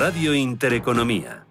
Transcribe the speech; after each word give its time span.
Radio 0.00 0.32
Intereconomía. 0.32 1.44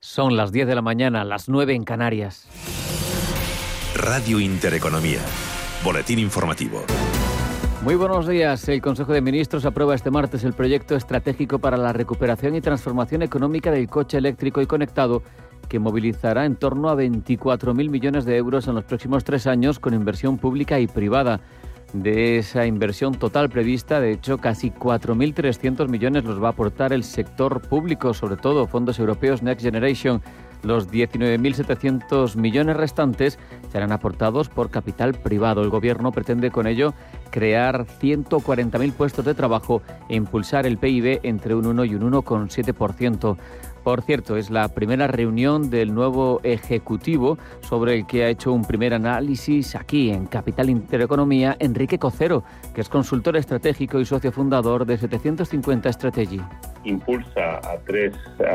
Son 0.00 0.36
las 0.36 0.52
10 0.52 0.66
de 0.68 0.74
la 0.74 0.82
mañana, 0.82 1.24
las 1.24 1.48
9 1.48 1.76
en 1.76 1.84
Canarias. 1.84 2.46
Radio 3.96 4.38
Intereconomía. 4.38 5.20
Boletín 5.82 6.18
informativo. 6.18 6.84
Muy 7.82 7.94
buenos 7.94 8.28
días. 8.28 8.68
El 8.68 8.82
Consejo 8.82 9.14
de 9.14 9.22
Ministros 9.22 9.64
aprueba 9.64 9.94
este 9.94 10.10
martes 10.10 10.44
el 10.44 10.52
proyecto 10.52 10.94
estratégico 10.94 11.58
para 11.58 11.78
la 11.78 11.94
recuperación 11.94 12.54
y 12.54 12.60
transformación 12.60 13.22
económica 13.22 13.70
del 13.70 13.88
coche 13.88 14.18
eléctrico 14.18 14.60
y 14.60 14.66
conectado 14.66 15.22
que 15.70 15.78
movilizará 15.78 16.44
en 16.44 16.56
torno 16.56 16.90
a 16.90 16.96
24.000 16.96 17.88
millones 17.88 18.26
de 18.26 18.36
euros 18.36 18.68
en 18.68 18.74
los 18.74 18.84
próximos 18.84 19.24
tres 19.24 19.46
años 19.46 19.78
con 19.78 19.94
inversión 19.94 20.36
pública 20.36 20.78
y 20.80 20.86
privada 20.86 21.40
de 21.92 22.38
esa 22.38 22.66
inversión 22.66 23.14
total 23.14 23.48
prevista. 23.48 24.00
De 24.00 24.12
hecho, 24.12 24.38
casi 24.38 24.70
4.300 24.70 25.88
millones 25.88 26.24
los 26.24 26.42
va 26.42 26.48
a 26.48 26.50
aportar 26.52 26.92
el 26.92 27.04
sector 27.04 27.60
público, 27.62 28.14
sobre 28.14 28.36
todo 28.36 28.66
fondos 28.66 28.98
europeos 28.98 29.42
Next 29.42 29.64
Generation. 29.64 30.22
Los 30.62 30.90
19.700 30.90 32.36
millones 32.36 32.76
restantes 32.76 33.38
serán 33.72 33.92
aportados 33.92 34.48
por 34.50 34.70
capital 34.70 35.14
privado. 35.14 35.62
El 35.62 35.70
Gobierno 35.70 36.12
pretende 36.12 36.50
con 36.50 36.66
ello 36.66 36.92
crear 37.30 37.86
140.000 37.86 38.92
puestos 38.92 39.24
de 39.24 39.34
trabajo 39.34 39.80
e 40.08 40.16
impulsar 40.16 40.66
el 40.66 40.76
PIB 40.76 41.20
entre 41.22 41.54
un 41.54 41.66
1 41.66 41.84
y 41.86 41.94
un 41.94 42.12
1,7%. 42.12 43.36
Por 43.82 44.02
cierto, 44.02 44.36
es 44.36 44.50
la 44.50 44.68
primera 44.68 45.06
reunión 45.06 45.70
del 45.70 45.94
nuevo 45.94 46.40
Ejecutivo 46.42 47.38
sobre 47.62 47.96
el 47.96 48.06
que 48.06 48.24
ha 48.24 48.28
hecho 48.28 48.52
un 48.52 48.64
primer 48.64 48.92
análisis 48.92 49.74
aquí 49.74 50.10
en 50.10 50.26
Capital 50.26 50.68
Intereconomía 50.68 51.56
Enrique 51.58 51.98
Cocero, 51.98 52.44
que 52.74 52.82
es 52.82 52.88
consultor 52.90 53.36
estratégico 53.36 53.98
y 53.98 54.04
socio 54.04 54.32
fundador 54.32 54.84
de 54.84 54.98
750 54.98 55.92
Strategy 55.92 56.40
impulsa 56.84 57.58
a 57.58 57.78
tres 57.86 58.14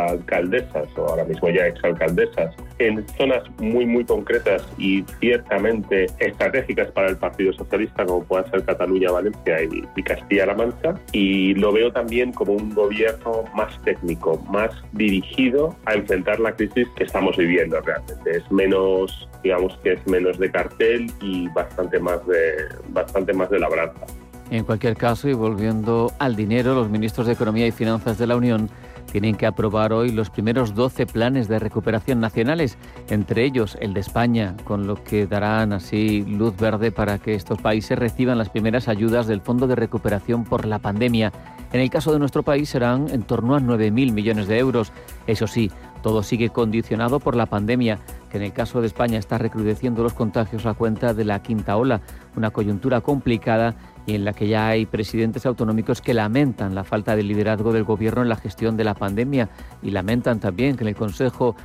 alcaldesas, 0.10 0.88
o 0.98 1.08
ahora 1.08 1.24
mismo 1.26 1.50
ya 1.50 1.68
exalcaldesas, 1.68 2.56
en 2.80 3.08
zonas 3.18 3.44
muy, 3.60 3.86
muy 3.86 4.04
concretas 4.04 4.68
y 4.78 5.04
ciertamente 5.20 6.08
estratégicas 6.20 6.92
para 6.92 7.10
el 7.10 7.18
Partido 7.18 7.54
Socialista, 7.54 8.06
como 8.06 8.24
puedan 8.24 8.50
ser 8.52 8.64
Cataluña, 8.64 9.12
Valencia 9.12 9.58
y, 9.64 10.04
Castilla-La 10.04 10.56
Mancha. 10.56 10.96
Y 11.12 11.56
lo 11.56 11.72
veo 11.72 11.92
también 11.92 12.32
como 12.32 12.54
un 12.54 12.74
gobierno 12.74 13.44
más 13.56 13.82
técnico, 13.84 14.38
más 14.50 14.72
dirigido 14.92 15.76
a 15.86 15.94
enfrentar 15.94 16.40
la 16.40 16.52
crisis 16.54 16.88
que 16.96 17.06
estamos 17.06 17.38
viviendo 17.38 17.80
realmente. 17.82 18.38
Es 18.38 18.52
menos, 18.52 19.28
digamos 19.44 19.78
que 19.84 19.94
es 19.94 20.08
menos 20.08 20.38
de 20.38 20.52
cartel 20.52 21.12
y 21.22 21.48
bastante 21.50 22.00
más 22.00 22.26
de, 22.28 22.54
bastante 22.90 23.34
más 23.34 23.50
de 23.50 23.60
labranza. 23.60 24.06
En 24.52 24.64
cualquier 24.64 24.96
caso, 24.96 25.28
y 25.28 25.34
volviendo 25.34 26.12
al 26.20 26.36
dinero, 26.36 26.76
los 26.76 26.90
ministros 26.90 27.28
de 27.28 27.34
Economía 27.34 27.66
y 27.66 27.72
Finanzas 27.72 28.18
de 28.18 28.28
la 28.28 28.36
Unión 28.36 28.70
tienen 29.12 29.36
que 29.36 29.46
aprobar 29.46 29.94
hoy 29.94 30.12
los 30.12 30.30
primeros 30.30 30.76
12 30.76 31.06
planes 31.06 31.48
de 31.48 31.58
recuperación 31.58 32.20
nacionales, 32.20 32.78
entre 33.10 33.46
ellos 33.46 33.78
el 33.80 33.94
de 33.94 34.02
España, 34.02 34.56
con 34.66 34.88
lo 34.88 35.04
que 35.04 35.26
darán 35.26 35.74
así 35.74 36.24
luz 36.24 36.56
verde 36.58 36.92
para 36.92 37.18
que 37.18 37.34
estos 37.34 37.62
países 37.62 37.98
reciban 37.98 38.38
las 38.38 38.50
primeras 38.50 38.88
ayudas 38.88 39.26
del 39.26 39.42
Fondo 39.42 39.68
de 39.68 39.76
Recuperación 39.76 40.44
por 40.44 40.66
la 40.66 40.80
pandemia. 40.80 41.32
En 41.72 41.82
el 41.82 41.90
caso 41.90 42.12
de 42.14 42.20
nuestro 42.20 42.44
país 42.44 42.70
serán 42.70 43.08
en 43.10 43.24
torno 43.24 43.56
a 43.56 43.60
9.000 43.60 44.12
millones 44.12 44.48
de 44.48 44.60
euros. 44.60 44.92
Eso 45.28 45.48
sí, 45.48 45.72
todo 46.04 46.22
sigue 46.22 46.50
condicionado 46.50 47.20
por 47.20 47.36
la 47.36 47.48
pandemia, 47.48 48.00
en 48.38 48.44
el 48.44 48.54
caso 48.54 48.82
de 48.82 48.88
España 48.88 49.18
está 49.18 49.38
recrudeciendo 49.38 50.04
los 50.04 50.14
contagios 50.14 50.66
a 50.66 50.74
cuenta 50.74 51.14
de 51.14 51.26
la 51.26 51.42
quinta 51.42 51.78
ola, 51.78 52.02
una 52.36 52.52
coyuntura 52.52 53.02
complicada 53.02 53.76
y 54.06 54.16
en 54.16 54.26
la 54.26 54.34
que 54.34 54.48
ya 54.48 54.68
hay 54.68 54.86
presidentes 54.86 55.46
autonómicos 55.46 56.02
que 56.02 56.14
lamentan 56.14 56.76
la 56.76 56.84
falta 56.84 57.16
de 57.16 57.24
liderazgo 57.24 57.74
del 57.74 57.84
gobierno 57.84 58.22
en 58.22 58.30
la 58.30 58.36
gestión 58.36 58.78
de 58.78 58.84
la 58.84 58.94
pandemia 58.94 59.50
y 59.82 59.92
lamentan 59.92 60.40
también 60.40 60.76
que 60.78 60.84
en 60.84 60.90
el 60.90 60.96
Consejo 60.96 61.56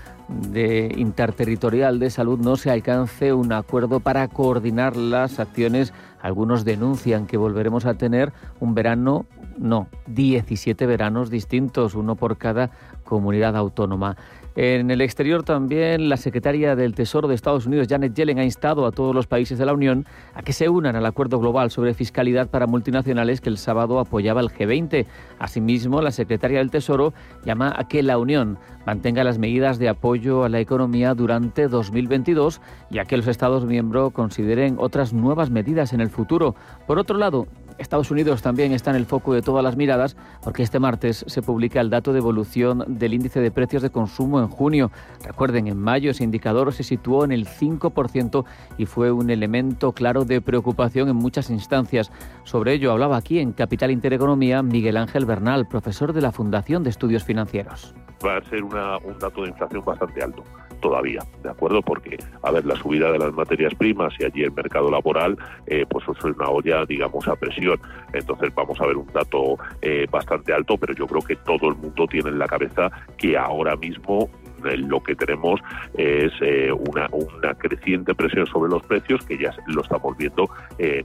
Interterritorial 0.55 1.99
de 1.99 2.09
Salud 2.09 2.39
no 2.39 2.57
se 2.57 2.71
alcance 2.71 3.33
un 3.33 3.53
acuerdo 3.53 3.99
para 3.99 4.29
coordinar 4.29 4.97
las 4.97 5.41
acciones. 5.41 5.93
Algunos 6.23 6.65
denuncian 6.65 7.27
que 7.27 7.37
volveremos 7.37 7.85
a 7.85 7.95
tener 7.95 8.33
un 8.61 8.75
verano, 8.75 9.27
no, 9.59 9.89
17 10.07 10.87
veranos 10.87 11.31
distintos, 11.31 11.97
uno 11.97 12.15
por 12.15 12.39
cada 12.39 12.71
comunidad 13.03 13.57
autónoma. 13.57 14.17
En 14.63 14.91
el 14.91 15.01
exterior 15.01 15.43
también 15.43 16.11
la 16.11 16.19
secretaria 16.19 16.77
del 16.77 16.95
Tesoro 16.95 17.29
de 17.29 17.35
Estados 17.35 17.65
Unidos, 17.65 17.87
Janet 17.89 18.13
Yellen, 18.13 18.41
ha 18.41 18.45
instado 18.45 18.85
a 18.85 18.93
todos 18.93 19.15
los 19.15 19.27
países 19.27 19.57
de 19.57 19.65
la 19.65 19.73
Unión 19.73 20.05
a 20.35 20.43
que 20.43 20.53
se 20.53 20.69
unan 20.69 20.97
al 20.97 21.07
acuerdo 21.07 21.39
global 21.39 21.71
sobre 21.71 21.95
fiscalidad 21.95 22.51
para 22.51 22.67
multinacionales 22.67 23.41
que 23.41 23.49
el 23.49 23.57
sábado 23.57 23.99
apoyaba 23.99 24.43
el 24.43 24.51
G20. 24.51 25.07
Asimismo, 25.39 26.03
la 26.03 26.11
secretaria 26.11 26.59
del 26.59 26.71
Tesoro 26.71 27.15
llama 27.43 27.73
a 27.75 27.89
que 27.89 28.03
la 28.03 28.19
Unión 28.19 28.59
mantenga 28.85 29.25
las 29.25 29.39
medidas 29.39 29.79
de 29.79 29.89
apoyo 29.89 30.45
a 30.45 30.51
la 30.51 30.61
economía 30.61 31.15
durante 31.15 31.67
2022 31.67 32.61
y 32.91 32.99
a 32.99 33.07
que 33.07 33.17
los 33.17 33.29
Estados 33.29 33.65
miembros 33.65 34.13
consideren 34.13 34.77
otras 34.79 35.15
nuevas 35.15 35.49
medidas 35.49 35.95
en 35.95 36.03
el 36.03 36.11
futuro. 36.11 36.55
Por 36.87 36.99
otro 36.99 37.17
lado, 37.17 37.47
Estados 37.81 38.11
Unidos 38.11 38.43
también 38.43 38.73
está 38.73 38.91
en 38.91 38.97
el 38.97 39.07
foco 39.07 39.33
de 39.33 39.43
todas 39.43 39.65
las 39.65 39.77
miradas 39.77 40.17
porque 40.43 40.63
este 40.63 40.79
martes 40.79 41.25
se 41.27 41.43
publica 41.43 41.81
el 41.81 41.91
dato 41.91 42.13
de 42.13 42.19
evolución 42.19 42.85
del 42.87 43.15
índice 43.15 43.41
de 43.41 43.51
precios 43.51 43.83
de 43.83 43.91
consumo 43.91 44.39
en 44.41 44.49
junio. 44.49 44.91
Recuerden, 45.25 45.67
en 45.67 45.79
mayo 45.79 46.11
ese 46.11 46.23
indicador 46.23 46.73
se 46.73 46.83
situó 46.83 47.25
en 47.25 47.33
el 47.33 47.47
5% 47.47 48.45
y 48.77 48.87
fue 48.87 49.11
un 49.11 49.31
elemento 49.31 49.93
claro 49.93 50.25
de 50.25 50.41
preocupación 50.41 51.09
en 51.09 51.17
muchas 51.17 51.51
instancias. 51.51 52.13
Sobre 52.45 52.75
ello 52.75 52.93
hablaba 52.93 53.17
aquí 53.17 53.39
en 53.39 53.53
Capital 53.53 53.91
Intereconomía 53.91 54.63
Miguel 54.63 54.97
Ángel 54.97 55.25
Bernal, 55.25 55.67
profesor 55.67 56.13
de 56.13 56.21
la 56.21 56.33
Fundación 56.33 56.83
de 56.83 56.91
Estudios 56.91 57.25
Financieros. 57.25 57.95
Va 58.25 58.37
a 58.37 58.45
ser 58.45 58.63
un 58.63 58.71
dato 59.19 59.43
de 59.43 59.49
inflación 59.49 59.83
bastante 59.85 60.23
alto 60.23 60.45
todavía, 60.81 61.21
¿de 61.43 61.51
acuerdo? 61.51 61.83
Porque, 61.83 62.17
a 62.43 62.51
ver, 62.51 62.65
la 62.67 62.77
subida 62.77 63.13
de 63.13 63.19
las 63.19 63.33
materias 63.33 63.75
primas 63.75 64.13
y 64.19 64.25
allí 64.25 64.43
el 64.43 64.53
mercado 64.53 64.91
laboral, 64.91 65.37
eh, 65.67 65.85
pues 65.89 66.05
eso 66.09 66.29
es 66.29 66.37
una 66.37 66.49
olla, 66.49 66.85
digamos, 66.87 67.27
a 67.29 67.37
presión. 67.37 67.81
Entonces 68.13 68.53
vamos 68.55 68.81
a 68.81 68.87
ver 68.87 68.97
un 68.97 69.07
dato 69.13 69.57
eh, 69.83 70.07
bastante 70.11 70.53
alto, 70.53 70.77
pero 70.77 70.95
yo 70.95 71.07
creo 71.07 71.23
que 71.23 71.37
todo 71.37 71.69
el 71.69 71.77
mundo 71.77 72.07
tiene 72.07 72.31
en 72.31 72.39
la 72.39 72.47
cabeza 72.47 72.91
que 73.17 73.37
ahora 73.37 73.77
mismo 73.77 74.29
lo 74.63 75.03
que 75.03 75.15
tenemos 75.15 75.61
es 75.95 76.33
eh, 76.41 76.73
una, 76.73 77.09
una 77.13 77.55
creciente 77.55 78.15
presión 78.15 78.47
sobre 78.47 78.71
los 78.71 78.83
precios 78.85 79.25
que 79.25 79.39
ya 79.39 79.55
lo 79.67 79.83
estamos 79.83 80.17
viendo 80.17 80.49
en 80.79 81.05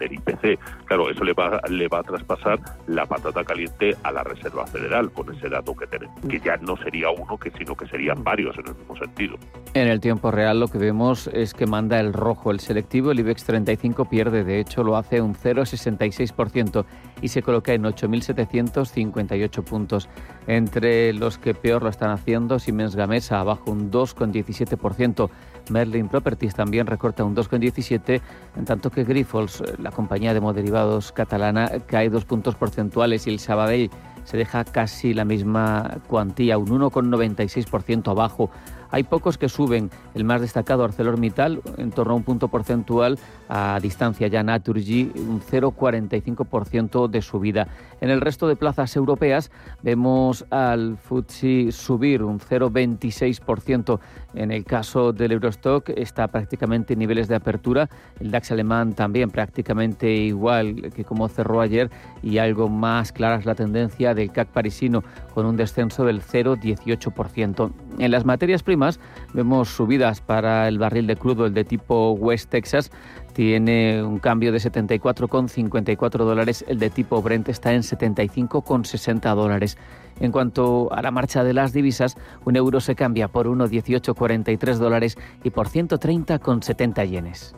el 0.00 0.12
IPC. 0.12 0.58
Claro, 0.86 1.10
eso 1.10 1.24
le 1.24 1.32
va, 1.32 1.60
le 1.68 1.88
va 1.88 2.00
a 2.00 2.02
traspasar 2.02 2.58
la 2.86 3.06
patata 3.06 3.44
caliente 3.44 3.96
a 4.02 4.12
la 4.12 4.22
Reserva 4.22 4.66
Federal 4.66 5.10
con 5.12 5.34
ese 5.34 5.48
dato 5.48 5.74
que 5.74 5.86
tenemos, 5.86 6.20
que 6.28 6.40
ya 6.40 6.56
no 6.58 6.76
sería 6.76 7.10
uno, 7.10 7.36
que 7.38 7.50
sino 7.52 7.74
que 7.74 7.86
serían 7.86 8.22
varios 8.22 8.56
en 8.58 8.68
el 8.68 8.74
mismo 8.74 8.96
sentido. 8.96 9.36
En 9.74 9.88
el 9.88 10.00
tiempo 10.00 10.30
real 10.30 10.60
lo 10.60 10.68
que 10.68 10.78
vemos 10.78 11.28
es 11.32 11.54
que 11.54 11.66
manda 11.66 12.00
el 12.00 12.12
rojo, 12.12 12.50
el 12.50 12.60
selectivo, 12.60 13.10
el 13.10 13.20
IBEX 13.20 13.44
35 13.44 14.08
pierde, 14.08 14.44
de 14.44 14.60
hecho 14.60 14.82
lo 14.82 14.96
hace 14.96 15.20
un 15.20 15.34
0,66% 15.34 16.84
y 17.20 17.28
se 17.28 17.42
coloca 17.42 17.72
en 17.72 17.84
8.758 17.84 19.64
puntos. 19.64 20.08
Entre 20.46 21.12
los 21.12 21.38
que 21.38 21.54
peor 21.54 21.82
lo 21.82 21.88
están 21.88 22.10
haciendo, 22.10 22.58
Siemens 22.58 22.95
Gamesa 22.96 23.38
abajo 23.40 23.70
un 23.70 23.90
2,17%. 23.90 25.30
Merlin 25.70 26.08
Properties 26.08 26.54
también 26.54 26.86
recorta 26.86 27.24
un 27.24 27.34
2,17, 27.34 28.20
en 28.56 28.64
tanto 28.64 28.90
que 28.90 29.04
Grifols, 29.04 29.62
la 29.78 29.90
compañía 29.90 30.34
de 30.34 30.40
moderivados 30.40 31.12
catalana, 31.12 31.70
cae 31.86 32.10
dos 32.10 32.24
puntos 32.24 32.54
porcentuales 32.54 33.26
y 33.26 33.30
el 33.30 33.38
Sabadell 33.38 33.90
se 34.26 34.36
deja 34.36 34.64
casi 34.64 35.14
la 35.14 35.24
misma 35.24 35.98
cuantía, 36.08 36.58
un 36.58 36.66
1,96% 36.66 38.10
abajo. 38.10 38.50
Hay 38.90 39.04
pocos 39.04 39.38
que 39.38 39.48
suben. 39.48 39.90
El 40.14 40.24
más 40.24 40.40
destacado, 40.40 40.84
ArcelorMittal, 40.84 41.62
en 41.76 41.90
torno 41.90 42.12
a 42.12 42.16
un 42.16 42.24
punto 42.24 42.48
porcentual. 42.48 43.18
A 43.48 43.78
distancia 43.80 44.26
ya 44.26 44.42
Naturgy, 44.42 45.12
un 45.14 45.40
0,45% 45.40 47.08
de 47.08 47.22
subida. 47.22 47.68
En 48.00 48.10
el 48.10 48.20
resto 48.20 48.48
de 48.48 48.56
plazas 48.56 48.94
europeas 48.96 49.50
vemos 49.82 50.44
al 50.50 50.96
FTSE 50.98 51.72
subir 51.72 52.22
un 52.22 52.38
0,26%. 52.38 53.98
En 54.34 54.50
el 54.50 54.64
caso 54.64 55.12
del 55.12 55.32
Eurostock 55.32 55.90
está 55.90 56.28
prácticamente 56.28 56.92
en 56.92 56.98
niveles 56.98 57.28
de 57.28 57.36
apertura. 57.36 57.88
El 58.20 58.30
DAX 58.30 58.52
alemán 58.52 58.92
también 58.94 59.30
prácticamente 59.30 60.10
igual 60.12 60.92
que 60.94 61.04
como 61.04 61.28
cerró 61.28 61.60
ayer 61.60 61.90
y 62.22 62.38
algo 62.38 62.68
más 62.68 63.12
clara 63.12 63.36
es 63.36 63.46
la 63.46 63.54
tendencia 63.54 64.14
del 64.14 64.30
CAC 64.30 64.48
parisino 64.48 65.02
con 65.34 65.46
un 65.46 65.56
descenso 65.56 66.04
del 66.04 66.22
0,18%. 66.22 67.72
En 67.98 68.10
las 68.10 68.24
materias 68.24 68.62
primas 68.62 69.00
vemos 69.32 69.68
subidas 69.68 70.20
para 70.20 70.68
el 70.68 70.78
barril 70.78 71.06
de 71.06 71.16
crudo, 71.16 71.46
el 71.46 71.54
de 71.54 71.64
tipo 71.64 72.12
West 72.12 72.50
Texas, 72.50 72.90
tiene 73.36 74.02
un 74.02 74.18
cambio 74.18 74.50
de 74.50 74.56
74,54 74.56 76.24
dólares, 76.24 76.64
el 76.68 76.78
de 76.78 76.88
tipo 76.88 77.20
Brent 77.20 77.50
está 77.50 77.74
en 77.74 77.82
75,60 77.82 79.34
dólares. 79.34 79.76
En 80.20 80.32
cuanto 80.32 80.90
a 80.90 81.02
la 81.02 81.10
marcha 81.10 81.44
de 81.44 81.52
las 81.52 81.74
divisas, 81.74 82.16
un 82.46 82.56
euro 82.56 82.80
se 82.80 82.94
cambia 82.94 83.28
por 83.28 83.46
1,1843 83.46 84.76
dólares 84.76 85.18
y 85.44 85.50
por 85.50 85.68
130,70 85.68 87.06
yenes. 87.10 87.54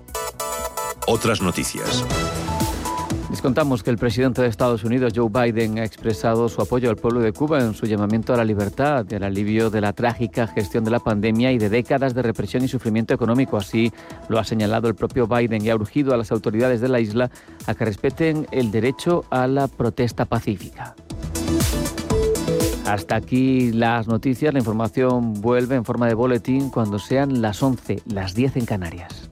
Otras 1.07 1.41
noticias. 1.41 2.05
Les 3.31 3.43
contamos 3.43 3.83
que 3.83 3.91
el 3.91 3.99
presidente 3.99 4.41
de 4.41 4.49
Estados 4.49 4.85
Unidos, 4.85 5.13
Joe 5.15 5.29
Biden, 5.29 5.79
ha 5.79 5.85
expresado 5.85 6.49
su 6.49 6.63
apoyo 6.63 6.89
al 6.89 6.97
pueblo 6.97 7.21
de 7.21 7.33
Cuba 7.33 7.61
en 7.61 7.75
su 7.75 7.85
llamamiento 7.85 8.33
a 8.33 8.39
la 8.39 8.45
libertad 8.45 9.07
al 9.13 9.23
alivio 9.23 9.69
de 9.69 9.83
la 9.83 9.93
trágica 9.93 10.47
gestión 10.47 10.83
de 10.85 10.91
la 10.91 11.01
pandemia 11.01 11.53
y 11.53 11.59
de 11.59 11.69
décadas 11.69 12.15
de 12.15 12.23
represión 12.23 12.65
y 12.65 12.69
sufrimiento 12.69 13.13
económico. 13.13 13.59
Así 13.59 13.93
lo 14.29 14.39
ha 14.39 14.45
señalado 14.45 14.89
el 14.89 14.95
propio 14.95 15.27
Biden 15.27 15.65
y 15.65 15.69
ha 15.69 15.75
urgido 15.75 16.15
a 16.15 16.17
las 16.17 16.33
autoridades 16.33 16.81
de 16.81 16.89
la 16.89 17.01
isla 17.01 17.31
a 17.67 17.75
que 17.75 17.85
respeten 17.85 18.47
el 18.51 18.71
derecho 18.71 19.25
a 19.31 19.47
la 19.47 19.69
protesta 19.69 20.25
pacífica. 20.25 20.95
Hasta 22.87 23.17
aquí 23.17 23.73
las 23.73 24.09
noticias. 24.09 24.55
La 24.55 24.61
información 24.61 25.35
vuelve 25.35 25.77
en 25.77 25.85
forma 25.85 26.07
de 26.07 26.15
boletín 26.15 26.71
cuando 26.71 26.99
sean 26.99 27.43
las 27.43 27.63
11, 27.63 28.03
las 28.07 28.35
10 28.35 28.57
en 28.57 28.65
Canarias. 28.65 29.28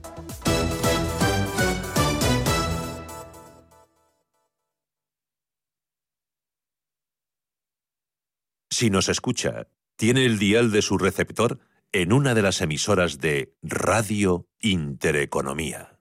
Si 8.77 8.91
nos 8.91 9.09
escucha, 9.09 9.69
tiene 9.95 10.23
el 10.23 10.37
dial 10.37 10.69
de 10.71 10.83
su 10.83 10.99
receptor 10.99 11.57
en 11.91 12.13
una 12.13 12.35
de 12.35 12.43
las 12.43 12.61
emisoras 12.61 13.17
de 13.17 13.55
Radio 13.63 14.45
Intereconomía. 14.61 15.97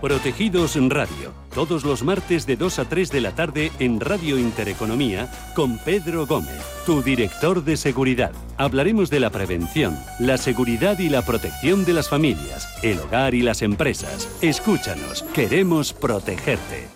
Protegidos 0.00 0.74
en 0.74 0.90
Radio, 0.90 1.32
todos 1.54 1.84
los 1.84 2.02
martes 2.02 2.46
de 2.46 2.56
2 2.56 2.80
a 2.80 2.88
3 2.88 3.12
de 3.12 3.20
la 3.20 3.36
tarde 3.36 3.70
en 3.78 4.00
Radio 4.00 4.40
Intereconomía 4.40 5.30
con 5.54 5.78
Pedro 5.78 6.26
Gómez, 6.26 6.60
tu 6.84 7.00
director 7.00 7.62
de 7.62 7.76
seguridad. 7.76 8.32
Hablaremos 8.56 9.08
de 9.08 9.20
la 9.20 9.30
prevención, 9.30 9.96
la 10.18 10.38
seguridad 10.38 10.98
y 10.98 11.08
la 11.10 11.22
protección 11.22 11.84
de 11.84 11.92
las 11.92 12.08
familias, 12.08 12.68
el 12.82 12.98
hogar 12.98 13.36
y 13.36 13.42
las 13.42 13.62
empresas. 13.62 14.28
Escúchanos, 14.42 15.22
queremos 15.32 15.92
protegerte. 15.92 16.95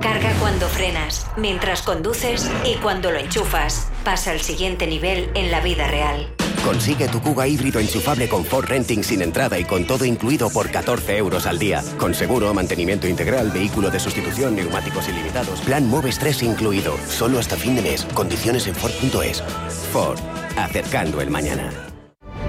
Carga 0.00 0.32
cuando 0.38 0.68
frenas, 0.68 1.26
mientras 1.36 1.82
conduces 1.82 2.50
y 2.64 2.76
cuando 2.76 3.10
lo 3.10 3.18
enchufas. 3.18 3.88
Pasa 4.04 4.30
al 4.30 4.40
siguiente 4.40 4.86
nivel 4.86 5.30
en 5.34 5.50
la 5.50 5.60
vida 5.60 5.88
real. 5.88 6.32
Consigue 6.64 7.08
tu 7.08 7.20
Cuga 7.20 7.48
híbrido 7.48 7.80
enchufable 7.80 8.28
con 8.28 8.44
Ford 8.44 8.66
Renting 8.66 9.02
sin 9.02 9.22
entrada 9.22 9.58
y 9.58 9.64
con 9.64 9.86
todo 9.86 10.04
incluido 10.04 10.50
por 10.50 10.70
14 10.70 11.16
euros 11.16 11.46
al 11.46 11.58
día. 11.58 11.82
Con 11.96 12.14
seguro, 12.14 12.52
mantenimiento 12.52 13.08
integral, 13.08 13.50
vehículo 13.50 13.90
de 13.90 14.00
sustitución, 14.00 14.54
neumáticos 14.54 15.08
ilimitados. 15.08 15.60
Plan 15.62 15.86
Moves 15.86 16.18
3 16.18 16.42
incluido. 16.42 16.96
Solo 17.08 17.38
hasta 17.38 17.56
fin 17.56 17.74
de 17.76 17.82
mes. 17.82 18.04
Condiciones 18.14 18.66
en 18.66 18.74
Ford.es. 18.74 19.42
Ford. 19.92 20.18
Acercando 20.56 21.20
el 21.20 21.30
mañana. 21.30 21.87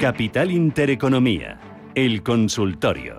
Capital 0.00 0.50
Intereconomía, 0.52 1.58
el 1.96 2.22
consultorio. 2.22 3.18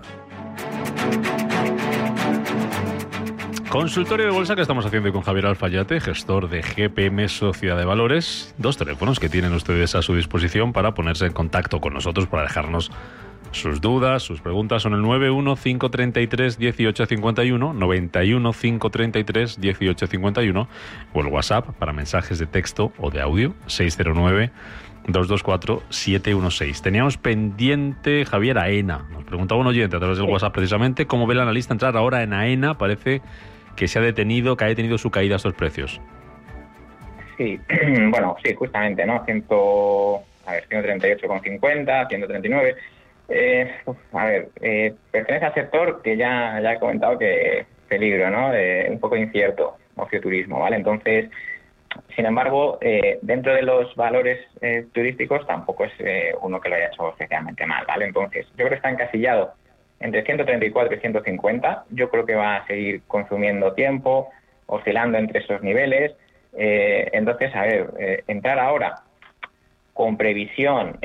Consultorio 3.68 4.24
de 4.24 4.32
bolsa 4.32 4.56
que 4.56 4.62
estamos 4.62 4.86
haciendo 4.86 5.12
con 5.12 5.20
Javier 5.20 5.44
Alfayate, 5.44 6.00
gestor 6.00 6.48
de 6.48 6.62
GPM 6.62 7.28
Sociedad 7.28 7.76
de 7.76 7.84
Valores. 7.84 8.54
Dos 8.56 8.78
teléfonos 8.78 9.20
que 9.20 9.28
tienen 9.28 9.52
ustedes 9.52 9.94
a 9.94 10.00
su 10.00 10.16
disposición 10.16 10.72
para 10.72 10.94
ponerse 10.94 11.26
en 11.26 11.34
contacto 11.34 11.82
con 11.82 11.92
nosotros, 11.92 12.26
para 12.28 12.44
dejarnos 12.44 12.90
sus 13.52 13.82
dudas, 13.82 14.22
sus 14.22 14.40
preguntas. 14.40 14.82
Son 14.82 14.94
el 14.94 15.02
915331851, 15.02 17.76
915331851 17.76 20.66
o 21.12 21.20
el 21.20 21.26
WhatsApp 21.26 21.66
para 21.78 21.92
mensajes 21.92 22.38
de 22.38 22.46
texto 22.46 22.90
o 22.96 23.10
de 23.10 23.20
audio 23.20 23.52
609 23.66 24.50
224-716. 25.06 26.82
Teníamos 26.82 27.16
pendiente 27.16 28.24
Javier 28.24 28.58
AENA. 28.58 29.06
Nos 29.12 29.24
preguntaba 29.24 29.60
un 29.60 29.66
oyente 29.66 29.96
a 29.96 29.98
través 29.98 30.18
del 30.18 30.28
WhatsApp 30.28 30.52
precisamente 30.52 31.06
cómo 31.06 31.26
ve 31.26 31.34
el 31.34 31.40
analista 31.40 31.74
entrar 31.74 31.96
ahora 31.96 32.22
en 32.22 32.32
AENA. 32.32 32.78
Parece 32.78 33.22
que 33.76 33.88
se 33.88 33.98
ha 33.98 34.02
detenido, 34.02 34.56
que 34.56 34.64
ha 34.64 34.68
detenido 34.68 34.98
su 34.98 35.10
caída 35.10 35.34
a 35.34 35.36
estos 35.36 35.54
precios. 35.54 36.00
Sí, 37.36 37.58
bueno, 38.10 38.36
sí, 38.44 38.54
justamente, 38.54 39.06
¿no? 39.06 39.24
100, 39.24 39.44
a 40.46 40.52
ver, 40.52 40.68
138,50, 40.68 42.08
139. 42.08 42.76
Eh, 43.28 43.70
a 44.12 44.24
ver, 44.24 44.48
eh, 44.60 44.92
pertenece 45.10 45.46
al 45.46 45.54
sector 45.54 46.02
que 46.02 46.16
ya, 46.16 46.60
ya 46.60 46.72
he 46.72 46.78
comentado 46.78 47.18
que 47.18 47.64
peligro, 47.88 48.30
¿no? 48.30 48.50
un 48.88 49.00
poco 49.00 49.16
incierto, 49.16 49.76
ocio 49.96 50.20
turismo, 50.20 50.60
¿vale? 50.60 50.76
Entonces, 50.76 51.30
sin 52.14 52.26
embargo, 52.26 52.78
eh, 52.80 53.18
dentro 53.22 53.54
de 53.54 53.62
los 53.62 53.94
valores 53.96 54.38
eh, 54.60 54.86
turísticos 54.92 55.46
tampoco 55.46 55.84
es 55.84 55.92
eh, 55.98 56.34
uno 56.40 56.60
que 56.60 56.68
lo 56.68 56.76
haya 56.76 56.88
hecho 56.88 57.08
especialmente 57.10 57.66
mal, 57.66 57.84
¿vale? 57.86 58.04
Entonces, 58.06 58.46
yo 58.50 58.56
creo 58.56 58.70
que 58.70 58.74
está 58.76 58.90
encasillado 58.90 59.54
entre 60.00 60.24
134 60.24 60.96
y 60.96 61.00
150. 61.00 61.84
Yo 61.90 62.10
creo 62.10 62.26
que 62.26 62.34
va 62.34 62.56
a 62.56 62.66
seguir 62.66 63.02
consumiendo 63.06 63.72
tiempo, 63.72 64.30
oscilando 64.66 65.18
entre 65.18 65.40
esos 65.40 65.62
niveles. 65.62 66.12
entonces, 66.52 67.54
a 67.54 67.62
ver, 67.62 68.22
entrar 68.26 68.58
ahora 68.58 69.02
con 69.92 70.16
previsión, 70.16 70.98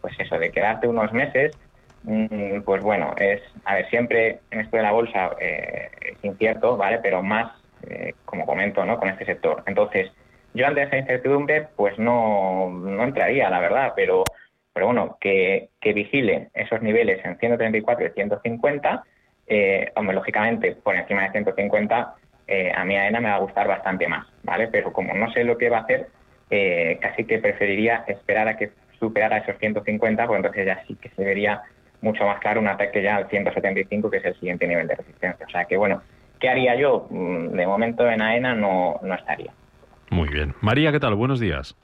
pues 0.00 0.14
eso, 0.18 0.38
de 0.38 0.52
quedarte 0.52 0.86
unos 0.86 1.12
meses, 1.12 1.56
mm, 2.04 2.60
pues 2.64 2.82
bueno, 2.82 3.14
es, 3.18 3.42
a 3.64 3.74
ver, 3.74 3.90
siempre 3.90 4.40
en 4.50 4.60
esto 4.60 4.76
de 4.76 4.82
la 4.82 4.92
bolsa 4.92 5.32
es 5.40 6.16
incierto, 6.22 6.76
¿vale? 6.76 7.00
Pero 7.02 7.22
más 7.22 7.59
eh, 7.88 8.14
como 8.24 8.46
comento, 8.46 8.84
¿no? 8.84 8.98
con 8.98 9.08
este 9.08 9.24
sector. 9.24 9.62
Entonces, 9.66 10.10
yo 10.54 10.66
ante 10.66 10.82
esa 10.82 10.96
incertidumbre, 10.96 11.68
pues 11.76 11.98
no, 11.98 12.70
no 12.70 13.04
entraría, 13.04 13.48
la 13.50 13.60
verdad, 13.60 13.92
pero, 13.94 14.24
pero 14.72 14.86
bueno, 14.86 15.16
que, 15.20 15.70
que 15.80 15.92
vigile 15.92 16.50
esos 16.54 16.82
niveles 16.82 17.24
en 17.24 17.38
134 17.38 18.06
y 18.06 18.10
150, 18.10 19.04
eh, 19.46 19.92
hombre, 19.96 20.14
lógicamente, 20.14 20.76
por 20.76 20.96
encima 20.96 21.22
de 21.22 21.30
150, 21.30 22.14
eh, 22.46 22.72
a 22.74 22.84
mí 22.84 22.96
AENA 22.96 23.20
me 23.20 23.30
va 23.30 23.36
a 23.36 23.40
gustar 23.40 23.68
bastante 23.68 24.08
más, 24.08 24.26
¿vale? 24.42 24.68
Pero 24.68 24.92
como 24.92 25.14
no 25.14 25.30
sé 25.32 25.44
lo 25.44 25.56
que 25.56 25.70
va 25.70 25.78
a 25.78 25.82
hacer, 25.82 26.08
eh, 26.50 26.98
casi 27.00 27.24
que 27.24 27.38
preferiría 27.38 28.04
esperar 28.08 28.48
a 28.48 28.56
que 28.56 28.72
superara 28.98 29.38
esos 29.38 29.56
150, 29.58 30.26
porque 30.26 30.36
entonces 30.36 30.66
ya 30.66 30.84
sí 30.86 30.96
que 30.96 31.10
se 31.10 31.24
vería 31.24 31.62
mucho 32.00 32.24
más 32.24 32.40
claro 32.40 32.60
un 32.60 32.68
ataque 32.68 33.02
ya 33.02 33.16
al 33.16 33.28
175, 33.28 34.10
que 34.10 34.16
es 34.16 34.24
el 34.24 34.34
siguiente 34.34 34.66
nivel 34.66 34.88
de 34.88 34.96
resistencia. 34.96 35.46
O 35.46 35.50
sea 35.50 35.64
que, 35.64 35.76
bueno, 35.76 36.02
¿qué 36.40 36.48
haría 36.48 36.74
yo? 36.74 37.06
Mm, 37.10 37.48
de 37.48 37.66
momento 37.66 38.08
en 38.08 38.20
AENA 38.20 38.54
no, 38.54 38.98
no 39.02 39.14
estaría. 39.14 39.52
Muy 40.10 40.28
bien. 40.28 40.54
María, 40.60 40.90
¿qué 40.90 40.98
tal? 40.98 41.14
Buenos 41.14 41.38
días. 41.38 41.76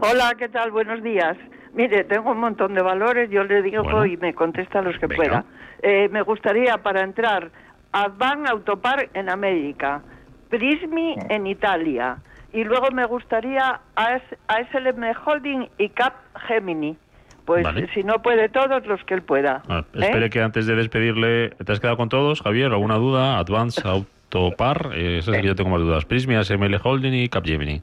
Hola, 0.00 0.34
¿qué 0.38 0.48
tal? 0.48 0.70
Buenos 0.70 1.02
días. 1.02 1.36
Mire, 1.72 2.04
tengo 2.04 2.30
un 2.30 2.38
montón 2.38 2.74
de 2.74 2.82
valores, 2.82 3.30
yo 3.30 3.44
le 3.44 3.62
digo 3.62 4.04
y 4.04 4.16
me 4.18 4.34
contesta 4.34 4.82
los 4.82 4.98
que 4.98 5.08
pueda. 5.08 5.44
Eh, 5.80 6.08
me 6.10 6.22
gustaría 6.22 6.78
para 6.78 7.00
entrar 7.00 7.50
Advan 7.92 8.46
Autopar 8.46 9.08
en 9.14 9.30
América, 9.30 10.02
Prismi 10.50 11.16
en 11.28 11.46
Italia 11.46 12.18
y 12.52 12.64
luego 12.64 12.90
me 12.92 13.06
gustaría 13.06 13.80
ASLM 13.96 15.02
Holding 15.24 15.68
y 15.78 15.88
Cap 15.88 16.14
Gemini. 16.46 16.96
Pues 17.44 17.66
si 17.92 18.04
no 18.04 18.22
puede 18.22 18.48
todos, 18.48 18.86
los 18.86 19.02
que 19.04 19.14
él 19.14 19.22
pueda. 19.22 19.62
Ah, 19.68 19.84
espere 19.92 20.26
¿eh? 20.26 20.30
que 20.30 20.42
antes 20.42 20.66
de 20.66 20.76
despedirle, 20.76 21.50
¿te 21.50 21.72
has 21.72 21.80
quedado 21.80 21.96
con 21.96 22.08
todos, 22.08 22.40
Javier? 22.40 22.72
¿Alguna 22.72 22.96
duda? 22.96 23.38
Advance 23.38 23.80
Autopar, 23.84 24.90
eh, 24.94 25.18
eso 25.18 25.32
es 25.32 25.40
que 25.40 25.46
yo 25.46 25.54
tengo 25.54 25.70
más 25.70 25.80
dudas. 25.80 26.04
Prismi, 26.04 26.36
ASML 26.36 26.80
Holding 26.82 27.12
y 27.14 27.28
Cap 27.28 27.44
Gemini. 27.44 27.82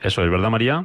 Eso 0.00 0.22
es, 0.22 0.30
¿verdad, 0.30 0.50
María? 0.50 0.82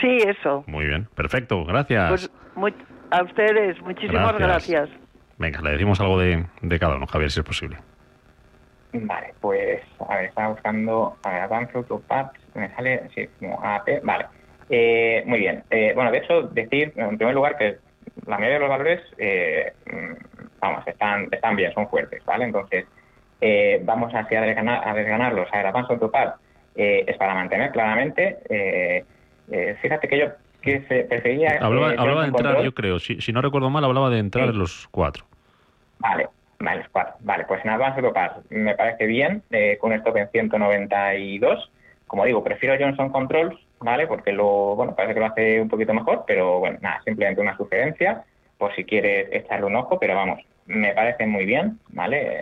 Sí, 0.00 0.18
eso. 0.26 0.64
Muy 0.66 0.86
bien, 0.86 1.06
perfecto, 1.14 1.64
gracias. 1.64 2.30
Pues, 2.54 2.74
a 3.10 3.22
ustedes, 3.22 3.80
muchísimas 3.82 4.36
gracias. 4.38 4.88
Venga, 5.38 5.60
le 5.60 5.70
decimos 5.72 6.00
algo 6.00 6.18
de, 6.18 6.46
de 6.62 6.78
cada 6.78 6.96
uno, 6.96 7.06
Javier, 7.06 7.30
si 7.30 7.40
es 7.40 7.46
posible. 7.46 7.76
Vale, 8.94 9.34
pues, 9.40 9.80
a 10.08 10.16
ver, 10.16 10.24
estaba 10.26 10.48
buscando, 10.48 11.16
a 11.22 11.30
ver, 11.30 11.40
Advanced 11.42 11.76
Autopads, 11.76 12.38
me 12.54 12.74
sale, 12.74 13.08
sí, 13.14 13.28
como 13.38 13.62
AP, 13.62 14.02
vale. 14.02 14.26
Eh, 14.74 15.22
muy 15.26 15.38
bien. 15.38 15.62
Eh, 15.70 15.92
bueno, 15.94 16.10
de 16.10 16.18
hecho, 16.18 16.42
decir, 16.42 16.92
en 16.96 17.18
primer 17.18 17.34
lugar, 17.34 17.58
que 17.58 17.76
la 18.26 18.38
mayoría 18.38 18.54
de 18.54 18.60
los 18.60 18.68
valores, 18.70 19.00
eh, 19.18 19.72
vamos, 20.60 20.86
están, 20.86 21.28
están 21.30 21.56
bien, 21.56 21.72
son 21.74 21.88
fuertes, 21.88 22.24
¿vale? 22.24 22.46
Entonces, 22.46 22.86
vamos 23.82 24.14
así 24.14 24.34
a, 24.34 24.40
desganar, 24.40 24.88
a 24.88 24.94
desganarlos. 24.94 25.48
A 25.52 25.58
ver, 25.58 25.66
Advanced 25.66 25.92
Autopad 25.92 26.34
es 26.74 27.16
para 27.18 27.34
mantener 27.34 27.70
claramente. 27.70 28.38
fíjate 29.82 30.08
que 30.08 30.18
yo 30.18 30.26
que 30.62 30.80
prefería... 31.08 31.58
Hablaba, 31.60 31.90
hablaba 31.90 32.22
de 32.22 32.28
entrar, 32.28 32.62
yo 32.62 32.72
creo, 32.72 32.98
si, 32.98 33.20
si 33.20 33.32
no 33.32 33.42
recuerdo 33.42 33.68
mal, 33.68 33.84
hablaba 33.84 34.08
de 34.10 34.20
entrar 34.20 34.48
en 34.48 34.58
los 34.58 34.88
cuatro. 34.88 35.26
Vale, 35.98 36.28
Vale, 36.62 36.84
Vale, 37.20 37.44
pues 37.46 37.64
en 37.64 37.70
Advanced 37.72 38.04
Autopass 38.04 38.38
me 38.50 38.76
parece 38.76 39.06
bien, 39.06 39.42
eh, 39.50 39.76
con 39.80 39.90
un 39.90 39.98
stop 39.98 40.16
en 40.16 40.28
192. 40.30 41.70
Como 42.06 42.24
digo, 42.24 42.44
prefiero 42.44 42.76
Johnson 42.78 43.10
Controls, 43.10 43.58
¿vale? 43.82 44.06
Porque 44.06 44.32
lo, 44.32 44.76
bueno, 44.76 44.94
parece 44.94 45.14
que 45.14 45.20
lo 45.20 45.26
hace 45.26 45.60
un 45.60 45.68
poquito 45.68 45.94
mejor, 45.94 46.24
pero 46.26 46.60
bueno, 46.60 46.78
nada, 46.80 47.00
simplemente 47.04 47.40
una 47.40 47.56
sugerencia, 47.56 48.24
por 48.58 48.74
si 48.74 48.84
quieres 48.84 49.28
echarle 49.32 49.66
un 49.66 49.76
ojo, 49.76 49.98
pero 49.98 50.14
vamos, 50.14 50.40
me 50.66 50.94
parece 50.94 51.26
muy 51.26 51.44
bien, 51.44 51.78
¿vale? 51.88 52.40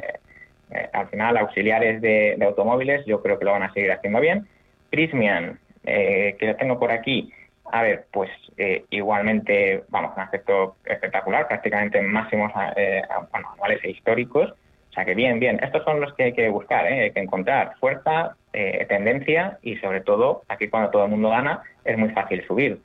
Eh, 0.70 0.88
al 0.92 1.08
final, 1.08 1.36
auxiliares 1.36 2.00
de, 2.00 2.38
automóviles, 2.44 3.04
yo 3.06 3.22
creo 3.22 3.38
que 3.38 3.44
lo 3.44 3.52
van 3.52 3.64
a 3.64 3.72
seguir 3.72 3.90
haciendo 3.92 4.20
bien. 4.20 4.46
Prismian, 4.90 5.58
eh, 5.84 6.36
que 6.38 6.46
lo 6.46 6.56
tengo 6.56 6.78
por 6.78 6.92
aquí, 6.92 7.32
a 7.72 7.82
ver, 7.82 8.06
pues 8.12 8.30
eh, 8.56 8.84
igualmente, 8.90 9.84
vamos, 9.88 10.12
un 10.16 10.22
aspecto 10.22 10.76
espectacular, 10.84 11.46
prácticamente 11.46 12.00
máximos 12.02 12.52
eh, 12.76 13.02
anuales 13.32 13.80
e 13.84 13.90
históricos. 13.90 14.52
O 14.90 14.92
sea 14.92 15.04
que 15.04 15.14
bien, 15.14 15.38
bien, 15.38 15.60
estos 15.62 15.84
son 15.84 16.00
los 16.00 16.12
que 16.14 16.24
hay 16.24 16.32
que 16.32 16.48
buscar, 16.48 16.86
¿eh? 16.86 17.02
hay 17.02 17.10
que 17.12 17.20
encontrar 17.20 17.74
fuerza, 17.78 18.36
eh, 18.52 18.84
tendencia 18.88 19.58
y 19.62 19.76
sobre 19.76 20.00
todo, 20.00 20.42
aquí 20.48 20.68
cuando 20.68 20.90
todo 20.90 21.04
el 21.04 21.10
mundo 21.10 21.30
gana, 21.30 21.62
es 21.84 21.96
muy 21.96 22.10
fácil 22.10 22.44
subir. 22.46 22.80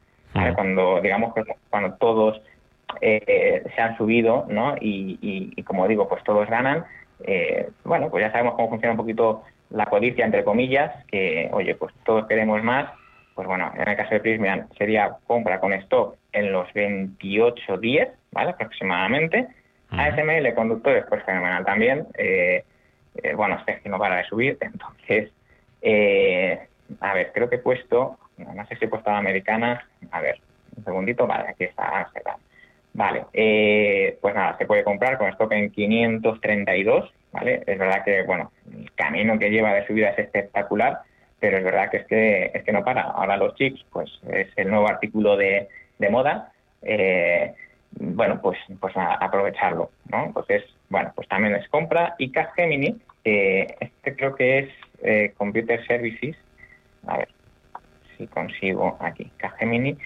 Cuando, 0.56 1.00
digamos, 1.00 1.34
cuando 1.70 1.94
todos 1.94 2.42
se 3.00 3.82
han 3.82 3.96
subido, 3.96 4.46
¿no? 4.50 4.76
Y, 4.82 5.18
y, 5.56 5.64
como 5.64 5.88
digo, 5.88 6.10
pues 6.10 6.22
todos 6.26 6.50
ganan, 6.50 6.84
bueno, 7.86 8.10
pues 8.10 8.26
ya 8.26 8.32
sabemos 8.34 8.56
cómo 8.56 8.68
funciona 8.68 8.92
un 8.92 8.98
poquito 8.98 9.44
la 9.70 9.86
codicia, 9.86 10.26
entre 10.26 10.44
comillas, 10.44 10.92
que, 11.06 11.50
oye, 11.54 11.76
pues 11.76 11.94
todos 12.04 12.28
queremos 12.28 12.62
más 12.64 12.90
pues 13.36 13.48
bueno, 13.50 13.72
en 13.76 13.88
el 13.88 13.98
caso 13.98 14.12
de 14.12 14.22
Prismian 14.22 14.68
sería 14.78 15.18
compra 15.28 15.60
con 15.60 15.74
stop 15.74 16.16
en 16.32 16.54
los 16.54 16.68
28.10, 16.70 18.10
¿vale? 18.32 18.52
Aproximadamente. 18.52 19.48
ASML 19.90 20.54
conductores, 20.54 21.06
pues 21.08 21.24
fenomenal 21.24 21.66
también. 21.66 22.08
Eh, 22.18 22.64
eh, 23.16 23.34
bueno, 23.36 23.58
este 23.60 23.80
que 23.82 23.90
no 23.90 23.98
para 23.98 24.18
de 24.18 24.26
subir, 24.26 24.58
entonces, 24.62 25.32
eh, 25.82 26.60
a 27.00 27.14
ver, 27.14 27.32
creo 27.34 27.50
que 27.50 27.56
he 27.56 27.60
puesto, 27.60 28.18
no 28.38 28.66
sé 28.68 28.76
si 28.76 28.86
he 28.86 28.90
puesto 28.90 29.12
la 29.12 29.18
americana, 29.18 29.88
a 30.12 30.22
ver, 30.22 30.40
un 30.76 30.84
segundito, 30.84 31.28
vale, 31.28 31.50
aquí 31.50 31.66
está, 31.66 32.10
Vale, 32.98 33.26
pues 34.22 34.34
nada, 34.34 34.58
se 34.58 34.66
puede 34.66 34.86
comprar 34.86 35.18
con 35.18 35.28
stop 35.28 35.52
en 35.52 35.70
532, 35.70 37.12
¿vale? 37.34 37.62
Es 37.68 37.78
verdad 37.78 38.06
que, 38.06 38.24
bueno, 38.24 38.54
el 38.74 38.90
camino 38.94 39.38
que 39.38 39.50
lleva 39.50 39.74
de 39.74 39.86
subida 39.86 40.12
es 40.12 40.20
espectacular, 40.20 41.02
pero 41.38 41.58
es 41.58 41.64
verdad 41.66 41.90
que 41.92 41.98
es 41.98 42.06
que, 42.08 42.52
es 42.54 42.64
que 42.64 42.72
no 42.72 42.86
para. 42.86 43.02
Ahora 43.02 43.36
los 43.36 43.54
chips, 43.56 43.86
pues 43.92 44.10
es 44.30 44.48
el 44.56 44.70
nuevo 44.70 44.88
artículo 44.88 45.36
de, 45.36 45.68
de 46.00 46.10
moda. 46.10 46.54
Eh, 46.82 47.54
bueno, 47.96 48.42
pues, 48.42 48.58
pues 48.80 48.94
aprovecharlo, 48.96 49.90
¿no? 50.12 50.26
Entonces, 50.26 50.64
bueno, 50.90 51.12
pues 51.16 51.28
también 51.28 51.56
es 51.56 51.68
compra. 51.70 52.16
Y 52.18 52.32
Capgemini, 52.32 52.96
eh, 53.24 53.76
este 53.80 54.16
creo 54.16 54.36
que 54.36 54.60
es 54.60 54.70
eh, 55.02 55.34
Computer 55.38 55.86
Services. 55.86 56.36
A 57.08 57.18
ver 57.18 57.30
si 58.18 58.28
consigo 58.28 58.98
aquí. 59.00 59.32
Capgemini. 59.38 59.98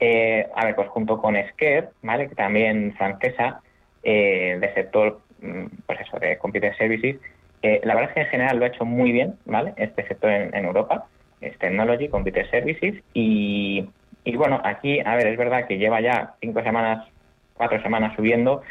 Eh, 0.00 0.46
a 0.54 0.64
ver, 0.64 0.76
pues 0.76 0.88
junto 0.88 1.20
con 1.20 1.34
Sker, 1.34 1.90
¿vale? 2.02 2.28
Que 2.28 2.34
también 2.34 2.94
francesa, 2.96 3.60
eh, 4.02 4.56
de 4.60 4.74
sector, 4.74 5.20
mm, 5.40 5.64
pues 5.86 6.00
eso, 6.00 6.18
de 6.18 6.38
Computer 6.38 6.76
Services, 6.76 7.16
eh, 7.62 7.80
la 7.84 7.94
verdad 7.94 8.10
es 8.10 8.14
que 8.14 8.20
en 8.20 8.28
general 8.28 8.58
lo 8.58 8.64
ha 8.64 8.68
hecho 8.68 8.84
muy 8.84 9.10
bien, 9.12 9.34
¿vale? 9.44 9.74
Este 9.76 10.06
sector 10.06 10.30
en, 10.30 10.64
Europa, 10.64 11.06
es 11.40 11.58
Technology, 11.58 12.08
Computer 12.08 12.48
Services, 12.50 13.02
y, 13.12 13.88
bueno, 14.36 14.60
aquí, 14.62 15.00
a 15.00 15.16
ver, 15.16 15.26
es 15.26 15.38
verdad 15.38 15.66
que 15.66 15.78
lleva 15.78 16.00
ya 16.00 16.34
cinco 16.40 16.62
semanas, 16.62 17.08
cuatro 17.58 17.82
semanas 17.82 18.16
subiendo, 18.16 18.62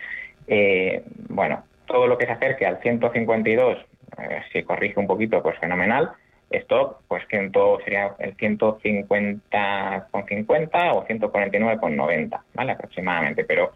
eh, 0.48 1.04
bueno, 1.30 1.64
todo 1.86 2.08
lo 2.08 2.18
que 2.18 2.26
se 2.26 2.32
acerque 2.32 2.66
al 2.66 2.82
152, 2.82 3.78
eh, 4.18 4.42
si 4.52 4.64
corrige 4.64 5.00
un 5.00 5.06
poquito, 5.06 5.44
pues 5.44 5.60
fenomenal, 5.60 6.10
stop, 6.50 7.02
pues 7.08 7.24
todo 7.52 7.80
sería 7.82 8.16
el 8.18 8.36
150,50 8.36 10.92
o 10.94 11.06
149,90, 11.06 12.42
¿vale? 12.56 12.72
Aproximadamente, 12.72 13.44
pero 13.44 13.74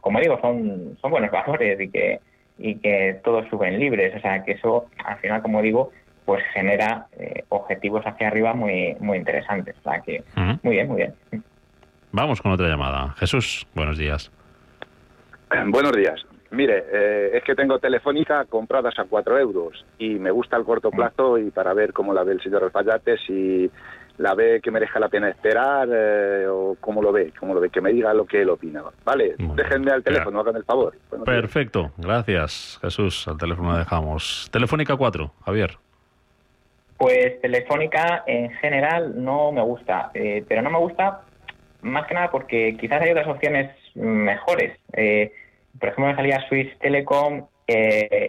como 0.00 0.18
digo, 0.20 0.40
son, 0.40 0.98
son 1.00 1.10
buenos 1.10 1.30
valores 1.30 1.80
y 1.80 1.88
que 1.88 2.18
y 2.58 2.76
que 2.76 3.20
todos 3.24 3.48
suben 3.48 3.78
libres. 3.78 4.14
O 4.16 4.20
sea, 4.20 4.42
que 4.44 4.52
eso, 4.52 4.86
al 5.04 5.18
final, 5.18 5.42
como 5.42 5.62
digo, 5.62 5.90
pues 6.24 6.42
genera 6.52 7.06
eh, 7.18 7.44
objetivos 7.48 8.04
hacia 8.06 8.28
arriba 8.28 8.54
muy, 8.54 8.96
muy 9.00 9.18
interesantes. 9.18 9.76
O 9.80 9.82
sea, 9.82 10.00
que 10.00 10.22
muy 10.62 10.76
bien, 10.76 10.88
muy 10.88 10.96
bien. 10.96 11.14
Vamos 12.12 12.40
con 12.40 12.52
otra 12.52 12.68
llamada. 12.68 13.14
Jesús, 13.18 13.66
buenos 13.74 13.98
días. 13.98 14.30
Buenos 15.68 15.92
días. 15.92 16.24
Mire, 16.50 16.84
eh, 16.92 17.30
es 17.34 17.42
que 17.42 17.54
tengo 17.54 17.78
Telefónica 17.78 18.44
compradas 18.44 18.98
a 18.98 19.04
4 19.04 19.38
euros 19.38 19.84
y 19.98 20.10
me 20.14 20.30
gusta 20.30 20.56
el 20.56 20.64
corto 20.64 20.90
plazo 20.90 21.38
y 21.38 21.50
para 21.50 21.74
ver 21.74 21.92
cómo 21.92 22.14
la 22.14 22.22
ve 22.22 22.32
el 22.32 22.42
señor 22.42 22.62
Alfayate, 22.62 23.18
si 23.18 23.70
la 24.18 24.34
ve 24.34 24.60
que 24.62 24.70
merezca 24.70 25.00
la 25.00 25.08
pena 25.08 25.28
esperar 25.28 25.88
eh, 25.92 26.46
o 26.46 26.76
cómo 26.80 27.02
lo 27.02 27.10
ve, 27.10 27.32
cómo 27.38 27.54
lo 27.54 27.60
ve, 27.60 27.70
que 27.70 27.80
me 27.80 27.92
diga 27.92 28.14
lo 28.14 28.24
que 28.24 28.42
él 28.42 28.50
opina. 28.50 28.84
Vale, 29.04 29.34
déjenme 29.56 29.90
al 29.90 30.04
teléfono, 30.04 30.38
hagan 30.40 30.56
el 30.56 30.64
favor. 30.64 30.94
Perfecto, 31.24 31.90
gracias 31.98 32.78
Jesús, 32.80 33.26
al 33.26 33.38
teléfono 33.38 33.76
dejamos. 33.76 34.48
Telefónica 34.52 34.96
4, 34.96 35.32
Javier. 35.44 35.76
Pues 36.96 37.40
Telefónica 37.40 38.22
en 38.28 38.50
general 38.50 39.24
no 39.24 39.50
me 39.50 39.62
gusta, 39.62 40.12
eh, 40.14 40.44
pero 40.46 40.62
no 40.62 40.70
me 40.70 40.78
gusta 40.78 41.22
más 41.82 42.06
que 42.06 42.14
nada 42.14 42.30
porque 42.30 42.76
quizás 42.80 43.02
hay 43.02 43.10
otras 43.10 43.26
opciones 43.26 43.72
mejores. 43.94 44.78
Eh, 44.92 45.32
por 45.78 45.88
ejemplo, 45.88 46.06
me 46.06 46.16
salía 46.16 46.46
Swiss 46.48 46.78
Telecom, 46.78 47.46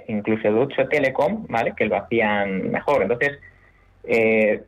incluso 0.08 0.52
Deutsche 0.52 0.86
Telecom, 0.86 1.46
¿vale? 1.48 1.74
Que 1.76 1.86
lo 1.86 1.98
hacían 1.98 2.72
mejor. 2.72 3.02
Entonces, 3.02 3.40
eh, 4.08 4.64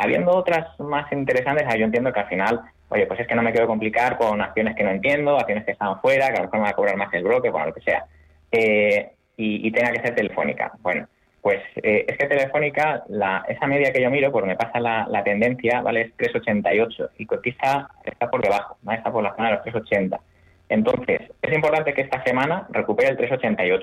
habiendo 0.00 0.32
otras 0.32 0.78
más 0.80 1.10
interesantes, 1.12 1.66
yo 1.78 1.84
entiendo 1.84 2.12
que 2.12 2.20
al 2.20 2.28
final, 2.28 2.60
oye, 2.88 3.06
pues 3.06 3.20
es 3.20 3.26
que 3.26 3.34
no 3.34 3.42
me 3.42 3.52
quiero 3.52 3.66
complicar 3.66 4.16
con 4.16 4.40
acciones 4.40 4.74
que 4.74 4.84
no 4.84 4.90
entiendo, 4.90 5.36
acciones 5.36 5.64
que 5.64 5.72
están 5.72 6.00
fuera, 6.00 6.28
que 6.28 6.38
a 6.38 6.42
lo 6.42 6.44
mejor 6.44 6.58
me 6.58 6.64
va 6.64 6.70
a 6.70 6.74
cobrar 6.74 6.96
más 6.96 7.12
el 7.14 7.24
bloque, 7.24 7.50
bueno, 7.50 7.68
lo 7.68 7.74
que 7.74 7.82
sea, 7.82 8.04
eh, 8.50 9.12
y, 9.36 9.70
tenga 9.72 9.92
que 9.92 10.02
ser 10.02 10.14
telefónica. 10.14 10.72
Bueno, 10.80 11.08
pues 11.40 11.60
eh, 11.82 12.04
es 12.06 12.16
que 12.16 12.26
telefónica, 12.26 13.02
la, 13.08 13.44
esa 13.48 13.66
media 13.66 13.92
que 13.92 14.00
yo 14.00 14.10
miro, 14.10 14.30
por 14.30 14.46
me 14.46 14.56
pasa 14.56 14.78
la, 14.78 15.24
tendencia, 15.24 15.80
¿vale? 15.80 16.02
Es 16.02 16.16
3,88 16.16 17.10
y 17.18 17.26
cotiza, 17.26 17.88
está 18.04 18.30
por 18.30 18.42
debajo, 18.42 18.76
¿no? 18.82 18.92
está 18.92 19.10
por 19.10 19.24
la 19.24 19.34
zona 19.34 19.50
de 19.50 19.56
los 19.56 19.82
3,80. 19.82 20.20
Entonces, 20.72 21.20
es 21.42 21.52
importante 21.52 21.92
que 21.92 22.00
esta 22.00 22.24
semana 22.24 22.66
recupere 22.70 23.10
el 23.10 23.18
3,88 23.18 23.82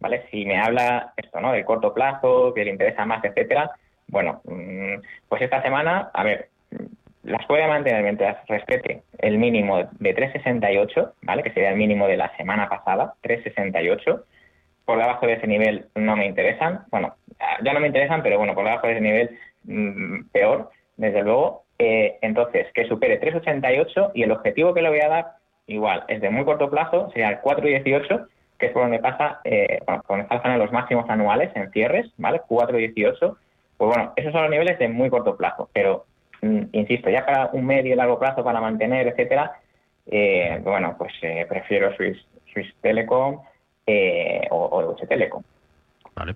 ¿vale? 0.00 0.24
Si 0.30 0.44
me 0.44 0.58
habla 0.58 1.12
esto, 1.16 1.40
¿no? 1.40 1.52
Del 1.52 1.64
corto 1.64 1.94
plazo, 1.94 2.52
que 2.52 2.64
le 2.64 2.72
interesa 2.72 3.06
más, 3.06 3.24
etcétera, 3.24 3.70
bueno, 4.08 4.40
mm, 4.44 4.94
pues 5.28 5.42
esta 5.42 5.62
semana, 5.62 6.10
a 6.12 6.24
ver, 6.24 6.48
las 7.22 7.46
puede 7.46 7.68
mantener 7.68 8.02
mientras 8.02 8.44
respete 8.48 9.02
el 9.18 9.38
mínimo 9.38 9.78
de 9.78 10.14
368, 10.14 11.14
¿vale? 11.22 11.44
Que 11.44 11.52
sería 11.52 11.70
el 11.70 11.76
mínimo 11.76 12.08
de 12.08 12.16
la 12.16 12.36
semana 12.36 12.68
pasada, 12.68 13.14
368. 13.22 14.24
Por 14.84 14.98
debajo 14.98 15.26
de 15.26 15.34
ese 15.34 15.46
nivel 15.46 15.86
no 15.94 16.16
me 16.16 16.26
interesan. 16.26 16.86
Bueno, 16.90 17.14
ya 17.62 17.72
no 17.72 17.80
me 17.80 17.88
interesan, 17.88 18.22
pero 18.24 18.38
bueno, 18.38 18.54
por 18.54 18.64
debajo 18.64 18.88
de 18.88 18.94
ese 18.94 19.02
nivel 19.02 19.38
mm, 19.64 20.28
peor, 20.32 20.70
desde 20.96 21.22
luego. 21.22 21.64
Eh, 21.78 22.18
entonces, 22.22 22.66
que 22.72 22.86
supere 22.86 23.18
388 23.18 24.12
y 24.14 24.22
el 24.24 24.32
objetivo 24.32 24.74
que 24.74 24.82
le 24.82 24.88
voy 24.88 25.00
a 25.00 25.08
dar, 25.08 25.26
igual, 25.66 26.04
es 26.08 26.20
de 26.20 26.30
muy 26.30 26.44
corto 26.44 26.70
plazo, 26.70 27.10
sería 27.10 27.30
el 27.30 27.40
418, 27.40 28.28
que 28.58 28.66
es 28.66 28.72
por 28.72 28.82
donde 28.82 28.98
pasa, 28.98 29.40
eh, 29.44 29.80
bueno, 29.86 30.02
por 30.06 30.18
donde 30.18 30.34
están 30.34 30.58
los 30.58 30.72
máximos 30.72 31.08
anuales 31.10 31.50
en 31.54 31.70
cierres, 31.72 32.10
¿vale? 32.16 32.40
418. 32.46 33.36
Pues 33.76 33.94
bueno, 33.94 34.12
esos 34.16 34.32
son 34.32 34.42
los 34.42 34.50
niveles 34.50 34.78
de 34.78 34.88
muy 34.88 35.10
corto 35.10 35.36
plazo, 35.36 35.68
pero 35.72 36.06
mm, 36.40 36.62
insisto, 36.72 37.10
ya 37.10 37.26
para 37.26 37.50
un 37.52 37.66
medio 37.66 37.92
y 37.92 37.96
largo 37.96 38.18
plazo 38.18 38.42
para 38.42 38.60
mantener, 38.60 39.08
etcétera, 39.08 39.60
eh, 40.06 40.60
bueno, 40.62 40.94
pues 40.96 41.12
eh, 41.22 41.44
prefiero 41.48 41.94
Swiss, 41.96 42.16
Swiss 42.52 42.72
Telecom 42.80 43.40
eh, 43.86 44.46
o, 44.50 44.68
o 44.72 44.80
Deutsche 44.82 45.06
Telecom. 45.06 45.42
Vale. 46.14 46.34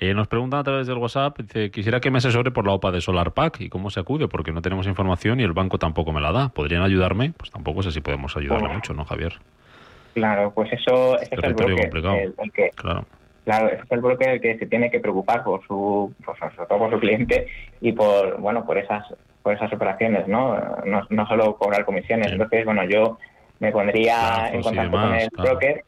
Eh, 0.00 0.12
nos 0.12 0.26
preguntan 0.26 0.60
a 0.60 0.64
través 0.64 0.86
del 0.86 0.98
WhatsApp, 0.98 1.38
dice, 1.38 1.70
quisiera 1.70 2.00
que 2.00 2.10
me 2.10 2.18
asesore 2.18 2.50
por 2.50 2.66
la 2.66 2.72
OPA 2.72 2.90
de 2.90 3.00
SolarPack 3.00 3.60
y 3.60 3.68
cómo 3.68 3.90
se 3.90 4.00
acude, 4.00 4.26
porque 4.26 4.52
no 4.52 4.60
tenemos 4.60 4.86
información 4.86 5.40
y 5.40 5.44
el 5.44 5.52
banco 5.52 5.78
tampoco 5.78 6.12
me 6.12 6.20
la 6.20 6.32
da. 6.32 6.48
¿Podrían 6.48 6.82
ayudarme? 6.82 7.32
Pues 7.36 7.50
tampoco 7.50 7.82
sé 7.82 7.92
si 7.92 8.00
podemos 8.00 8.36
ayudarle 8.36 8.68
mucho, 8.68 8.92
¿no, 8.92 9.04
Javier? 9.04 9.34
Claro, 10.14 10.52
pues 10.52 10.72
eso 10.72 11.18
ese 11.18 11.34
es 11.34 11.44
el 11.44 11.54
broker, 11.54 11.90
el, 11.92 12.34
el 12.38 12.52
que, 12.52 12.70
claro. 12.74 13.04
Claro, 13.44 13.68
ese 13.68 13.82
es 13.82 13.92
el 13.92 14.00
broker 14.00 14.28
el 14.28 14.40
que 14.40 14.58
se 14.58 14.66
tiene 14.66 14.90
que 14.90 15.00
preocupar 15.00 15.44
por 15.44 15.64
su, 15.66 16.12
por, 16.24 16.38
sobre 16.38 16.66
todo 16.66 16.78
por 16.78 16.90
su 16.90 16.98
cliente 16.98 17.46
y 17.80 17.92
por, 17.92 18.40
bueno, 18.40 18.64
por 18.64 18.78
esas, 18.78 19.04
por 19.42 19.54
esas 19.54 19.72
operaciones, 19.72 20.26
¿no? 20.26 20.56
No, 20.86 21.02
no 21.08 21.26
solo 21.26 21.56
cobrar 21.56 21.84
comisiones. 21.84 22.32
Entonces, 22.32 22.64
bueno, 22.64 22.84
yo 22.84 23.18
me 23.60 23.70
pondría 23.70 24.50
en 24.52 24.62
contacto 24.62 24.98
con 24.98 25.14
el 25.14 25.28
claro. 25.30 25.50
broker 25.50 25.84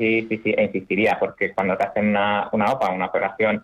sí, 0.00 0.26
sí, 0.30 0.40
sí, 0.42 0.54
e 0.56 0.64
insistiría, 0.64 1.18
porque 1.20 1.52
cuando 1.52 1.76
te 1.76 1.84
hacen 1.84 2.08
una, 2.08 2.48
una 2.52 2.72
OPA, 2.72 2.88
una 2.88 3.06
operación, 3.06 3.62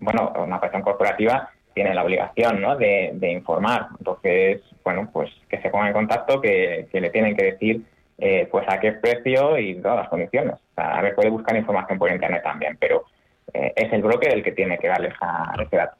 bueno, 0.00 0.32
una 0.34 0.56
operación 0.56 0.80
corporativa, 0.80 1.50
tiene 1.74 1.94
la 1.94 2.02
obligación, 2.02 2.62
¿no? 2.62 2.74
De, 2.76 3.10
de 3.12 3.32
informar. 3.32 3.88
Entonces, 3.98 4.62
bueno, 4.82 5.10
pues 5.12 5.30
que 5.46 5.60
se 5.60 5.68
ponga 5.68 5.88
en 5.88 5.92
contacto, 5.92 6.40
que, 6.40 6.88
que 6.90 7.00
le 7.02 7.10
tienen 7.10 7.36
que 7.36 7.44
decir 7.44 7.82
eh, 8.16 8.48
pues 8.50 8.64
a 8.66 8.80
qué 8.80 8.92
precio 8.92 9.58
y 9.58 9.74
todas 9.82 9.98
las 9.98 10.08
condiciones. 10.08 10.54
O 10.54 10.74
sea, 10.74 10.96
a 10.96 11.02
ver, 11.02 11.14
puede 11.14 11.28
buscar 11.28 11.54
información 11.54 11.98
por 11.98 12.10
internet 12.10 12.42
también, 12.42 12.78
pero 12.80 13.04
eh, 13.52 13.74
es 13.76 13.92
el 13.92 14.02
broker 14.02 14.32
el 14.32 14.42
que 14.42 14.52
tiene 14.52 14.78
que 14.78 14.88
darle 14.88 15.08
esa, 15.08 15.52
ese 15.62 15.76
dato. 15.76 15.96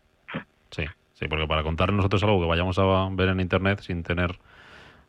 Sí, 0.70 0.84
sí, 1.12 1.28
porque 1.28 1.46
para 1.46 1.62
contar 1.62 1.92
nosotros 1.92 2.22
algo 2.22 2.40
que 2.40 2.48
vayamos 2.48 2.78
a 2.78 3.08
ver 3.10 3.28
en 3.28 3.40
internet 3.40 3.80
sin 3.80 4.02
tener 4.02 4.38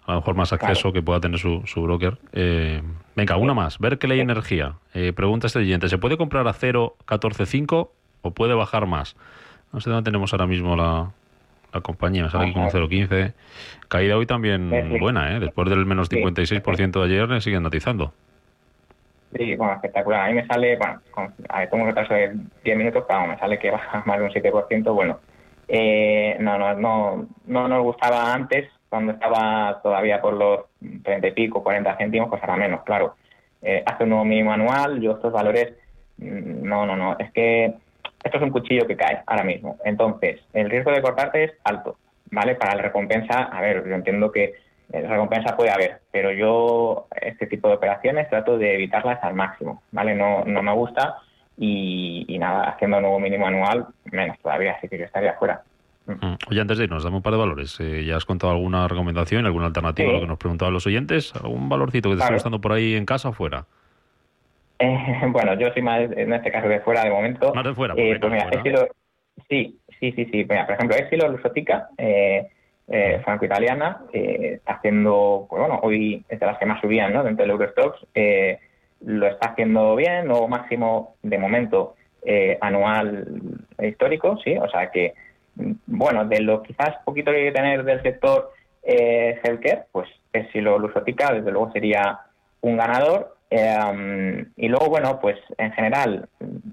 a 0.06 0.12
lo 0.14 0.20
mejor 0.20 0.36
más 0.36 0.54
acceso 0.54 0.94
que 0.94 1.02
pueda 1.02 1.20
tener 1.20 1.40
su, 1.40 1.62
su 1.66 1.82
broker. 1.82 2.18
Eh, 2.34 2.82
venga, 3.16 3.38
una 3.38 3.54
más. 3.54 3.80
Berkeley 3.80 4.20
Energía. 4.20 4.74
Eh, 4.94 5.14
pregunta 5.14 5.48
este 5.48 5.60
oyente, 5.60 5.90
¿se 5.90 5.98
puede 5.98 6.18
comprar 6.18 6.48
a 6.48 6.54
0.145 6.54 7.90
o 8.22 8.32
puede 8.32 8.54
bajar 8.54 8.86
más? 8.86 9.16
No 9.74 9.80
sé 9.82 9.90
dónde 9.90 10.08
tenemos 10.10 10.32
ahora 10.34 10.48
mismo 10.48 10.76
la, 10.76 11.12
la 11.74 11.82
compañía, 11.82 12.24
me 12.24 12.30
sale 12.30 12.46
aquí 12.46 12.54
como 12.54 12.70
0.15. 12.70 13.34
Caída 13.88 14.16
hoy 14.18 14.26
también 14.26 14.70
Sí. 14.92 15.00
buena, 15.00 15.36
¿eh? 15.36 15.40
Después 15.40 15.70
del 15.70 15.86
menos 15.86 16.10
56% 16.10 16.92
de 17.00 17.06
ayer, 17.06 17.28
le 17.30 17.42
siguen 17.42 17.64
notizando. 17.64 18.14
Sí, 19.36 19.56
bueno, 19.56 19.74
espectacular. 19.74 20.22
A 20.22 20.28
mí 20.30 20.36
me 20.36 20.48
sale, 20.48 20.78
bueno, 20.78 21.02
con, 21.12 21.34
a 21.50 21.60
ver, 21.60 21.70
tengo 21.70 21.84
un 21.84 21.90
retraso 21.90 22.14
de 22.14 22.36
10 22.64 22.78
minutos, 22.78 23.04
pero 23.08 23.28
me 23.28 23.38
sale 23.38 23.60
que 23.60 23.72
baja 23.72 24.04
más 24.06 24.18
de 24.20 24.24
un 24.24 24.30
7%. 24.30 24.94
Bueno, 24.94 25.20
eh, 25.68 26.38
no, 26.40 26.58
no, 26.58 26.74
no, 26.76 27.28
no 27.48 27.68
nos 27.68 27.84
gustaba 27.84 28.34
antes, 28.34 28.70
cuando 28.90 29.14
estaba 29.14 29.80
todavía 29.82 30.22
por 30.22 30.34
los 30.34 30.66
30 31.04 31.28
y 31.28 31.32
pico, 31.32 31.64
40 31.64 31.96
céntimos, 31.98 32.30
pues 32.30 32.42
ahora 32.42 32.58
menos, 32.58 32.84
claro. 32.84 33.16
Eh, 33.62 33.84
hace 33.86 34.04
un 34.04 34.10
nuevo 34.12 34.26
mínimo 34.26 34.52
anual, 34.52 35.02
yo 35.02 35.14
estos 35.14 35.34
valores, 35.34 35.74
mm, 36.18 36.64
no, 36.64 36.86
no, 36.86 36.96
no, 36.96 37.18
es 37.18 37.32
que 37.32 37.74
esto 38.24 38.38
es 38.38 38.44
un 38.44 38.52
cuchillo 38.52 38.88
que 38.88 38.96
cae 38.96 39.22
ahora 39.26 39.44
mismo. 39.44 39.78
Entonces, 39.86 40.42
el 40.54 40.70
riesgo 40.70 40.92
de 40.92 41.02
cortarte 41.02 41.44
es 41.44 41.52
alto, 41.64 41.98
¿vale? 42.32 42.56
Para 42.56 42.76
la 42.76 42.84
recompensa, 42.84 43.44
a 43.44 43.62
ver, 43.62 43.88
yo 43.88 43.96
entiendo 43.96 44.32
que 44.32 44.54
eh, 44.92 45.02
recompensa 45.02 45.56
puede 45.56 45.72
haber, 45.72 46.02
pero 46.12 46.32
yo 46.32 47.08
este 47.20 47.48
tipo 47.48 47.68
de 47.68 47.76
operaciones 47.76 48.30
trato 48.30 48.58
de 48.58 48.76
evitarlas 48.76 49.24
al 49.24 49.34
máximo, 49.34 49.82
¿vale? 49.92 50.16
No, 50.16 50.44
no 50.46 50.62
me 50.62 50.74
gusta 50.74 51.18
y, 51.58 52.26
y 52.28 52.38
nada, 52.38 52.70
haciendo 52.70 52.98
un 52.98 53.04
nuevo 53.04 53.20
mínimo 53.20 53.48
anual, 53.48 53.88
menos 54.12 54.38
todavía, 54.40 54.74
así 54.74 54.88
que 54.88 54.98
yo 54.98 55.06
estaría 55.06 55.34
fuera. 55.34 55.64
Mm. 56.08 56.36
Oye, 56.52 56.62
antes 56.62 56.78
de 56.78 56.84
irnos, 56.84 57.04
dame 57.04 57.18
un 57.18 57.22
par 57.24 57.34
de 57.34 57.40
valores. 57.40 57.80
Eh, 57.80 58.06
¿Ya 58.06 58.16
has 58.18 58.26
contado 58.26 58.54
alguna 58.54 58.88
recomendación, 58.88 59.46
alguna 59.46 59.66
alternativa 59.68 60.08
a 60.08 60.12
Sí. 60.12 60.16
lo 60.16 60.22
que 60.22 60.28
nos 60.28 60.38
preguntaban 60.38 60.74
los 60.74 60.86
oyentes? 60.86 61.34
¿Algún 61.36 61.68
valorcito 61.68 62.10
que 62.10 62.16
te 62.16 62.20
esté 62.20 62.28
Claro. 62.28 62.36
gustando 62.36 62.62
por 62.62 62.74
ahí 62.74 62.96
en 62.96 63.06
casa 63.06 63.30
o 63.30 63.34
fuera? 63.34 63.66
Eh, 64.80 64.98
bueno, 65.32 65.54
yo 65.58 65.72
soy 65.74 65.82
más, 65.82 66.02
en 66.12 66.34
este 66.34 66.52
caso, 66.52 66.68
de 66.68 66.80
fuera 66.82 67.04
de 67.04 67.10
momento. 67.10 67.54
Más 67.54 67.64
de 67.66 67.74
fuera, 67.74 67.94
Eh, 67.98 68.18
pues 68.20 68.32
mira. 68.32 68.50
Exilo, 68.52 68.88
sí, 69.50 69.80
sí, 70.00 70.12
sí, 70.12 70.26
sí. 70.26 70.46
Mira, 70.48 70.66
por 70.66 70.76
ejemplo, 70.76 70.96
Exilo 70.98 71.28
Lusotica, 71.30 71.90
eh, 71.98 72.48
eh, 72.88 73.20
franco-italiana, 73.24 74.02
eh, 74.14 74.54
está 74.58 74.74
haciendo, 74.74 75.48
pues 75.50 75.60
bueno, 75.60 75.80
hoy 75.82 76.24
es 76.30 76.40
de 76.40 76.46
las 76.46 76.60
que 76.60 76.68
más 76.68 76.82
subían, 76.82 77.14
¿no? 77.14 77.24
Dentro 77.24 77.44
del 77.44 77.52
Eurostox, 77.52 78.06
eh, 78.14 78.60
lo 79.02 79.26
está 79.26 79.50
haciendo 79.50 79.96
bien, 79.96 80.28
nuevo 80.28 80.48
máximo 80.48 81.16
de 81.24 81.38
momento 81.40 81.96
eh, 82.28 82.58
anual 82.62 83.26
histórico, 83.82 84.38
sí, 84.44 84.56
o 84.58 84.68
sea 84.70 84.90
que, 84.92 85.14
bueno, 85.86 86.26
de 86.26 86.42
lo 86.42 86.62
quizás 86.64 86.96
poquito 87.06 87.32
que 87.32 87.38
hay 87.38 87.46
que 87.46 87.52
tener 87.52 87.84
del 87.84 88.02
sector 88.02 88.52
eh, 88.84 89.40
healthcare, 89.44 89.86
pues 89.92 90.08
Exilo 90.34 90.78
Lusotica, 90.78 91.34
desde 91.34 91.52
luego 91.52 91.72
sería 91.72 92.20
un 92.62 92.78
ganador. 92.78 93.36
Eh, 93.50 94.46
y 94.58 94.68
luego, 94.68 94.90
bueno, 94.90 95.20
pues 95.20 95.38
en 95.58 95.72
general, 95.74 96.28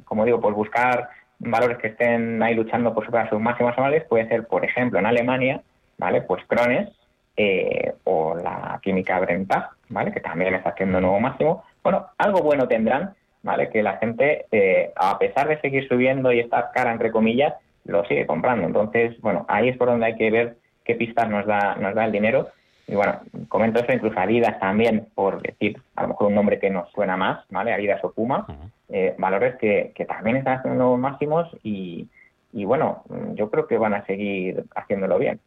como 0.05 0.25
digo, 0.25 0.41
pues 0.41 0.55
buscar 0.55 1.09
valores 1.39 1.79
que 1.79 1.89
estén 1.89 2.43
ahí 2.43 2.55
luchando 2.55 2.95
por 2.95 3.05
superar 3.05 3.29
sus 3.29 3.41
máximas 3.41 3.77
anuales 3.77 4.05
puede 4.05 4.29
ser, 4.29 4.47
por 4.47 4.65
ejemplo, 4.65 4.99
en 4.99 5.07
Alemania, 5.07 5.63
¿vale? 5.99 6.23
Pues 6.23 6.45
Crones 6.47 6.89
eh, 7.37 7.95
o 8.05 8.35
la 8.37 8.79
química 8.83 9.19
Brentag, 9.19 9.71
¿vale? 9.89 10.13
Que 10.13 10.21
también 10.21 10.55
está 10.55 10.71
haciendo 10.71 11.01
nuevo 11.01 11.21
máximo. 11.21 11.65
Bueno, 11.83 12.07
algo 12.19 12.43
bueno 12.43 12.69
tendrán, 12.69 13.15
¿vale? 13.43 13.71
Que 13.71 13.83
la 13.83 13.97
gente, 13.99 14.47
eh, 14.53 14.93
a 14.97 15.19
pesar 15.19 15.49
de 15.49 15.61
seguir 15.61 15.89
subiendo 15.89 16.33
y 16.33 16.41
estar 16.41 16.71
cara, 16.73 16.93
entre 16.93 17.11
comillas, 17.11 17.55
lo 17.85 18.05
sigue 18.05 18.27
comprando. 18.27 18.67
Entonces, 18.67 19.21
bueno, 19.21 19.45
ahí 19.49 19.69
es 19.69 19.77
por 19.77 19.89
donde 19.89 20.07
hay 20.07 20.17
que 20.17 20.31
ver 20.31 20.57
qué 20.85 20.95
pistas 20.95 21.29
nos 21.29 21.47
da, 21.47 21.77
nos 21.77 21.95
da 21.95 22.05
el 22.05 22.13
dinero. 22.13 22.49
Y 22.87 22.95
bueno, 22.95 23.21
comento 23.49 23.81
eso 23.81 23.93
incluso 23.93 24.19
Adidas 24.19 24.59
también, 24.59 25.07
por 25.15 25.41
decir 25.41 25.81
a 25.97 26.03
lo 26.03 26.09
mejor 26.09 26.27
un 26.29 26.35
nombre 26.35 26.59
que 26.59 26.71
nos 26.71 26.91
suena 26.91 27.17
más, 27.17 27.45
¿vale? 27.51 27.73
Adidas 27.73 28.03
o 28.05 28.13
Puma, 28.13 28.47
eh, 28.89 29.15
valores 29.19 29.57
que, 29.57 29.93
que 29.95 30.05
también 30.05 30.37
están 30.37 30.59
haciendo 30.59 30.97
máximos 30.97 31.49
y, 31.63 32.09
y 32.53 32.65
bueno, 32.65 33.05
yo 33.35 33.51
creo 33.51 33.67
que 33.67 33.79
van 33.79 33.95
a 33.95 34.05
seguir 34.05 34.65
haciéndolo 34.75 35.19
bien. 35.19 35.41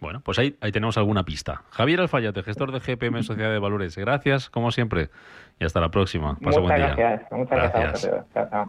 Bueno, 0.00 0.20
pues 0.20 0.38
ahí, 0.38 0.56
ahí 0.60 0.70
tenemos 0.70 0.96
alguna 0.98 1.24
pista. 1.24 1.62
Javier 1.70 2.00
Alfayate, 2.00 2.42
gestor 2.44 2.70
de 2.70 2.78
GPM 2.78 3.22
Sociedad 3.24 3.50
de 3.50 3.58
Valores. 3.58 3.96
Gracias, 3.98 4.48
como 4.48 4.70
siempre, 4.70 5.08
y 5.58 5.64
hasta 5.64 5.80
la 5.80 5.88
próxima. 5.88 6.36
Pasa 6.36 6.60
muchas 6.60 6.62
buen 6.62 6.76
día. 6.76 6.94
gracias, 6.94 7.32
muchas 7.32 7.72
gracias. 7.72 8.10
Gracias. 8.34 8.68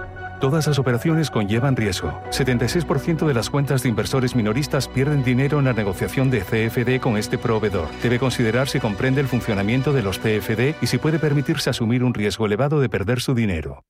Todas 0.41 0.65
las 0.65 0.79
operaciones 0.79 1.29
conllevan 1.29 1.75
riesgo. 1.75 2.19
76% 2.31 3.27
de 3.27 3.33
las 3.35 3.51
cuentas 3.51 3.83
de 3.83 3.89
inversores 3.89 4.35
minoristas 4.35 4.87
pierden 4.87 5.23
dinero 5.23 5.59
en 5.59 5.65
la 5.65 5.73
negociación 5.73 6.31
de 6.31 6.39
CFD 6.41 6.99
con 6.99 7.15
este 7.15 7.37
proveedor. 7.37 7.87
Debe 8.01 8.17
considerar 8.17 8.67
si 8.67 8.79
comprende 8.79 9.21
el 9.21 9.27
funcionamiento 9.27 9.93
de 9.93 10.01
los 10.01 10.17
CFD 10.17 10.73
y 10.81 10.87
si 10.87 10.97
puede 10.97 11.19
permitirse 11.19 11.69
asumir 11.69 12.03
un 12.03 12.15
riesgo 12.15 12.47
elevado 12.47 12.81
de 12.81 12.89
perder 12.89 13.21
su 13.21 13.35
dinero. 13.35 13.83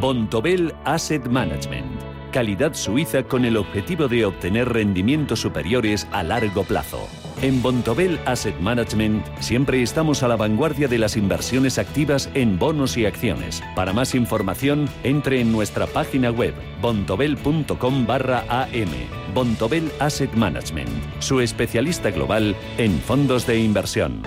Bontobel 0.00 0.74
Asset 0.84 1.26
Management. 1.28 1.98
Calidad 2.30 2.74
suiza 2.74 3.22
con 3.22 3.46
el 3.46 3.56
objetivo 3.56 4.06
de 4.06 4.26
obtener 4.26 4.68
rendimientos 4.68 5.40
superiores 5.40 6.06
a 6.12 6.22
largo 6.22 6.64
plazo. 6.64 7.08
En 7.42 7.62
Bontobel 7.62 8.20
Asset 8.26 8.58
Management 8.60 9.24
siempre 9.40 9.82
estamos 9.82 10.22
a 10.22 10.28
la 10.28 10.36
vanguardia 10.36 10.88
de 10.88 10.98
las 10.98 11.16
inversiones 11.16 11.78
activas 11.78 12.30
en 12.34 12.58
bonos 12.58 12.96
y 12.96 13.06
acciones. 13.06 13.62
Para 13.74 13.92
más 13.92 14.14
información, 14.14 14.88
entre 15.02 15.40
en 15.40 15.52
nuestra 15.52 15.86
página 15.86 16.30
web 16.30 16.54
bontobel.com 16.80 18.06
barra 18.06 18.44
am. 18.48 18.90
Bontobel 19.34 19.90
Asset 19.98 20.32
Management, 20.34 20.90
su 21.18 21.40
especialista 21.40 22.10
global 22.10 22.54
en 22.78 22.98
fondos 23.00 23.46
de 23.46 23.58
inversión. 23.58 24.22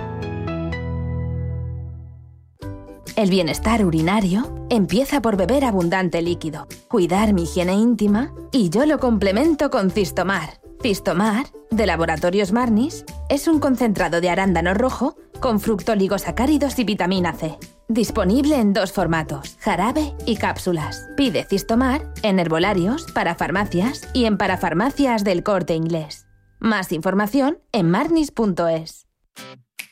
El 3.15 3.31
bienestar 3.31 3.83
urinario 3.83 4.67
empieza 4.69 5.23
por 5.23 5.37
beber 5.37 5.65
abundante 5.65 6.21
líquido, 6.21 6.67
cuidar 6.87 7.33
mi 7.33 7.43
higiene 7.43 7.73
íntima 7.73 8.31
y 8.51 8.69
yo 8.69 8.85
lo 8.85 8.99
complemento 8.99 9.71
con 9.71 9.89
Cistomar. 9.89 10.66
Cistomar, 10.81 11.47
de 11.71 11.85
Laboratorios 11.87 12.51
Marnis, 12.51 13.03
es 13.29 13.47
un 13.47 13.59
concentrado 13.59 14.21
de 14.21 14.29
arándano 14.29 14.73
rojo 14.73 15.17
con 15.39 15.59
fructoligosacáridos 15.59 16.77
y 16.79 16.83
vitamina 16.83 17.33
C. 17.33 17.57
Disponible 17.87 18.57
en 18.57 18.73
dos 18.73 18.91
formatos, 18.91 19.57
jarabe 19.59 20.13
y 20.25 20.35
cápsulas. 20.35 21.07
Pide 21.17 21.45
Cistomar 21.45 22.13
en 22.21 22.39
herbolarios, 22.39 23.05
para 23.11 23.35
farmacias 23.35 24.07
y 24.13 24.25
en 24.25 24.37
parafarmacias 24.37 25.23
del 25.23 25.43
corte 25.43 25.73
inglés. 25.73 26.27
Más 26.59 26.91
información 26.91 27.59
en 27.71 27.89
marnis.es. 27.89 29.07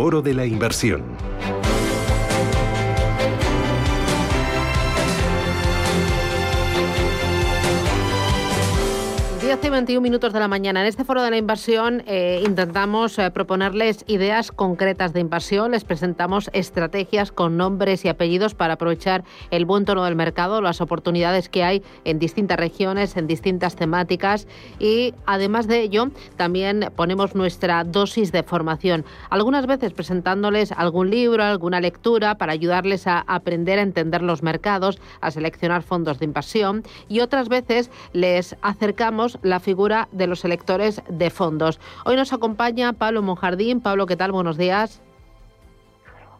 Foro 0.00 0.22
de 0.22 0.32
la 0.32 0.46
Inversión. 0.46 1.29
10 9.50 9.64
y 9.64 9.68
21 9.68 10.00
minutos 10.00 10.32
de 10.32 10.38
la 10.38 10.46
mañana. 10.46 10.82
En 10.82 10.86
este 10.86 11.02
foro 11.02 11.24
de 11.24 11.30
la 11.32 11.36
inversión 11.36 12.04
eh, 12.06 12.40
intentamos 12.46 13.18
eh, 13.18 13.32
proponerles 13.32 14.04
ideas 14.06 14.52
concretas 14.52 15.12
de 15.12 15.18
inversión. 15.18 15.72
Les 15.72 15.82
presentamos 15.82 16.50
estrategias 16.52 17.32
con 17.32 17.56
nombres 17.56 18.04
y 18.04 18.08
apellidos 18.08 18.54
para 18.54 18.74
aprovechar 18.74 19.24
el 19.50 19.64
buen 19.64 19.86
tono 19.86 20.04
del 20.04 20.14
mercado, 20.14 20.60
las 20.60 20.80
oportunidades 20.80 21.48
que 21.48 21.64
hay 21.64 21.82
en 22.04 22.20
distintas 22.20 22.60
regiones, 22.60 23.16
en 23.16 23.26
distintas 23.26 23.74
temáticas. 23.74 24.46
Y 24.78 25.14
además 25.26 25.66
de 25.66 25.80
ello, 25.80 26.12
también 26.36 26.88
ponemos 26.94 27.34
nuestra 27.34 27.82
dosis 27.82 28.30
de 28.30 28.44
formación. 28.44 29.04
Algunas 29.30 29.66
veces 29.66 29.92
presentándoles 29.92 30.70
algún 30.70 31.10
libro, 31.10 31.42
alguna 31.42 31.80
lectura 31.80 32.36
para 32.36 32.52
ayudarles 32.52 33.08
a 33.08 33.24
aprender 33.26 33.80
a 33.80 33.82
entender 33.82 34.22
los 34.22 34.44
mercados, 34.44 35.00
a 35.20 35.32
seleccionar 35.32 35.82
fondos 35.82 36.20
de 36.20 36.26
inversión. 36.26 36.84
Y 37.08 37.18
otras 37.18 37.48
veces 37.48 37.90
les 38.12 38.54
acercamos 38.62 39.39
la 39.42 39.60
figura 39.60 40.08
de 40.12 40.26
los 40.26 40.44
electores 40.44 41.02
de 41.08 41.30
fondos. 41.30 41.80
Hoy 42.04 42.16
nos 42.16 42.32
acompaña 42.32 42.92
Pablo 42.92 43.22
Monjardín. 43.22 43.80
Pablo, 43.80 44.06
¿qué 44.06 44.16
tal? 44.16 44.32
Buenos 44.32 44.56
días. 44.56 45.02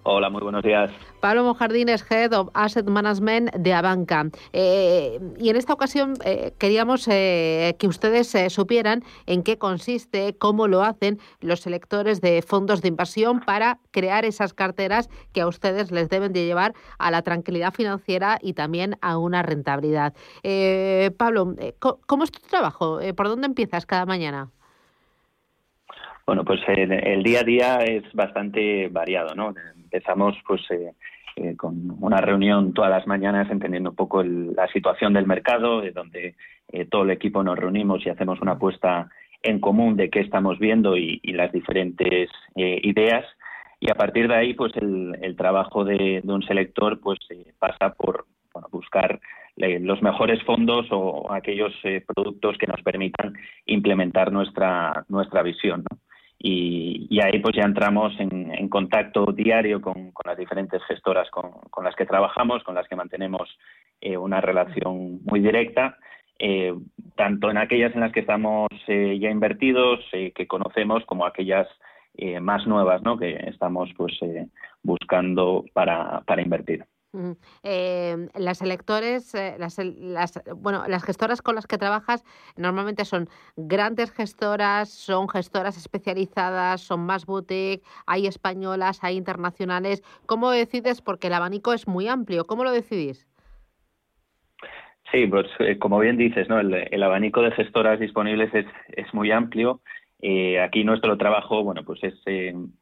Hola, 0.03 0.31
muy 0.31 0.41
buenos 0.41 0.63
días. 0.63 0.91
Pablo 1.21 1.45
Monjardín 1.45 1.91
es 1.91 2.11
Head 2.11 2.33
of 2.33 2.49
Asset 2.55 2.89
Management 2.89 3.55
de 3.55 3.75
Abanca. 3.75 4.25
Eh, 4.55 5.21
y 5.39 5.51
en 5.51 5.57
esta 5.57 5.75
ocasión 5.75 6.15
eh, 6.25 6.53
queríamos 6.59 7.07
eh, 7.07 7.77
que 7.79 7.87
ustedes 7.87 8.35
supieran 8.51 9.03
en 9.27 9.43
qué 9.43 9.59
consiste, 9.59 10.35
cómo 10.39 10.69
lo 10.69 10.83
hacen 10.83 11.19
los 11.43 11.67
electores 11.67 12.23
de 12.23 12.41
fondos 12.41 12.81
de 12.81 12.89
inversión 12.89 13.41
para 13.41 13.79
crear 13.91 14.25
esas 14.25 14.55
carteras 14.55 15.11
que 15.35 15.43
a 15.43 15.47
ustedes 15.47 15.91
les 15.93 16.09
deben 16.09 16.33
de 16.33 16.47
llevar 16.47 16.73
a 16.99 17.11
la 17.11 17.21
tranquilidad 17.21 17.75
financiera 17.75 18.39
y 18.41 18.55
también 18.55 18.97
a 19.03 19.19
una 19.19 19.43
rentabilidad. 19.43 20.15
Pablo, 21.19 21.57
¿cómo 22.07 22.25
es 22.25 22.33
tu 22.33 22.41
trabajo? 22.49 23.01
¿Por 23.15 23.29
dónde 23.29 23.47
empiezas 23.47 23.85
cada 23.85 24.07
mañana? 24.07 24.49
Bueno, 26.27 26.45
pues 26.45 26.61
el, 26.69 27.23
día 27.23 27.41
a 27.41 27.45
día 27.45 27.77
es 27.79 28.05
bastante 28.13 28.89
variado, 28.89 29.35
¿no? 29.35 29.53
Empezamos 29.93 30.37
pues 30.47 30.63
eh, 30.71 30.93
eh, 31.35 31.57
con 31.57 31.97
una 32.01 32.19
reunión 32.19 32.73
todas 32.73 32.93
las 32.93 33.09
mañanas 33.09 33.51
entendiendo 33.51 33.91
un 33.91 33.97
poco 33.97 34.23
la 34.23 34.69
situación 34.69 35.13
del 35.13 35.27
mercado, 35.27 35.81
de 35.81 35.91
donde 35.91 36.37
eh, 36.69 36.85
todo 36.85 37.03
el 37.03 37.11
equipo 37.11 37.43
nos 37.43 37.59
reunimos 37.59 38.07
y 38.07 38.09
hacemos 38.09 38.41
una 38.41 38.53
apuesta 38.53 39.09
en 39.43 39.59
común 39.59 39.97
de 39.97 40.09
qué 40.09 40.21
estamos 40.21 40.61
viendo 40.61 40.97
y, 40.97 41.21
las 41.25 41.51
diferentes 41.51 42.31
ideas. 42.55 43.25
Y 43.81 43.91
a 43.91 43.95
partir 43.95 44.29
de 44.29 44.35
ahí, 44.37 44.55
pues 44.55 44.73
el, 44.77 45.35
trabajo 45.37 45.83
de, 45.85 46.21
un 46.25 46.43
selector 46.43 47.01
pues 47.01 47.19
pasa 47.59 47.95
por 47.95 48.27
buscar 48.71 49.19
los 49.57 50.03
mejores 50.03 50.43
fondos 50.45 50.87
o 50.91 51.33
aquellos 51.33 51.73
productos 52.15 52.59
que 52.59 52.67
nos 52.67 52.83
permitan 52.83 53.33
implementar 53.65 54.31
nuestra 54.31 55.07
nuestra 55.09 55.43
visión. 55.43 55.85
¿no? 55.91 55.99
Y, 56.43 57.21
ahí 57.21 57.39
pues 57.41 57.55
ya 57.55 57.65
entramos 57.65 58.19
en, 58.19 58.69
contacto 58.71 59.27
diario 59.27 59.83
con, 59.83 60.13
las 60.25 60.39
diferentes 60.39 60.83
gestoras 60.85 61.29
con, 61.31 61.85
las 61.85 61.95
que 61.95 62.07
trabajamos, 62.07 62.65
con 62.65 62.75
las 62.75 62.89
que 62.89 62.97
mantenemos 62.97 63.49
eh, 64.01 64.17
una 64.17 64.41
relación 64.41 65.21
muy 65.25 65.41
directa, 65.41 65.99
eh, 66.39 66.73
tanto 67.15 67.51
en 67.51 67.59
aquellas 67.59 67.95
en 67.95 68.01
las 68.01 68.13
que 68.13 68.21
estamos 68.21 68.69
eh, 68.87 69.19
ya 69.21 69.31
invertidos, 69.31 70.01
que 70.11 70.47
conocemos, 70.47 71.05
como 71.05 71.27
aquellas 71.27 71.69
más 72.41 72.67
nuevas 72.67 73.03
¿no? 73.03 73.17
que 73.19 73.33
estamos 73.47 73.91
pues 73.97 74.19
buscando 74.83 75.65
para 75.75 76.43
invertir. 76.43 76.85
Eh, 77.65 78.29
las 78.37 78.63
electores, 78.63 79.35
eh, 79.35 79.57
las, 79.59 79.79
las, 79.79 80.41
bueno, 80.57 80.85
las 80.87 81.03
gestoras 81.03 81.43
con 81.43 81.57
las 81.57 81.67
que 81.67 81.77
trabajas 81.77 82.25
normalmente 82.57 83.05
son 83.05 83.29
grandes 83.57 84.13
gestoras, 84.13 84.91
son 84.91 85.29
gestoras 85.29 85.77
especializadas, 85.77 86.81
son 86.81 87.01
más 87.01 87.27
boutique, 87.27 87.83
hay 88.07 88.27
españolas, 88.27 89.03
hay 89.03 89.17
internacionales. 89.17 90.03
¿Cómo 90.27 90.51
decides? 90.51 91.03
Porque 91.03 91.27
el 91.27 91.33
abanico 91.33 91.73
es 91.73 91.89
muy 91.89 92.07
amplio. 92.07 92.47
¿Cómo 92.47 92.63
lo 92.63 92.71
decidís? 92.71 93.27
Sí, 95.11 95.27
pues 95.27 95.47
eh, 95.59 95.79
como 95.79 95.99
bien 95.99 96.17
dices, 96.17 96.49
¿no? 96.49 96.61
el, 96.61 97.03
abanico 97.03 97.43
de 97.43 97.51
gestoras 97.51 97.99
disponibles 97.99 98.55
es, 98.55 98.67
es 98.91 99.13
muy 99.13 99.33
amplio. 99.33 99.81
aquí 100.63 100.85
nuestro 100.85 101.17
trabajo, 101.17 101.65
bueno, 101.65 101.83
pues 101.83 101.99
es 102.05 102.15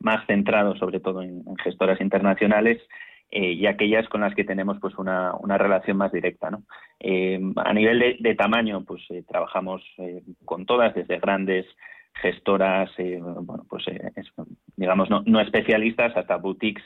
más 0.01 0.27
centrado 0.27 0.77
sobre 0.77 1.01
todo 1.01 1.23
en 1.23 1.43
gestoras 1.65 1.99
internacionales 2.03 2.79
eh, 3.31 3.53
y 3.53 3.67
aquellas 3.67 4.09
con 4.09 4.23
las 4.23 4.35
que 4.35 4.45
tenemos 4.45 4.79
pues 4.81 4.97
una, 4.97 5.35
una 5.35 5.59
relación 5.59 5.99
más 5.99 6.13
directa. 6.13 6.51
¿no? 6.51 6.63
Eh, 6.99 7.39
a 7.57 7.73
nivel 7.75 8.17
de, 8.21 8.35
tamaño, 8.35 8.85
pues 8.85 9.03
eh, 9.11 9.23
trabajamos 9.29 9.83
con 10.45 10.65
todas, 10.65 10.95
desde 10.95 11.19
grandes 11.19 11.67
gestoras, 12.15 12.91
bueno, 12.99 13.65
pues 13.69 13.85
digamos 14.77 15.09
no, 15.09 15.23
no, 15.25 15.41
especialistas 15.41 16.17
hasta 16.17 16.37
boutiques 16.37 16.83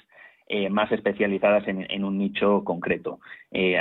más 0.70 0.92
especializadas 0.92 1.66
en, 1.68 1.87
en, 1.90 2.05
un 2.05 2.18
nicho 2.18 2.62
concreto. 2.64 3.20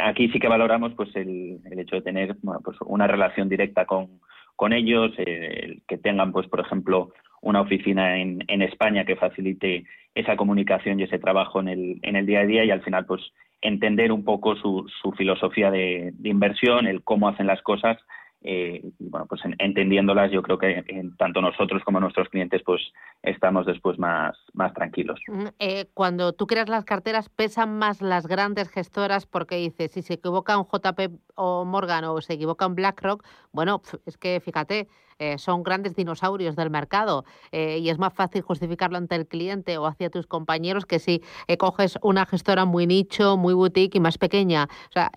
aquí 0.02 0.30
sí 0.30 0.40
que 0.40 0.48
valoramos 0.48 0.94
pues 0.94 1.14
el, 1.18 1.60
el 1.70 1.80
hecho 1.80 1.98
de 1.98 2.04
tener 2.04 2.38
pues 2.64 2.78
una 2.86 3.08
relación 3.08 3.50
directa 3.50 3.86
con, 3.86 4.22
con 4.56 4.72
ellos, 4.72 5.12
que 5.18 5.98
tengan 5.98 6.32
pues 6.32 6.48
por 6.48 6.62
ejemplo 6.62 7.12
una 7.42 7.62
oficina 7.62 8.18
en, 8.18 8.44
en 8.48 8.62
España 8.62 9.06
que 9.06 9.16
facilite 9.16 9.86
esa 10.16 10.36
comunicación 10.36 11.00
y 11.00 11.04
ese 11.04 11.20
trabajo 11.20 11.60
en 11.60 11.68
el, 11.68 12.00
en 12.02 12.16
el 12.16 12.26
día 12.26 12.42
a 12.42 12.46
día 12.46 12.66
y 12.66 12.72
al 12.72 12.84
final 12.84 13.06
pues 13.06 13.22
entender 13.62 14.12
un 14.12 14.24
poco 14.24 14.56
su, 14.56 14.86
su 15.02 15.12
filosofía 15.12 15.72
de, 15.72 16.14
inversión, 16.24 16.88
el 16.88 17.04
cómo 17.04 17.28
hacen 17.28 17.48
las 17.48 17.62
cosas 17.62 17.98
eh, 18.44 18.82
y 19.00 19.10
bueno 19.10 19.28
pues 19.28 19.40
entendiéndolas 19.60 20.32
yo 20.32 20.42
creo 20.42 20.58
que 20.58 20.84
tanto 21.20 21.42
nosotros 21.42 21.84
como 21.84 22.00
nuestros 22.00 22.28
clientes 22.30 22.64
pues 22.66 22.82
estamos 23.22 23.68
después 23.68 24.00
más 24.00 24.36
más 24.54 24.74
tranquilos. 24.74 25.20
Mm, 25.28 25.46
eh, 25.60 25.86
cuando 25.94 26.34
tú 26.34 26.48
creas 26.48 26.68
las 26.68 26.84
carteras 26.84 27.30
pesan 27.30 27.78
más 27.78 28.02
las 28.02 28.26
grandes 28.26 28.70
gestoras 28.70 29.28
porque 29.28 29.58
dices 29.58 29.92
si 29.92 30.02
se 30.02 30.16
equivoca 30.16 30.58
un 30.58 30.66
JP 30.66 31.20
o 31.36 31.66
Morgan 31.66 32.04
o 32.06 32.20
se 32.20 32.34
equivoca 32.34 32.66
un 32.66 32.74
BlackRock 32.74 33.24
bueno 33.52 33.84
es 34.08 34.18
que 34.18 34.40
fíjate 34.40 34.88
eh, 35.22 35.38
son 35.38 35.62
grandes 35.62 35.96
dinosaurios 35.96 36.56
del 36.56 36.72
mercado 36.72 37.26
eh, 37.52 37.78
y 37.78 37.90
es 37.90 38.00
más 38.00 38.12
fácil 38.12 38.42
justificarlo 38.42 38.98
ante 38.98 39.14
el 39.16 39.28
cliente 39.28 39.78
o 39.78 39.86
hacia 39.86 40.10
tus 40.10 40.26
compañeros 40.26 40.88
que 40.88 40.98
si 40.98 41.22
eh, 41.48 41.58
coges 41.58 42.00
una 42.02 42.26
gestora 42.26 42.66
muy 42.66 42.88
nicho, 42.88 43.38
muy 43.38 43.54
boutique 43.54 44.00
y 44.00 44.00
más 44.00 44.18
pequeña. 44.18 44.64
O 44.64 44.92
sea, 44.92 45.12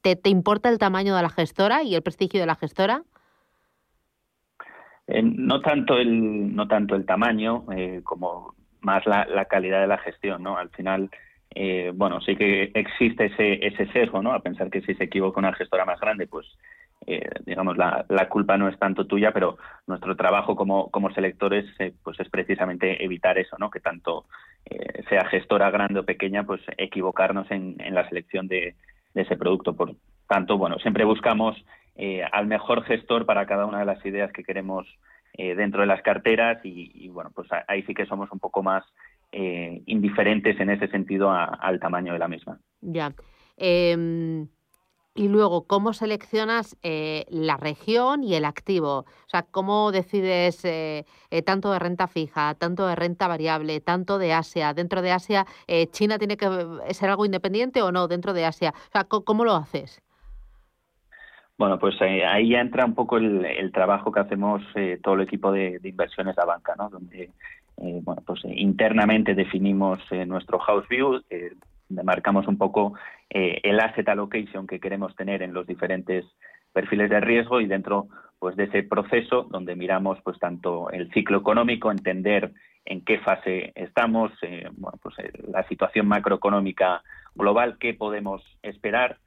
¿te, 0.00 0.16
¿te 0.16 0.30
importa 0.30 0.70
el 0.70 0.78
tamaño 0.78 1.14
de 1.14 1.20
la 1.20 1.28
gestora 1.28 1.82
y 1.82 1.94
el 1.94 2.02
prestigio 2.02 2.40
de 2.40 2.46
la 2.46 2.54
gestora? 2.54 3.02
no 5.06 5.60
tanto 5.60 5.98
el 5.98 6.56
no 6.56 6.66
tanto 6.66 6.96
el 6.96 7.04
tamaño 7.04 7.66
como 8.04 8.54
más 8.80 9.04
la, 9.06 9.26
la, 9.26 9.44
calidad 9.44 9.82
de 9.82 9.86
la 9.86 9.98
gestión, 9.98 10.42
¿no? 10.42 10.56
Al 10.56 10.70
final, 10.70 11.10
bueno, 11.92 12.22
sí 12.22 12.34
que 12.36 12.70
existe 12.72 13.26
ese, 13.26 13.66
ese 13.66 13.92
sesgo, 13.92 14.22
¿no? 14.22 14.32
A 14.32 14.40
pensar 14.40 14.70
que 14.70 14.80
si 14.80 14.94
se 14.94 15.04
equivoca 15.04 15.38
una 15.40 15.52
gestora 15.52 15.84
más 15.84 16.00
grande, 16.00 16.26
pues 16.26 16.46
eh, 17.06 17.28
digamos, 17.44 17.76
la, 17.76 18.06
la, 18.08 18.28
culpa 18.28 18.56
no 18.56 18.68
es 18.68 18.78
tanto 18.78 19.06
tuya, 19.06 19.32
pero 19.32 19.58
nuestro 19.86 20.16
trabajo 20.16 20.56
como, 20.56 20.90
como 20.90 21.12
selectores 21.12 21.66
eh, 21.78 21.92
pues 22.02 22.18
es 22.18 22.28
precisamente 22.30 23.04
evitar 23.04 23.36
eso, 23.38 23.56
¿no? 23.58 23.70
que 23.70 23.80
tanto 23.80 24.24
eh, 24.64 25.02
sea 25.08 25.26
gestora 25.26 25.70
grande 25.70 26.00
o 26.00 26.04
pequeña, 26.04 26.44
pues 26.44 26.62
equivocarnos 26.78 27.50
en, 27.50 27.76
la 27.94 28.08
selección 28.08 28.48
de, 28.48 28.74
de, 29.12 29.22
ese 29.22 29.36
producto. 29.36 29.74
Por 29.74 29.96
tanto, 30.26 30.56
bueno, 30.56 30.78
siempre 30.78 31.04
buscamos 31.04 31.56
al 32.32 32.48
mejor 32.48 32.82
gestor 32.84 33.24
para 33.24 33.46
cada 33.46 33.66
una 33.66 33.78
de 33.78 33.84
las 33.84 34.04
ideas 34.04 34.32
que 34.32 34.42
queremos 34.42 34.84
dentro 35.32 35.82
de 35.82 35.86
las 35.86 36.02
carteras 36.02 36.58
y, 36.64 37.08
bueno, 37.08 37.30
pues 37.32 37.48
ahí 37.68 37.84
sí 37.84 37.94
que 37.94 38.04
somos 38.04 38.32
un 38.32 38.40
poco 38.40 38.64
más 38.64 38.82
indiferentes 39.30 40.58
en 40.58 40.70
ese 40.70 40.88
sentido 40.88 41.30
al 41.30 41.78
tamaño 41.78 42.12
de 42.12 42.18
la 42.18 42.26
misma. 42.26 42.58
Ya. 42.80 43.12
Y 45.16 45.28
luego, 45.28 45.64
¿cómo 45.68 45.92
seleccionas 45.92 46.76
eh, 46.82 47.24
la 47.30 47.56
región 47.56 48.24
y 48.24 48.34
el 48.34 48.44
activo? 48.44 48.98
O 48.98 49.28
sea, 49.28 49.44
¿cómo 49.48 49.92
decides 49.92 50.64
eh, 50.64 51.04
eh, 51.30 51.42
tanto 51.42 51.70
de 51.70 51.78
renta 51.78 52.08
fija, 52.08 52.54
tanto 52.56 52.84
de 52.88 52.96
renta 52.96 53.28
variable, 53.28 53.80
tanto 53.80 54.18
de 54.18 54.32
Asia? 54.32 54.74
Dentro 54.74 55.02
de 55.02 55.12
Asia, 55.12 55.46
¿China 55.92 56.18
tiene 56.18 56.36
que 56.36 56.48
ser 56.90 57.10
algo 57.10 57.24
independiente 57.24 57.80
o 57.80 57.92
no 57.92 58.08
dentro 58.08 58.32
de 58.32 58.44
Asia? 58.44 58.74
O 58.76 58.90
sea, 58.90 59.04
¿cómo 59.04 59.44
lo 59.44 59.54
haces? 59.54 60.02
Bueno, 61.56 61.78
pues 61.78 61.94
ahí 62.02 62.48
ya 62.48 62.60
entra 62.60 62.84
un 62.84 62.96
poco 62.96 63.16
el, 63.18 63.70
trabajo 63.72 64.10
que 64.10 64.18
hacemos 64.18 64.62
todo 65.04 65.14
el 65.14 65.20
equipo 65.20 65.52
de, 65.52 65.78
de, 65.78 65.88
inversiones 65.88 66.36
la 66.36 66.44
banca, 66.44 66.74
¿no? 66.76 66.90
Donde, 66.90 67.30
bueno, 67.76 68.20
pues 68.26 68.40
internamente 68.46 69.36
definimos 69.36 70.00
nuestro 70.26 70.58
house 70.58 70.88
view, 70.88 71.22
marcamos 72.02 72.46
un 72.48 72.58
poco 72.58 72.94
eh, 73.30 73.60
el 73.62 73.80
asset 73.80 74.08
allocation 74.08 74.66
que 74.66 74.80
queremos 74.80 75.14
tener 75.16 75.42
en 75.42 75.52
los 75.52 75.66
diferentes 75.66 76.24
perfiles 76.72 77.10
de 77.10 77.20
riesgo 77.20 77.60
y 77.60 77.66
dentro 77.66 78.08
pues 78.38 78.56
de 78.56 78.64
ese 78.64 78.82
proceso 78.82 79.44
donde 79.44 79.76
miramos 79.76 80.18
pues 80.22 80.38
tanto 80.38 80.90
el 80.90 81.10
ciclo 81.12 81.38
económico, 81.38 81.90
entender 81.90 82.52
en 82.84 83.02
qué 83.02 83.18
fase 83.20 83.72
estamos, 83.74 84.32
eh, 84.42 84.68
pues 85.00 85.18
eh, 85.18 85.32
la 85.48 85.66
situación 85.68 86.06
macroeconómica 86.06 87.02
global, 87.34 87.76
qué 87.78 87.94
podemos 87.94 88.42
esperar, 88.62 89.18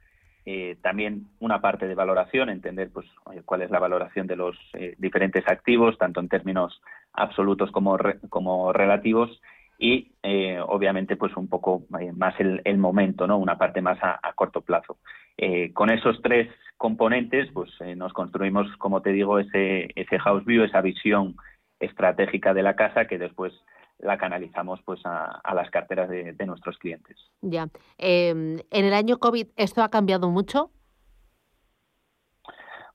también 0.80 1.26
una 1.40 1.60
parte 1.60 1.86
de 1.86 1.94
valoración, 1.94 2.48
entender 2.48 2.88
pues 2.90 3.06
cuál 3.44 3.60
es 3.60 3.70
la 3.70 3.80
valoración 3.80 4.26
de 4.26 4.36
los 4.36 4.56
diferentes 4.96 5.46
activos, 5.46 5.98
tanto 5.98 6.20
en 6.20 6.30
términos 6.30 6.80
absolutos 7.12 7.70
como, 7.70 7.98
como 8.30 8.72
relativos, 8.72 9.42
y 9.78 10.10
eh, 10.24 10.58
obviamente 10.60 11.16
pues 11.16 11.36
un 11.36 11.48
poco 11.48 11.84
eh, 12.00 12.12
más 12.12 12.34
el, 12.40 12.78
momento, 12.78 13.26
¿no? 13.26 13.38
Una 13.38 13.56
parte 13.56 13.80
más 13.80 13.98
a, 14.02 14.20
corto 14.34 14.60
plazo. 14.60 14.98
Eh, 15.36 15.72
con 15.72 15.88
esos 15.90 16.20
tres 16.20 16.48
componentes 16.76 17.48
pues 17.52 17.70
nos 17.96 18.12
construimos, 18.12 18.66
como 18.78 19.00
te 19.00 19.12
digo, 19.12 19.38
ese, 19.38 19.88
ese 19.94 20.18
house 20.18 20.44
view, 20.44 20.64
esa 20.64 20.80
visión 20.80 21.36
estratégica 21.78 22.52
de 22.54 22.64
la 22.64 22.74
casa 22.74 23.06
que 23.06 23.18
después 23.18 23.52
la 23.98 24.18
canalizamos 24.18 24.80
pues 24.84 25.00
a, 25.04 25.40
las 25.54 25.70
carteras 25.70 26.08
de, 26.08 26.46
nuestros 26.46 26.76
clientes. 26.78 27.16
Ya. 27.40 27.68
Em, 27.98 28.58
en 28.70 28.84
el 28.84 28.92
año 28.92 29.18
COVID, 29.18 29.46
¿esto 29.56 29.82
ha 29.82 29.90
cambiado 29.90 30.28
mucho? 30.30 30.70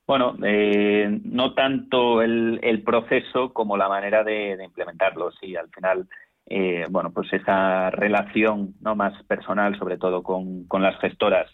Bueno, 0.05 0.35
no 0.37 1.53
tanto 1.53 2.21
el, 2.21 2.59
el, 2.61 2.83
proceso 2.83 3.53
como 3.53 3.77
la 3.77 3.87
manera 3.87 4.23
de, 4.23 4.57
de 4.57 4.65
implementarlo. 4.65 5.31
Sí, 5.31 5.55
al 5.55 5.69
final 5.69 6.07
eh, 6.45 6.85
bueno, 6.89 7.11
pues 7.11 7.31
esa 7.31 7.89
relación 7.91 8.73
no 8.81 8.95
más 8.95 9.13
personal, 9.23 9.77
sobre 9.77 9.97
todo 9.97 10.23
con, 10.23 10.67
las 10.81 10.99
gestoras, 10.99 11.49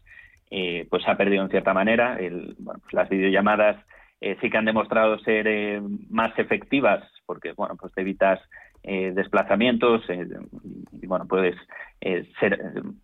eh, 0.50 0.88
pues 0.90 1.08
ha 1.08 1.16
perdido 1.16 1.44
en 1.44 1.50
cierta 1.50 1.74
manera. 1.74 2.18
bueno, 2.58 2.80
pues 2.82 2.94
las 2.94 3.10
videollamadas 3.10 3.78
eh, 4.22 4.38
sí 4.42 4.50
que 4.50 4.58
han 4.58 4.66
demostrado 4.66 5.20
ser 5.20 5.82
más 6.10 6.38
efectivas 6.38 7.04
porque, 7.26 7.54
bueno, 7.54 7.76
pues 7.80 7.94
te 7.94 8.02
evitas 8.02 8.40
desplazamientos 8.82 10.02
y, 10.10 11.06
bueno, 11.06 11.28
puedes 11.28 11.56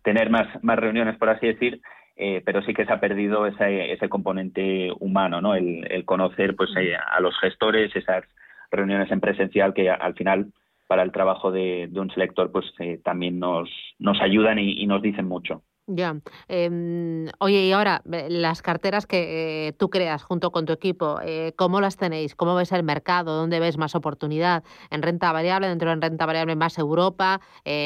tener 0.02 0.30
más, 0.30 0.48
más 0.64 0.78
reuniones, 0.78 1.16
por 1.18 1.28
así 1.28 1.46
decir, 1.46 1.80
pero 2.16 2.62
sí 2.62 2.72
que 2.72 2.86
se 2.86 2.92
ha 2.92 2.98
perdido 2.98 3.46
ese, 3.46 3.92
ese 3.92 4.08
componente 4.08 4.90
humano, 5.00 5.40
¿no? 5.42 5.54
El, 5.54 5.86
el 5.92 6.04
conocer 6.06 6.56
pues 6.56 6.70
a 6.74 7.20
los 7.20 7.38
gestores, 7.38 7.94
esas 7.94 8.24
reuniones 8.70 9.12
en 9.12 9.20
presencial 9.20 9.74
que 9.74 9.90
al 9.90 10.14
final 10.14 10.50
para 10.86 11.02
el 11.02 11.12
trabajo 11.12 11.50
de, 11.50 11.90
un 11.94 12.10
selector, 12.10 12.50
pues 12.50 12.66
eh, 12.78 13.00
también 13.02 13.38
nos, 13.38 13.68
nos 13.98 14.20
ayudan 14.20 14.58
y, 14.58 14.86
nos 14.86 15.02
dicen 15.02 15.26
mucho. 15.26 15.62
Ya. 15.88 16.16
Em, 16.48 17.26
oye, 17.38 17.66
y 17.66 17.72
ahora, 17.72 18.02
las 18.04 18.60
carteras 18.60 19.06
que 19.06 19.68
eh, 19.68 19.72
tú 19.72 19.88
creas 19.88 20.24
junto 20.24 20.50
con 20.50 20.66
tu 20.66 20.72
equipo, 20.72 21.20
eh, 21.24 21.52
¿cómo 21.56 21.80
las 21.80 21.96
tenéis? 21.96 22.34
¿Cómo 22.34 22.56
ves 22.56 22.72
el 22.72 22.82
mercado? 22.82 23.36
¿Dónde 23.36 23.60
ves 23.60 23.78
más 23.78 23.94
oportunidad? 23.94 24.64
¿En 24.90 25.02
renta 25.02 25.32
variable? 25.32 25.68
¿Dentro 25.68 25.90
de 25.90 25.96
renta 25.96 26.26
variable 26.26 26.56
más 26.56 26.78
Europa? 26.78 27.40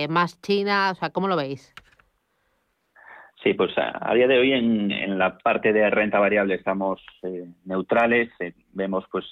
¿Más 0.09 0.41
China? 0.41 0.91
O 0.93 0.95
sea, 0.95 1.11
¿cómo 1.11 1.29
lo 1.29 1.37
veis? 1.37 1.75
Sí, 3.43 3.55
pues 3.55 3.73
a, 3.77 4.15
día 4.15 4.27
de 4.27 4.39
hoy 4.39 4.53
en, 4.53 4.91
en, 4.91 5.19
la 5.19 5.39
parte 5.39 5.73
de 5.73 5.89
renta 5.89 6.19
variable 6.19 6.55
estamos 6.55 7.01
neutrales. 7.65 8.31
vemos 8.73 9.05
pues 9.11 9.25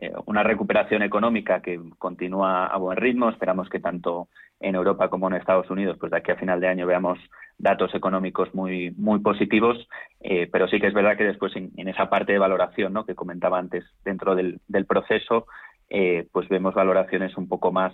eh, 0.00 0.12
una 0.24 0.42
recuperación 0.42 1.02
económica 1.02 1.60
que 1.60 1.78
continúa 1.98 2.66
a 2.66 2.78
buen 2.78 2.96
ritmo. 2.96 3.28
Esperamos 3.28 3.68
que 3.68 3.80
tanto 3.80 4.28
en 4.58 4.74
Europa 4.74 5.10
como 5.10 5.28
en 5.28 5.34
Estados 5.34 5.68
Unidos, 5.68 5.98
pues 6.00 6.10
de 6.10 6.18
aquí 6.18 6.30
a 6.30 6.36
final 6.36 6.58
de 6.58 6.68
año 6.68 6.86
veamos 6.86 7.18
datos 7.58 7.94
económicos 7.94 8.54
muy 8.54 8.92
muy 8.92 9.18
positivos, 9.18 9.76
eh, 10.20 10.48
pero 10.50 10.68
sí 10.68 10.80
que 10.80 10.86
es 10.86 10.94
verdad 10.94 11.18
que 11.18 11.24
después 11.24 11.54
en, 11.54 11.70
esa 11.86 12.08
parte 12.08 12.32
de 12.32 12.38
valoración, 12.38 12.94
¿no? 12.94 13.04
que 13.04 13.14
comentaba 13.14 13.58
antes 13.58 13.84
dentro 14.02 14.34
del, 14.34 14.60
proceso, 14.88 15.46
eh, 15.90 16.26
pues 16.32 16.48
vemos 16.48 16.72
valoraciones 16.72 17.36
un 17.36 17.46
poco 17.46 17.70
más 17.70 17.92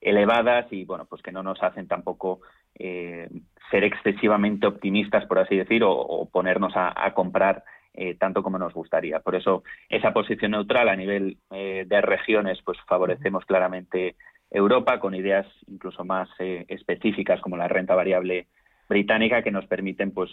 elevadas 0.00 0.72
y 0.72 0.84
bueno, 0.84 1.06
pues 1.06 1.22
que 1.22 1.32
no 1.32 1.42
nos 1.42 1.60
hacen 1.60 1.88
tampoco 1.88 2.40
ser 2.78 3.82
excesivamente 3.82 4.68
optimistas, 4.68 5.26
por 5.26 5.40
así 5.40 5.56
decir, 5.56 5.82
o, 5.84 6.28
ponernos 6.30 6.72
a 6.76 7.12
comprar 7.14 7.64
eh, 8.00 8.14
tanto 8.14 8.44
como 8.44 8.60
nos 8.60 8.74
gustaría. 8.74 9.18
Por 9.18 9.34
eso, 9.34 9.64
esa 9.88 10.12
posición 10.12 10.52
neutral 10.52 10.88
a 10.88 10.94
nivel 10.94 11.38
eh, 11.50 11.84
de 11.84 12.00
regiones, 12.00 12.60
pues 12.64 12.78
favorecemos 12.86 13.44
claramente 13.44 14.14
Europa 14.52 15.00
con 15.00 15.16
ideas 15.16 15.48
incluso 15.66 16.04
más 16.04 16.28
eh, 16.38 16.64
específicas 16.68 17.40
como 17.40 17.56
la 17.56 17.66
renta 17.66 17.96
variable 17.96 18.46
británica 18.88 19.42
que 19.42 19.50
nos 19.50 19.66
permiten 19.66 20.12
pues 20.12 20.30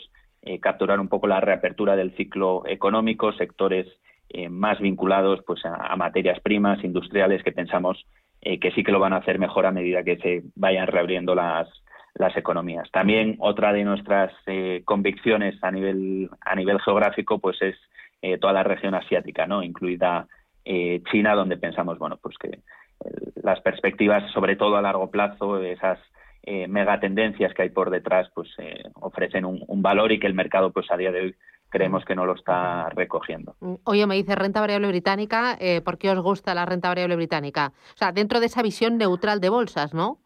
capturar 0.62 1.00
un 1.00 1.08
poco 1.08 1.26
la 1.26 1.42
reapertura 1.42 1.96
del 1.96 2.16
ciclo 2.16 2.62
económico, 2.68 3.34
sectores 3.34 3.88
más 4.52 4.80
vinculados 4.80 5.42
pues 5.44 5.66
a, 5.66 5.96
materias 5.96 6.40
primas 6.40 6.84
industriales 6.84 7.42
que 7.42 7.52
pensamos 7.52 8.06
que 8.42 8.72
sí 8.76 8.84
que 8.84 8.92
lo 8.92 9.00
van 9.00 9.14
a 9.14 9.18
hacer 9.18 9.40
mejor 9.40 9.66
a 9.66 9.72
medida 9.72 10.04
que 10.04 10.18
se 10.18 10.44
vayan 10.56 10.86
reabriendo 10.86 11.34
las 11.34 11.68
las 12.16 12.36
economías. 12.38 12.90
También 12.92 13.36
otra 13.40 13.74
de 13.74 13.84
nuestras 13.84 14.32
eh, 14.48 14.82
convicciones 14.86 15.62
a 15.62 15.72
nivel 15.72 16.30
a 16.42 16.56
nivel 16.56 16.80
geográfico 16.82 17.40
pues 17.40 17.62
es 17.62 17.76
eh, 18.22 18.38
toda 18.38 18.54
la 18.54 18.64
región 18.64 18.96
asiática, 18.96 19.46
¿no? 19.46 19.62
incluida 19.62 20.28
eh, 20.64 21.02
China, 21.12 21.36
donde 21.36 21.58
pensamos 21.58 22.00
bueno 22.00 22.18
pues 22.18 22.38
que 22.38 22.60
las 23.44 23.60
perspectivas, 23.62 24.32
sobre 24.32 24.56
todo 24.56 24.78
a 24.78 24.82
largo 24.82 25.12
plazo, 25.12 25.62
esas 25.62 26.00
megatendencias 26.70 27.54
que 27.54 27.64
hay 27.64 27.70
por 27.70 27.90
detrás, 27.90 28.30
pues 28.34 28.50
ofrecen 28.94 29.46
un, 29.46 29.82
valor 29.82 30.12
y 30.12 30.20
que 30.20 30.28
el 30.28 30.36
mercado 30.36 30.72
pues 30.72 30.90
a 30.92 30.98
día 30.98 31.12
de 31.12 31.22
hoy 31.22 31.36
creemos 31.70 32.06
que 32.06 32.16
no 32.16 32.26
lo 32.26 32.36
está 32.36 32.88
recogiendo. 32.92 33.56
Oye, 33.84 34.06
me 34.06 34.16
dice 34.16 34.36
renta 34.36 34.62
variable 34.62 34.88
británica, 34.88 35.58
¿por 35.84 35.98
qué 35.98 36.12
os 36.12 36.20
gusta 36.20 36.54
la 36.54 36.66
renta 36.66 36.88
variable 36.88 37.16
británica? 37.16 37.74
O 37.96 37.98
sea, 37.98 38.12
dentro 38.12 38.40
de 38.40 38.46
esa 38.46 38.62
visión 38.62 38.98
neutral 38.98 39.42
de 39.42 39.50
bolsas, 39.50 39.94
¿no? 39.94 40.20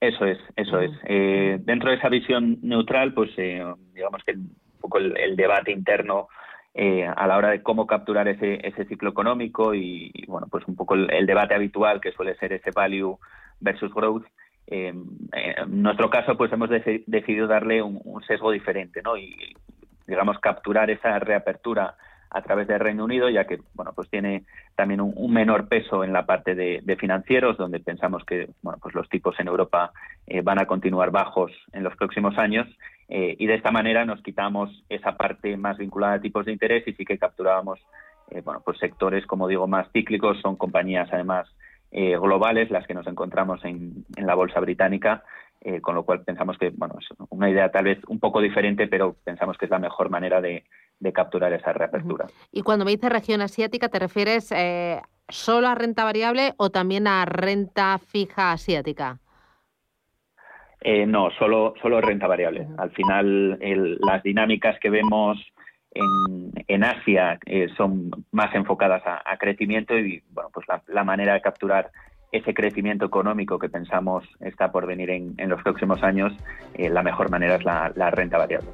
Eso 0.00 0.24
es, 0.24 0.38
eso 0.54 0.80
es. 0.80 0.92
Eh, 1.04 1.58
dentro 1.60 1.90
de 1.90 1.96
esa 1.96 2.08
visión 2.08 2.58
neutral, 2.62 3.12
pues 3.14 3.30
eh, 3.36 3.64
digamos 3.92 4.22
que 4.24 4.32
un 4.32 4.56
poco 4.80 4.98
el, 4.98 5.34
debate 5.34 5.72
interno 5.72 6.28
eh, 6.72 7.04
a 7.04 7.26
la 7.26 7.36
hora 7.36 7.50
de 7.50 7.62
cómo 7.62 7.86
capturar 7.86 8.28
ese, 8.28 8.60
ese 8.66 8.84
ciclo 8.84 9.10
económico 9.10 9.74
y, 9.74 10.12
bueno, 10.28 10.46
pues 10.48 10.64
un 10.68 10.76
poco 10.76 10.94
el, 10.94 11.26
debate 11.26 11.54
habitual 11.54 12.00
que 12.00 12.12
suele 12.12 12.36
ser 12.36 12.52
ese 12.52 12.70
value 12.70 13.18
versus 13.58 13.92
growth. 13.92 14.24
en 14.68 15.82
nuestro 15.82 16.10
caso, 16.10 16.36
pues 16.36 16.52
hemos 16.52 16.70
decidido 16.70 17.48
darle 17.48 17.82
un, 17.82 18.00
un, 18.04 18.22
sesgo 18.22 18.52
diferente, 18.52 19.02
¿no? 19.02 19.16
Y 19.16 19.56
digamos 20.06 20.38
capturar 20.38 20.90
esa 20.90 21.18
reapertura 21.18 21.96
a 22.30 22.42
través 22.42 22.66
del 22.68 22.80
Reino 22.80 23.04
Unido, 23.04 23.28
ya 23.28 23.46
que 23.46 23.60
bueno 23.74 23.92
pues 23.94 24.08
tiene 24.10 24.44
también 24.76 25.00
un, 25.00 25.32
menor 25.32 25.68
peso 25.68 26.04
en 26.04 26.12
la 26.12 26.26
parte 26.26 26.54
de, 26.54 26.96
financieros, 26.96 27.56
donde 27.56 27.80
pensamos 27.80 28.24
que 28.24 28.50
bueno 28.62 28.78
pues 28.82 28.94
los 28.94 29.08
tipos 29.08 29.38
en 29.40 29.48
Europa 29.48 29.92
eh, 30.26 30.42
van 30.42 30.60
a 30.60 30.66
continuar 30.66 31.10
bajos 31.10 31.52
en 31.72 31.84
los 31.84 31.96
próximos 31.96 32.36
años. 32.38 32.66
Eh, 33.08 33.36
y 33.38 33.46
de 33.46 33.54
esta 33.54 33.70
manera 33.70 34.04
nos 34.04 34.22
quitamos 34.22 34.84
esa 34.88 35.16
parte 35.16 35.56
más 35.56 35.78
vinculada 35.78 36.14
a 36.14 36.20
tipos 36.20 36.44
de 36.44 36.52
interés 36.52 36.86
y 36.86 36.92
sí 36.92 37.04
que 37.04 37.18
capturábamos 37.18 37.80
bueno, 38.44 38.60
pues 38.62 38.76
sectores, 38.76 39.24
como 39.24 39.48
digo, 39.48 39.66
más 39.66 39.90
cíclicos, 39.90 40.38
son 40.42 40.56
compañías 40.56 41.08
además 41.10 41.48
globales 41.90 42.70
las 42.70 42.86
que 42.86 42.92
nos 42.92 43.06
encontramos 43.06 43.64
en, 43.64 44.04
en 44.16 44.26
la 44.26 44.34
bolsa 44.34 44.60
británica 44.60 45.24
eh, 45.60 45.80
con 45.80 45.96
lo 45.96 46.04
cual 46.04 46.22
pensamos 46.22 46.56
que 46.56 46.70
bueno 46.70 46.94
es 47.00 47.08
una 47.30 47.50
idea 47.50 47.70
tal 47.70 47.84
vez 47.84 47.98
un 48.06 48.20
poco 48.20 48.40
diferente, 48.40 48.86
pero 48.86 49.16
pensamos 49.24 49.58
que 49.58 49.64
es 49.64 49.70
la 49.70 49.80
mejor 49.80 50.08
manera 50.08 50.40
de, 50.40 50.64
capturar 51.12 51.52
esa 51.52 51.72
reapertura. 51.72 52.26
Y 52.52 52.62
cuando 52.62 52.84
me 52.84 52.90
dices 52.90 53.10
región 53.10 53.40
asiática, 53.40 53.88
¿te 53.88 53.98
refieres 53.98 54.52
eh, 54.52 55.00
solo 55.28 55.68
a 55.68 55.74
renta 55.74 56.04
variable 56.04 56.54
o 56.58 56.70
también 56.70 57.06
a 57.06 57.24
renta 57.24 57.98
fija 57.98 58.52
asiática? 58.52 59.18
Eh, 60.80 61.06
no, 61.06 61.30
solo, 61.38 61.74
solo 61.82 62.00
renta 62.00 62.26
variable. 62.26 62.68
Al 62.78 62.90
final, 62.90 63.58
las 64.00 64.22
dinámicas 64.22 64.78
que 64.80 64.90
vemos 64.90 65.38
en, 65.92 66.52
en 66.68 66.84
Asia 66.84 67.38
son 67.76 68.10
más 68.30 68.54
enfocadas 68.54 69.02
a, 69.04 69.36
crecimiento 69.38 69.98
y 69.98 70.22
bueno, 70.30 70.50
pues 70.52 70.66
la 70.88 71.04
manera 71.04 71.34
de 71.34 71.40
capturar 71.40 71.90
ese 72.30 72.52
crecimiento 72.52 73.06
económico 73.06 73.58
que 73.58 73.68
pensamos 73.68 74.24
está 74.40 74.70
por 74.70 74.86
venir 74.86 75.10
en, 75.10 75.34
los 75.48 75.62
próximos 75.62 76.02
años, 76.02 76.32
eh, 76.74 76.90
la 76.90 77.02
mejor 77.02 77.30
manera 77.30 77.56
es 77.56 77.64
la, 77.64 78.10
renta 78.10 78.38
variable. 78.38 78.68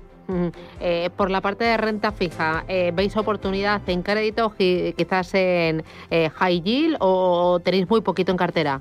Eh, 0.81 1.11
por 1.17 1.31
la 1.31 1.41
parte 1.41 1.65
de 1.65 1.77
renta 1.77 2.11
fija, 2.11 2.65
eh, 2.67 2.93
¿veis 2.95 3.17
oportunidad 3.17 3.83
en 3.89 4.03
crédito, 4.03 4.53
quizás 4.57 5.35
en 5.35 5.85
high 6.11 6.63
yield 6.63 6.97
o 7.01 7.61
tenéis 7.61 7.89
muy 7.89 8.01
poquito 8.01 8.33
en 8.33 8.39
cartera? 8.39 8.81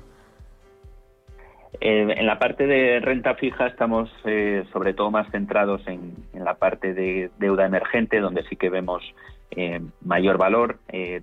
en 1.80 2.24
la 2.24 2.38
parte 2.38 2.66
de 2.66 3.00
renta 3.00 3.34
fija 3.34 3.66
estamos 3.66 4.08
sobre 4.72 4.94
todo 4.94 5.10
más 5.10 5.28
centrados 5.30 5.86
en, 5.86 6.14
la 6.32 6.54
parte 6.54 6.94
de 6.94 7.30
deuda 7.38 7.66
emergente, 7.66 8.20
donde 8.20 8.44
sí 8.44 8.56
que 8.56 8.70
vemos 8.70 9.02
mayor 10.00 10.38
valor, 10.38 10.78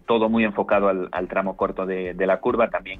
todo 0.05 0.29
muy 0.29 0.43
enfocado 0.43 0.89
al, 0.89 1.27
tramo 1.29 1.57
corto 1.57 1.87
de, 1.87 2.13
de, 2.13 2.27
la 2.27 2.41
curva, 2.41 2.69
también 2.69 2.99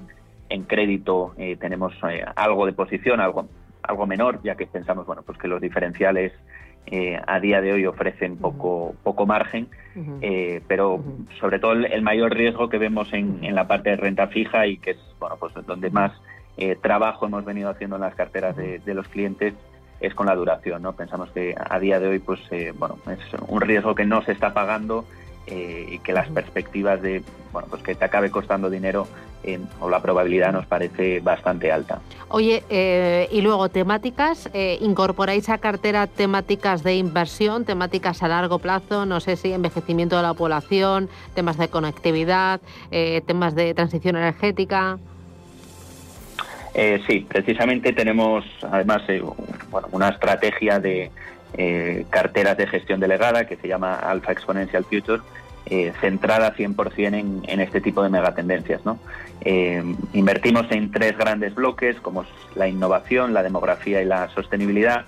en 0.51 0.63
crédito 0.63 1.33
eh, 1.37 1.55
tenemos 1.59 1.93
eh, 2.09 2.23
algo 2.35 2.65
de 2.65 2.73
posición, 2.73 3.19
algo, 3.21 3.47
algo 3.83 4.05
menor, 4.05 4.41
ya 4.43 4.55
que 4.55 4.67
pensamos 4.67 5.05
bueno, 5.05 5.23
pues 5.23 5.37
que 5.37 5.47
los 5.47 5.61
diferenciales 5.61 6.33
eh, 6.87 7.19
a 7.25 7.39
día 7.39 7.61
de 7.61 7.73
hoy 7.73 7.85
ofrecen 7.85 8.37
poco, 8.37 8.95
poco 9.03 9.25
margen, 9.25 9.69
pero 10.67 11.03
sobre 11.39 11.59
todo 11.59 11.73
el, 11.73 12.01
mayor 12.01 12.33
riesgo 12.33 12.69
que 12.69 12.77
vemos 12.77 13.13
en, 13.13 13.43
en, 13.43 13.55
la 13.55 13.67
parte 13.67 13.91
de 13.91 13.97
renta 13.97 14.27
fija 14.27 14.65
y 14.67 14.77
que 14.77 14.91
es 14.91 14.97
bueno, 15.19 15.37
pues 15.39 15.53
donde 15.65 15.89
más 15.89 16.11
trabajo 16.81 17.25
hemos 17.25 17.45
venido 17.45 17.69
haciendo 17.69 17.95
en 17.95 18.01
las 18.01 18.15
carteras 18.15 18.55
de, 18.55 18.79
de, 18.79 18.93
los 18.93 19.07
clientes 19.07 19.53
es 19.99 20.13
con 20.15 20.25
la 20.25 20.35
duración. 20.35 20.81
¿no? 20.81 20.93
Pensamos 20.93 21.29
que 21.31 21.55
a 21.57 21.79
día 21.79 21.99
de 21.99 22.07
hoy 22.07 22.19
pues, 22.19 22.39
bueno, 22.77 22.97
es 23.07 23.19
un 23.47 23.61
riesgo 23.61 23.93
que 23.93 24.05
no 24.05 24.21
se 24.23 24.31
está 24.31 24.53
pagando 24.53 25.05
y 25.47 25.99
que 25.99 26.13
las 26.13 26.29
perspectivas 26.29 27.01
de 27.01 27.23
bueno, 27.51 27.67
pues 27.69 27.83
que 27.83 27.95
te 27.95 28.05
acabe 28.05 28.31
costando 28.31 28.69
dinero 28.69 29.07
o 29.79 29.89
la 29.89 30.01
probabilidad 30.01 30.53
nos 30.53 30.67
parece 30.67 31.19
bastante 31.19 31.71
alta. 31.71 31.99
Oye, 32.29 32.63
eh, 32.69 33.27
y 33.31 33.41
luego 33.41 33.69
temáticas, 33.69 34.49
eh, 34.53 34.77
¿incorporáis 34.81 35.49
a 35.49 35.57
cartera 35.57 36.05
temáticas 36.07 36.83
de 36.83 36.95
inversión, 36.95 37.65
temáticas 37.65 38.21
a 38.21 38.27
largo 38.27 38.59
plazo? 38.59 39.05
No 39.05 39.19
sé 39.19 39.35
si 39.35 39.51
envejecimiento 39.51 40.15
de 40.15 40.21
la 40.21 40.33
población, 40.33 41.09
temas 41.33 41.57
de 41.57 41.69
conectividad, 41.69 42.61
eh, 42.91 43.21
temas 43.25 43.55
de 43.55 43.73
transición 43.73 44.15
energética. 44.15 44.99
sí, 47.07 47.25
precisamente 47.27 47.91
tenemos 47.93 48.45
además 48.61 49.01
bueno, 49.71 49.89
una 49.91 50.09
estrategia 50.09 50.79
de 50.79 51.11
carteras 52.09 52.57
de 52.57 52.65
gestión 52.65 52.99
delegada 52.99 53.45
que 53.45 53.57
se 53.57 53.67
llama 53.67 53.95
Alpha 53.95 54.31
Exponential 54.31 54.85
Future 54.85 55.21
eh, 55.67 55.93
centrada 56.01 56.55
100% 56.55 57.13
en, 57.13 57.43
en 57.47 57.59
este 57.61 57.81
tipo 57.81 58.01
de 58.01 58.09
megatendencias. 58.09 58.83
¿no? 58.83 58.99
Eh, 59.41 59.81
invertimos 60.11 60.65
en 60.71 60.91
tres 60.91 61.15
grandes 61.17 61.53
bloques, 61.53 61.99
como 62.01 62.25
la 62.55 62.67
innovación, 62.67 63.33
la 63.33 63.43
demografía 63.43 64.01
y 64.01 64.05
la 64.05 64.27
sostenibilidad, 64.29 65.05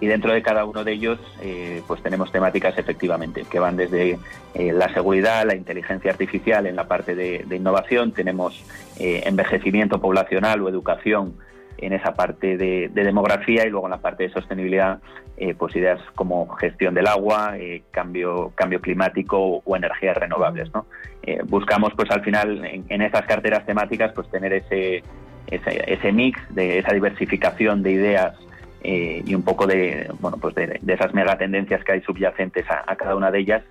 y 0.00 0.06
dentro 0.06 0.32
de 0.32 0.40
cada 0.40 0.64
uno 0.64 0.82
de 0.82 0.92
ellos 0.92 1.20
eh, 1.42 1.82
pues 1.86 2.02
tenemos 2.02 2.32
temáticas 2.32 2.78
efectivamente 2.78 3.44
que 3.48 3.58
van 3.58 3.76
desde 3.76 4.18
la 4.54 4.92
seguridad, 4.94 5.46
la 5.46 5.54
inteligencia 5.54 6.10
artificial 6.10 6.66
en 6.66 6.74
la 6.74 6.88
parte 6.88 7.14
de 7.14 7.54
innovación, 7.54 8.12
tenemos 8.12 8.64
envejecimiento 8.98 10.00
poblacional 10.00 10.62
o 10.62 10.68
educación 10.70 11.34
en 11.80 11.92
esa 11.92 12.14
parte 12.14 12.56
de, 12.56 12.90
demografía 12.92 13.66
y 13.66 13.70
luego 13.70 13.86
en 13.86 13.92
la 13.92 13.98
parte 13.98 14.24
de 14.24 14.32
sostenibilidad, 14.32 15.00
eh, 15.36 15.54
pues 15.54 15.74
ideas 15.74 16.00
como 16.14 16.48
gestión 16.56 16.94
del 16.94 17.06
agua, 17.06 17.56
eh, 17.56 17.82
cambio, 17.90 18.52
cambio 18.54 18.80
climático 18.80 19.62
o 19.64 19.76
energías 19.76 20.16
renovables. 20.16 20.72
¿no? 20.74 20.86
Eh, 21.22 21.40
buscamos 21.44 21.92
pues 21.96 22.10
al 22.10 22.22
final 22.22 22.64
en, 22.64 22.84
en, 22.88 23.02
estas 23.02 23.26
carteras 23.26 23.64
temáticas 23.66 24.12
pues 24.12 24.30
tener 24.30 24.52
ese, 24.52 25.02
ese, 25.50 26.12
mix, 26.12 26.38
de 26.54 26.78
esa 26.78 26.92
diversificación 26.92 27.82
de 27.82 27.92
ideas 27.92 28.34
y 28.82 29.34
un 29.34 29.42
poco 29.42 29.66
de, 29.66 30.10
bueno, 30.20 30.38
pues 30.40 30.54
de, 30.54 30.80
esas 30.86 31.12
megatendencias 31.12 31.84
que 31.84 31.92
hay 31.92 32.00
subyacentes 32.00 32.64
a 32.70 32.96
cada 32.96 33.14
una 33.14 33.30
de 33.30 33.40
ellas 33.40 33.62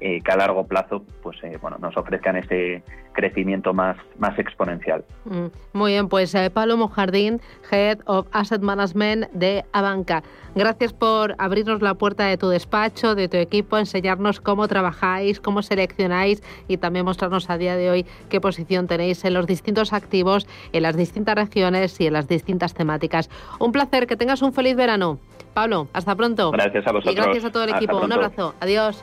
eh, 0.00 0.20
que 0.20 0.32
a 0.32 0.36
largo 0.36 0.66
plazo 0.66 1.04
pues 1.22 1.36
eh, 1.42 1.58
bueno 1.60 1.78
nos 1.78 1.96
ofrezcan 1.96 2.36
ese 2.36 2.82
crecimiento 3.14 3.72
más, 3.72 3.96
más 4.18 4.38
exponencial. 4.38 5.04
Mm, 5.24 5.46
muy 5.72 5.92
bien, 5.92 6.08
pues 6.08 6.34
eh, 6.34 6.50
Pablo 6.50 6.76
Mojardín, 6.76 7.40
Head 7.70 8.00
of 8.04 8.26
Asset 8.32 8.60
Management 8.60 9.30
de 9.32 9.64
Abanca. 9.72 10.22
Gracias 10.54 10.92
por 10.92 11.34
abrirnos 11.38 11.80
la 11.80 11.94
puerta 11.94 12.26
de 12.26 12.36
tu 12.36 12.48
despacho, 12.48 13.14
de 13.14 13.28
tu 13.28 13.36
equipo, 13.38 13.78
enseñarnos 13.78 14.40
cómo 14.40 14.68
trabajáis, 14.68 15.40
cómo 15.40 15.62
seleccionáis 15.62 16.42
y 16.68 16.76
también 16.76 17.04
mostrarnos 17.06 17.48
a 17.48 17.56
día 17.56 17.76
de 17.76 17.90
hoy 17.90 18.06
qué 18.28 18.40
posición 18.40 18.86
tenéis 18.86 19.24
en 19.24 19.34
los 19.34 19.46
distintos 19.46 19.92
activos, 19.92 20.46
en 20.72 20.82
las 20.82 20.96
distintas 20.96 21.36
regiones 21.36 22.00
y 22.00 22.06
en 22.06 22.12
las 22.12 22.28
distintas 22.28 22.74
temáticas. 22.74 23.30
Un 23.58 23.72
placer, 23.72 24.06
que 24.06 24.16
tengas 24.16 24.42
un 24.42 24.52
feliz 24.52 24.76
verano. 24.76 25.18
Pablo, 25.54 25.88
hasta 25.92 26.14
pronto. 26.16 26.50
Gracias 26.50 26.86
a 26.86 26.92
vosotros. 26.92 27.12
Y 27.12 27.16
gracias 27.16 27.44
a 27.44 27.52
todo 27.52 27.62
el 27.62 27.70
equipo. 27.70 27.96
Un 27.98 28.12
abrazo. 28.12 28.54
Adiós. 28.60 29.02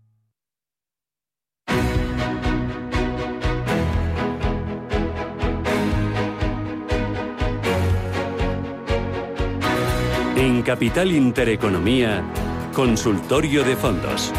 En 10.41 10.63
Capital 10.63 11.11
Intereconomía, 11.11 12.23
Consultorio 12.73 13.63
de 13.63 13.75
Fondos. 13.75 14.33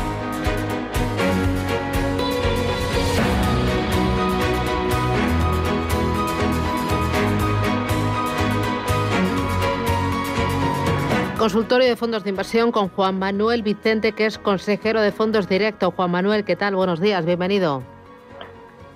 Consultorio 11.39 11.87
de 11.87 11.95
Fondos 11.95 12.25
de 12.25 12.31
Inversión 12.31 12.73
con 12.73 12.89
Juan 12.89 13.21
Manuel 13.21 13.63
Vicente, 13.63 14.11
que 14.11 14.27
es 14.27 14.39
consejero 14.39 15.01
de 15.01 15.13
Fondos 15.13 15.49
Directo. 15.49 15.93
Juan 15.93 16.11
Manuel, 16.11 16.45
¿qué 16.45 16.57
tal? 16.57 16.75
Buenos 16.75 17.01
días, 17.01 17.25
bienvenido. 17.25 17.85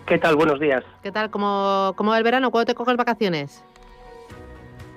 ¿Qué 0.06 0.18
tal? 0.18 0.34
Buenos 0.34 0.58
días. 0.58 0.82
¿Qué 1.04 1.12
tal? 1.12 1.30
¿Cómo, 1.30 1.92
cómo 1.94 2.10
va 2.10 2.18
el 2.18 2.24
verano? 2.24 2.50
¿Cuándo 2.50 2.66
te 2.66 2.74
coges 2.74 2.96
vacaciones? 2.96 3.64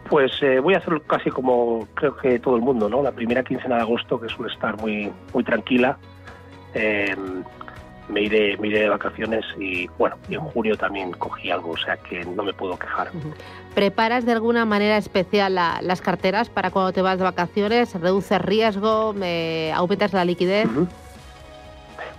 Pues 0.10 0.32
eh, 0.42 0.60
voy 0.60 0.74
a 0.74 0.80
hacerlo 0.80 1.04
casi 1.04 1.30
como 1.30 1.88
creo 1.94 2.18
que 2.18 2.40
todo 2.40 2.56
el 2.56 2.62
mundo, 2.62 2.90
¿no? 2.90 3.04
La 3.04 3.12
primera 3.12 3.44
quincena 3.44 3.76
de 3.76 3.82
agosto, 3.82 4.20
que 4.20 4.28
suele 4.28 4.52
estar 4.52 4.76
muy, 4.78 5.12
muy 5.34 5.44
tranquila. 5.44 5.98
Eh, 6.74 7.16
me 8.10 8.24
iré, 8.24 8.58
me 8.58 8.70
iré 8.70 8.80
de 8.80 8.90
vacaciones 8.90 9.46
y 9.60 9.88
bueno, 9.98 10.18
en 10.30 10.40
junio 10.40 10.76
también 10.78 11.12
cogí 11.12 11.52
algo, 11.52 11.72
o 11.72 11.78
sea 11.78 11.98
que 11.98 12.26
no 12.26 12.44
me 12.44 12.54
puedo 12.54 12.78
quejar. 12.78 13.10
¿Preparas 13.76 14.26
de 14.26 14.32
alguna 14.32 14.66
manera 14.66 14.98
especial 14.98 15.56
las 15.56 16.02
carteras 16.02 16.50
para 16.50 16.72
cuando 16.72 16.92
te 16.92 17.02
vas 17.02 17.20
de 17.20 17.24
vacaciones? 17.24 17.94
¿Reduces 17.94 18.42
riesgo? 18.42 19.14
Me, 19.14 19.72
¿Aumentas 19.74 20.14
la 20.14 20.26
liquidez? 20.26 20.68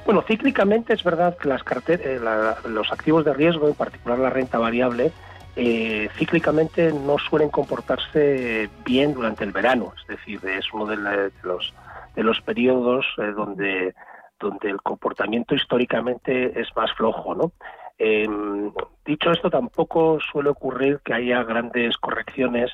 Bueno, 0.05 0.23
cíclicamente 0.23 0.95
es 0.95 1.03
verdad 1.03 1.37
que 1.37 1.49
las 1.49 1.63
carteras, 1.65 2.07
eh, 2.07 2.21
los 2.69 2.93
activos 2.93 3.25
de 3.25 3.35
riesgo, 3.35 3.69
en 3.69 3.75
particular 3.75 4.19
la 4.19 4.31
renta 4.31 4.59
variable, 4.59 5.13
eh, 5.57 6.09
cíclicamente 6.17 6.93
no 6.93 7.19
suelen 7.19 7.51
comportarse 7.51 8.69
bien 8.85 9.15
durante 9.15 9.45
el 9.45 9.53
verano. 9.53 9.93
Es 10.01 10.07
decir, 10.07 10.41
es 10.47 10.73
uno 10.73 10.87
de, 10.87 10.97
los, 11.43 11.75
de 12.15 12.23
los 12.23 12.41
periodos 12.41 13.07
eh, 13.19 13.33
donde 13.35 13.95
donde 14.41 14.71
el 14.71 14.81
comportamiento 14.81 15.55
históricamente 15.55 16.59
es 16.59 16.75
más 16.75 16.91
flojo, 16.95 17.35
¿no? 17.35 17.53
Em, 17.99 18.73
dicho 19.05 19.31
esto, 19.31 19.51
tampoco 19.51 20.19
suele 20.33 20.49
ocurrir 20.49 21.01
que 21.05 21.13
haya 21.13 21.45
grandes 21.45 21.99
correcciones 21.99 22.71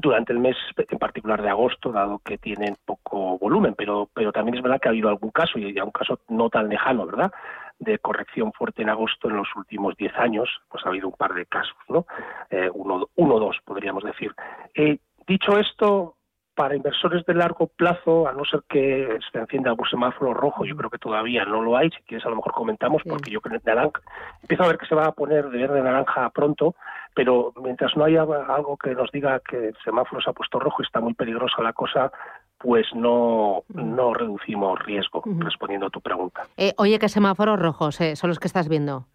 durante 0.00 0.32
el 0.32 0.38
mes, 0.38 0.56
en 0.76 0.98
particular 0.98 1.42
de 1.42 1.48
agosto, 1.48 1.92
dado 1.92 2.18
que 2.18 2.38
tienen 2.38 2.76
poco 2.84 3.38
volumen, 3.38 3.74
pero, 3.76 4.08
pero 4.12 4.32
también 4.32 4.56
es 4.56 4.62
verdad 4.62 4.80
que 4.80 4.88
ha 4.88 4.90
habido 4.90 5.08
algún 5.08 5.30
caso, 5.30 5.58
y 5.58 5.78
un 5.80 5.90
caso 5.90 6.20
no 6.28 6.50
tan 6.50 6.68
lejano, 6.68 7.06
¿verdad?, 7.06 7.32
de 7.78 7.98
corrección 7.98 8.52
fuerte 8.52 8.82
en 8.82 8.90
agosto 8.90 9.28
en 9.28 9.36
los 9.36 9.48
últimos 9.56 9.96
10 9.96 10.14
años, 10.16 10.48
pues 10.68 10.84
ha 10.84 10.88
habido 10.88 11.08
un 11.08 11.14
par 11.14 11.34
de 11.34 11.46
casos, 11.46 11.76
¿no? 11.88 12.06
Eh, 12.50 12.70
uno 12.72 13.08
o 13.16 13.40
dos, 13.40 13.56
podríamos 13.64 14.04
decir. 14.04 14.34
Eh, 14.74 14.98
dicho 15.26 15.58
esto, 15.58 16.16
para 16.54 16.76
inversores 16.76 17.24
de 17.24 17.34
largo 17.34 17.66
plazo, 17.66 18.28
a 18.28 18.32
no 18.32 18.44
ser 18.44 18.62
que 18.68 19.18
se 19.30 19.38
encienda 19.38 19.70
algún 19.70 19.88
semáforo 19.88 20.34
rojo, 20.34 20.64
yo 20.64 20.76
creo 20.76 20.90
que 20.90 20.98
todavía 20.98 21.44
no 21.44 21.62
lo 21.62 21.76
hay, 21.76 21.90
si 21.90 22.02
quieres 22.02 22.26
a 22.26 22.30
lo 22.30 22.36
mejor 22.36 22.52
comentamos, 22.52 23.02
porque 23.08 23.30
yo 23.30 23.40
creo 23.40 23.58
que 23.58 23.66
naranja, 23.66 24.00
empiezo 24.42 24.64
a 24.64 24.68
ver 24.68 24.78
que 24.78 24.86
se 24.86 24.94
va 24.94 25.06
a 25.06 25.12
poner 25.12 25.48
de 25.48 25.58
verde 25.58 25.82
naranja 25.82 26.28
pronto, 26.30 26.74
pero 27.14 27.52
mientras 27.62 27.96
no 27.96 28.04
haya 28.04 28.22
algo 28.22 28.76
que 28.76 28.94
nos 28.94 29.10
diga 29.12 29.40
que 29.40 29.68
el 29.68 29.76
semáforo 29.84 30.20
se 30.20 30.30
ha 30.30 30.34
puesto 30.34 30.58
rojo 30.58 30.82
y 30.82 30.86
está 30.86 31.00
muy 31.00 31.14
peligrosa 31.14 31.62
la 31.62 31.72
cosa, 31.72 32.12
pues 32.62 32.86
no, 32.94 33.64
no 33.68 34.14
reducimos 34.14 34.78
riesgo, 34.84 35.22
respondiendo 35.38 35.88
a 35.88 35.90
tu 35.90 36.00
pregunta. 36.00 36.46
Eh, 36.56 36.72
oye, 36.78 36.98
¿qué 36.98 37.08
semáforos 37.08 37.58
rojos 37.58 38.00
eh, 38.00 38.14
son 38.14 38.28
los 38.28 38.38
que 38.38 38.46
estás 38.46 38.68
viendo? 38.68 39.06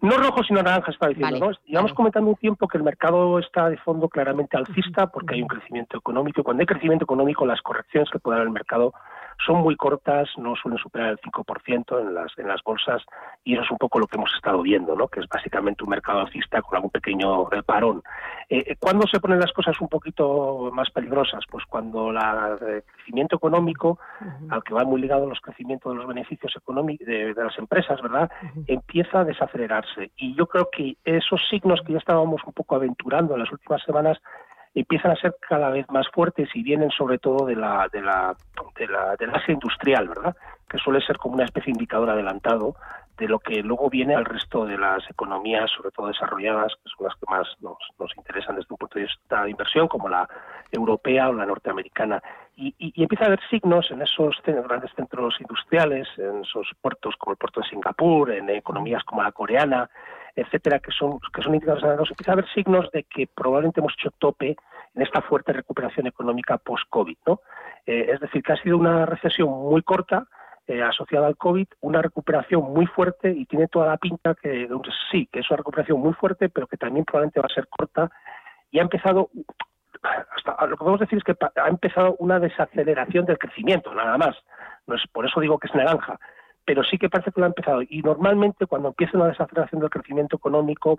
No 0.00 0.16
rojo, 0.16 0.42
sino 0.42 0.60
naranja, 0.60 0.90
está 0.90 1.08
diciendo. 1.08 1.38
¿no? 1.38 1.52
Llevamos 1.64 1.94
comentando 1.94 2.28
un 2.28 2.36
tiempo 2.36 2.66
que 2.66 2.76
el 2.76 2.82
mercado 2.82 3.38
está 3.38 3.68
de 3.68 3.76
fondo 3.78 4.08
claramente 4.08 4.56
alcista 4.56 5.06
porque 5.06 5.36
hay 5.36 5.42
un 5.42 5.48
crecimiento 5.48 5.96
económico. 5.96 6.42
Cuando 6.42 6.62
hay 6.62 6.66
crecimiento 6.66 7.04
económico, 7.04 7.46
las 7.46 7.62
correcciones 7.62 8.10
que 8.10 8.18
puede 8.18 8.38
dar 8.38 8.46
el 8.48 8.52
mercado 8.52 8.92
son 9.44 9.58
muy 9.58 9.76
cortas, 9.76 10.28
no 10.36 10.54
suelen 10.56 10.78
superar 10.78 11.10
el 11.10 11.18
5% 11.18 12.00
en 12.00 12.14
las, 12.14 12.32
en 12.38 12.48
las 12.48 12.62
bolsas 12.62 13.02
y 13.44 13.54
eso 13.54 13.62
es 13.62 13.70
un 13.70 13.78
poco 13.78 13.98
lo 13.98 14.06
que 14.06 14.16
hemos 14.16 14.32
estado 14.34 14.62
viendo, 14.62 14.94
¿no? 14.94 15.08
que 15.08 15.20
es 15.20 15.28
básicamente 15.28 15.84
un 15.84 15.90
mercado 15.90 16.20
alcista 16.20 16.62
con 16.62 16.76
algún 16.76 16.90
pequeño 16.90 17.52
eh, 17.52 17.62
parón. 17.62 18.02
Eh, 18.48 18.64
eh, 18.66 18.76
¿Cuándo 18.78 19.06
se 19.06 19.20
ponen 19.20 19.40
las 19.40 19.52
cosas 19.52 19.80
un 19.80 19.88
poquito 19.88 20.70
más 20.72 20.90
peligrosas? 20.90 21.44
Pues 21.50 21.64
cuando 21.66 22.10
el 22.10 22.82
crecimiento 22.84 23.36
económico, 23.36 23.98
al 24.50 24.62
que 24.62 24.74
va 24.74 24.84
muy 24.84 25.00
ligado 25.00 25.26
los 25.26 25.40
crecimientos 25.40 25.92
de 25.92 25.98
los 25.98 26.06
beneficios 26.06 26.54
económicos 26.56 27.06
de, 27.06 27.34
las 27.34 27.58
empresas, 27.58 28.00
¿verdad? 28.02 28.30
empieza 28.66 29.20
a 29.20 29.24
desacelerarse. 29.24 30.12
Y 30.16 30.34
yo 30.34 30.46
creo 30.46 30.68
que 30.70 30.96
esos 31.04 31.40
signos 31.48 31.80
que 31.86 31.92
ya 31.92 31.98
estábamos 31.98 32.42
un 32.46 32.52
poco 32.52 32.76
aventurando 32.76 33.34
en 33.34 33.40
las 33.40 33.52
últimas 33.52 33.82
semanas 33.82 34.18
empiezan 34.74 35.12
a 35.12 35.16
ser 35.16 35.34
cada 35.46 35.70
vez 35.70 35.86
más 35.90 36.08
fuertes 36.12 36.48
y 36.54 36.62
vienen 36.62 36.90
sobre 36.90 37.18
todo 37.18 37.46
de 37.46 37.56
la 37.56 37.88
de 37.92 38.00
la 38.00 38.34
de 38.78 38.86
la 38.86 39.16
del 39.16 39.34
Asia 39.34 39.52
industrial, 39.52 40.08
¿verdad? 40.08 40.36
Que 40.68 40.78
suele 40.78 41.00
ser 41.00 41.18
como 41.18 41.34
una 41.34 41.44
especie 41.44 41.72
de 41.72 41.78
indicador 41.78 42.10
adelantado 42.10 42.74
de 43.18 43.28
lo 43.28 43.38
que 43.38 43.62
luego 43.62 43.90
viene 43.90 44.14
al 44.14 44.24
resto 44.24 44.64
de 44.64 44.78
las 44.78 45.08
economías, 45.10 45.70
sobre 45.70 45.90
todo 45.90 46.08
desarrolladas, 46.08 46.72
que 46.82 46.90
son 46.96 47.06
las 47.06 47.16
que 47.16 47.26
más 47.28 47.46
nos, 47.60 47.76
nos 47.98 48.10
interesan 48.16 48.56
desde 48.56 48.68
un 48.70 48.78
punto 48.78 48.98
de 48.98 49.04
vista 49.04 49.44
de 49.44 49.50
inversión, 49.50 49.86
como 49.86 50.08
la 50.08 50.28
europea 50.70 51.28
o 51.28 51.32
la 51.32 51.46
norteamericana. 51.46 52.22
Y, 52.56 52.74
y, 52.78 53.02
empieza 53.02 53.24
a 53.24 53.26
haber 53.28 53.40
signos 53.48 53.90
en 53.90 54.02
esos 54.02 54.40
grandes 54.44 54.90
centros 54.96 55.36
industriales, 55.40 56.08
en 56.16 56.40
esos 56.40 56.70
puertos 56.80 57.14
como 57.16 57.32
el 57.32 57.38
puerto 57.38 57.60
de 57.60 57.68
Singapur, 57.68 58.30
en 58.30 58.48
economías 58.50 59.04
como 59.04 59.22
la 59.22 59.32
coreana, 59.32 59.88
etcétera, 60.34 60.78
que 60.78 60.92
son, 60.92 61.18
que 61.32 61.42
son 61.42 61.54
indicadores 61.54 62.10
empieza 62.10 62.32
a 62.32 62.34
haber 62.34 62.48
signos 62.52 62.90
de 62.92 63.04
que 63.04 63.26
probablemente 63.26 63.80
hemos 63.80 63.92
hecho 63.94 64.10
tope 64.18 64.56
en 64.94 65.02
esta 65.02 65.20
fuerte 65.22 65.52
recuperación 65.52 66.06
económica 66.06 66.58
post-COVID. 66.58 67.16
¿no? 67.26 67.40
Eh, 67.86 68.10
es 68.12 68.20
decir, 68.20 68.42
que 68.42 68.52
ha 68.52 68.62
sido 68.62 68.78
una 68.78 69.06
recesión 69.06 69.48
muy 69.48 69.82
corta, 69.82 70.26
eh, 70.66 70.82
asociada 70.82 71.26
al 71.26 71.36
COVID, 71.36 71.66
una 71.80 72.00
recuperación 72.00 72.62
muy 72.72 72.86
fuerte 72.86 73.30
y 73.30 73.46
tiene 73.46 73.68
toda 73.68 73.88
la 73.88 73.96
pinta 73.96 74.34
que 74.34 74.68
sí, 75.10 75.28
que 75.30 75.40
es 75.40 75.50
una 75.50 75.58
recuperación 75.58 75.98
muy 75.98 76.12
fuerte, 76.14 76.48
pero 76.48 76.66
que 76.66 76.76
también 76.76 77.04
probablemente 77.04 77.40
va 77.40 77.46
a 77.50 77.54
ser 77.54 77.66
corta 77.68 78.10
y 78.70 78.78
ha 78.78 78.82
empezado 78.82 79.28
hasta 80.36 80.66
lo 80.66 80.76
que 80.76 80.78
podemos 80.78 81.00
decir 81.00 81.18
es 81.18 81.24
que 81.24 81.36
ha 81.56 81.68
empezado 81.68 82.16
una 82.18 82.40
desaceleración 82.40 83.24
del 83.24 83.38
crecimiento, 83.38 83.94
nada 83.94 84.18
más. 84.18 84.36
No 84.86 84.96
es, 84.96 85.02
por 85.12 85.26
eso 85.26 85.40
digo 85.40 85.58
que 85.58 85.68
es 85.68 85.74
naranja 85.74 86.18
pero 86.64 86.82
sí 86.84 86.98
que 86.98 87.08
parece 87.08 87.32
que 87.32 87.40
lo 87.40 87.46
ha 87.46 87.48
empezado. 87.48 87.82
Y 87.82 88.02
normalmente 88.02 88.66
cuando 88.66 88.88
empieza 88.88 89.16
una 89.16 89.28
desaceleración 89.28 89.80
del 89.80 89.90
crecimiento 89.90 90.36
económico 90.36 90.96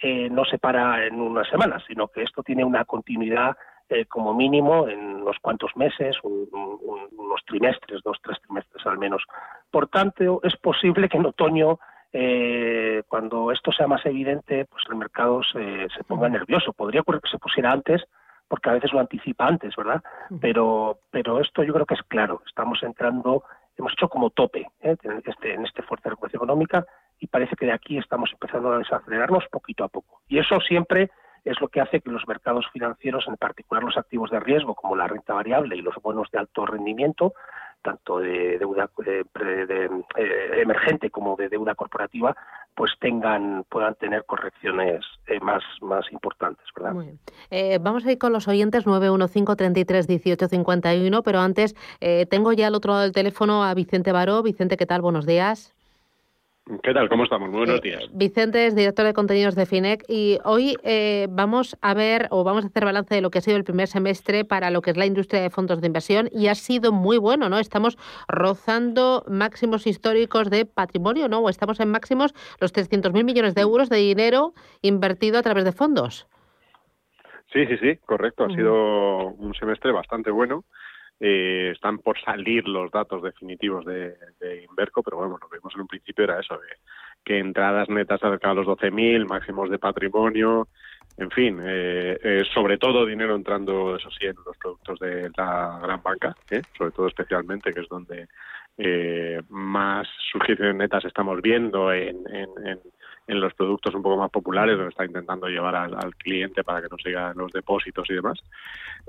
eh, 0.00 0.28
no 0.30 0.44
se 0.44 0.58
para 0.58 1.06
en 1.06 1.20
unas 1.20 1.48
semanas, 1.48 1.82
sino 1.86 2.08
que 2.08 2.22
esto 2.22 2.42
tiene 2.42 2.64
una 2.64 2.84
continuidad 2.84 3.56
eh, 3.88 4.06
como 4.06 4.34
mínimo 4.34 4.88
en 4.88 4.98
unos 4.98 5.36
cuantos 5.40 5.76
meses, 5.76 6.16
unos 6.22 7.44
trimestres, 7.46 8.02
dos, 8.02 8.18
tres 8.22 8.40
trimestres 8.40 8.84
al 8.86 8.98
menos. 8.98 9.22
Por 9.70 9.88
tanto, 9.88 10.40
es 10.42 10.56
posible 10.56 11.08
que 11.08 11.18
en 11.18 11.26
otoño 11.26 11.78
eh, 12.12 13.02
cuando 13.08 13.50
esto 13.50 13.72
sea 13.72 13.86
más 13.86 14.06
evidente, 14.06 14.64
pues 14.66 14.84
el 14.88 14.96
mercado 14.96 15.42
se, 15.42 15.88
se, 15.94 16.04
ponga 16.04 16.28
nervioso. 16.28 16.72
Podría 16.72 17.00
ocurrir 17.00 17.20
que 17.20 17.30
se 17.30 17.38
pusiera 17.38 17.72
antes, 17.72 18.04
porque 18.46 18.70
a 18.70 18.74
veces 18.74 18.92
lo 18.92 19.00
anticipa 19.00 19.46
antes, 19.46 19.74
¿verdad? 19.76 20.02
Pero, 20.40 21.00
pero 21.10 21.40
esto 21.40 21.64
yo 21.64 21.74
creo 21.74 21.86
que 21.86 21.94
es 21.94 22.02
claro. 22.04 22.40
Estamos 22.46 22.82
entrando 22.84 23.42
hemos 23.76 23.92
hecho 23.92 24.08
como 24.08 24.30
tope 24.30 24.66
¿eh? 24.80 24.96
en, 25.02 25.22
este, 25.24 25.54
en 25.54 25.64
este 25.64 25.82
fuerte 25.82 26.08
recuperación 26.08 26.40
económica 26.42 26.86
y 27.18 27.26
parece 27.26 27.56
que 27.56 27.66
de 27.66 27.72
aquí 27.72 27.98
estamos 27.98 28.30
empezando 28.32 28.72
a 28.72 28.78
desacelerarnos 28.78 29.44
poquito 29.50 29.84
a 29.84 29.88
poco. 29.88 30.20
Y 30.28 30.38
eso 30.38 30.60
siempre 30.60 31.10
es 31.44 31.60
lo 31.60 31.68
que 31.68 31.80
hace 31.80 32.00
que 32.00 32.10
los 32.10 32.26
mercados 32.26 32.66
financieros, 32.72 33.26
en 33.28 33.36
particular 33.36 33.84
los 33.84 33.96
activos 33.96 34.30
de 34.30 34.40
riesgo 34.40 34.74
como 34.74 34.96
la 34.96 35.06
renta 35.06 35.34
variable 35.34 35.76
y 35.76 35.82
los 35.82 35.94
bonos 35.96 36.30
de 36.30 36.38
alto 36.38 36.64
rendimiento, 36.66 37.34
tanto 37.84 38.18
de 38.18 38.58
deuda 38.58 38.90
de, 39.04 39.20
eh, 40.16 40.60
emergente 40.60 41.10
como 41.10 41.36
de 41.36 41.48
deuda 41.48 41.74
corporativa, 41.74 42.34
pues 42.74 42.90
tengan 42.98 43.64
puedan 43.68 43.94
tener 43.94 44.24
correcciones 44.24 45.04
eh, 45.28 45.38
más 45.40 45.62
más 45.82 46.04
importantes, 46.10 46.64
¿verdad? 46.74 47.04
Eh, 47.50 47.78
vamos 47.80 48.04
a 48.06 48.12
ir 48.12 48.18
con 48.18 48.32
los 48.32 48.48
oyentes 48.48 48.86
915 48.86 49.56
33 49.56 50.06
18 50.08 50.48
51, 50.48 51.22
pero 51.22 51.38
antes 51.40 51.76
tengo 52.30 52.52
ya 52.52 52.66
al 52.66 52.74
otro 52.74 52.92
lado 52.92 53.02
del 53.02 53.12
teléfono 53.12 53.62
a 53.62 53.74
Vicente 53.74 54.10
Baró. 54.12 54.42
Vicente, 54.42 54.76
¿qué 54.76 54.86
tal? 54.86 55.02
Buenos 55.02 55.26
días. 55.26 55.74
¿Qué 56.82 56.94
tal? 56.94 57.10
¿Cómo 57.10 57.24
estamos? 57.24 57.50
Muy 57.50 57.58
buenos 57.58 57.80
eh, 57.80 57.82
días. 57.82 58.08
Vicente 58.14 58.66
es 58.66 58.74
director 58.74 59.04
de 59.04 59.12
contenidos 59.12 59.54
de 59.54 59.66
FINEC 59.66 60.02
y 60.08 60.38
hoy 60.44 60.76
eh, 60.82 61.26
vamos 61.28 61.76
a 61.82 61.92
ver 61.92 62.26
o 62.30 62.42
vamos 62.42 62.64
a 62.64 62.68
hacer 62.68 62.86
balance 62.86 63.14
de 63.14 63.20
lo 63.20 63.28
que 63.28 63.36
ha 63.36 63.42
sido 63.42 63.58
el 63.58 63.64
primer 63.64 63.86
semestre 63.86 64.46
para 64.46 64.70
lo 64.70 64.80
que 64.80 64.90
es 64.90 64.96
la 64.96 65.04
industria 65.04 65.42
de 65.42 65.50
fondos 65.50 65.82
de 65.82 65.88
inversión 65.88 66.30
y 66.32 66.46
ha 66.46 66.54
sido 66.54 66.90
muy 66.90 67.18
bueno, 67.18 67.50
¿no? 67.50 67.58
Estamos 67.58 67.98
rozando 68.28 69.24
máximos 69.28 69.86
históricos 69.86 70.48
de 70.48 70.64
patrimonio, 70.64 71.28
¿no? 71.28 71.40
O 71.40 71.50
estamos 71.50 71.80
en 71.80 71.90
máximos 71.90 72.32
los 72.60 72.72
300.000 72.72 73.24
millones 73.24 73.54
de 73.54 73.60
euros 73.60 73.90
de 73.90 73.98
dinero 73.98 74.54
invertido 74.80 75.38
a 75.38 75.42
través 75.42 75.64
de 75.64 75.72
fondos. 75.72 76.26
Sí, 77.52 77.66
sí, 77.66 77.76
sí, 77.76 77.96
correcto. 78.06 78.46
Ha 78.46 78.54
sido 78.54 79.26
un 79.34 79.52
semestre 79.52 79.92
bastante 79.92 80.30
bueno. 80.30 80.64
Eh, 81.20 81.70
están 81.72 81.98
por 81.98 82.20
salir 82.20 82.66
los 82.68 82.90
datos 82.90 83.22
definitivos 83.22 83.84
de, 83.84 84.16
Inverco, 84.68 85.02
pero 85.02 85.18
bueno, 85.18 85.38
lo 85.40 85.48
que 85.48 85.58
vimos 85.58 85.72
en 85.74 85.82
un 85.82 85.86
principio 85.86 86.24
era 86.24 86.40
eso, 86.40 86.58
que 87.24 87.38
entradas 87.38 87.88
netas 87.88 88.20
cerca 88.20 88.48
de 88.48 88.54
los 88.56 88.66
12.000, 88.66 89.26
máximos 89.26 89.70
de 89.70 89.78
patrimonio, 89.78 90.68
en 91.16 91.30
fin, 91.30 91.60
eh, 91.62 92.18
eh, 92.22 92.42
sobre 92.52 92.76
todo 92.76 93.06
dinero 93.06 93.36
entrando, 93.36 93.96
eso 93.96 94.10
sí, 94.10 94.26
en 94.26 94.34
los 94.44 94.56
productos 94.56 94.98
de 94.98 95.30
la 95.36 95.78
gran 95.80 96.02
banca, 96.02 96.34
¿eh? 96.50 96.62
sobre 96.76 96.90
todo 96.90 97.06
especialmente, 97.06 97.72
que 97.72 97.80
es 97.80 97.88
donde 97.88 98.26
más 99.50 100.08
sujeciones 100.32 100.74
netas 100.74 101.04
estamos 101.04 101.40
viendo 101.40 101.92
en, 101.92 102.16
en, 102.28 102.48
en 102.66 102.80
los 103.26 103.54
productos 103.54 103.94
un 103.94 104.02
poco 104.02 104.18
más 104.18 104.30
populares, 104.30 104.76
donde 104.76 104.90
está 104.90 105.04
intentando 105.04 105.48
llevar 105.48 105.74
al, 105.74 106.14
cliente 106.16 106.62
para 106.62 106.82
que 106.82 106.88
no 106.90 106.96
sigan 106.98 107.36
los 107.36 107.52
depósitos 107.52 108.08
y 108.10 108.14
demás. 108.14 108.38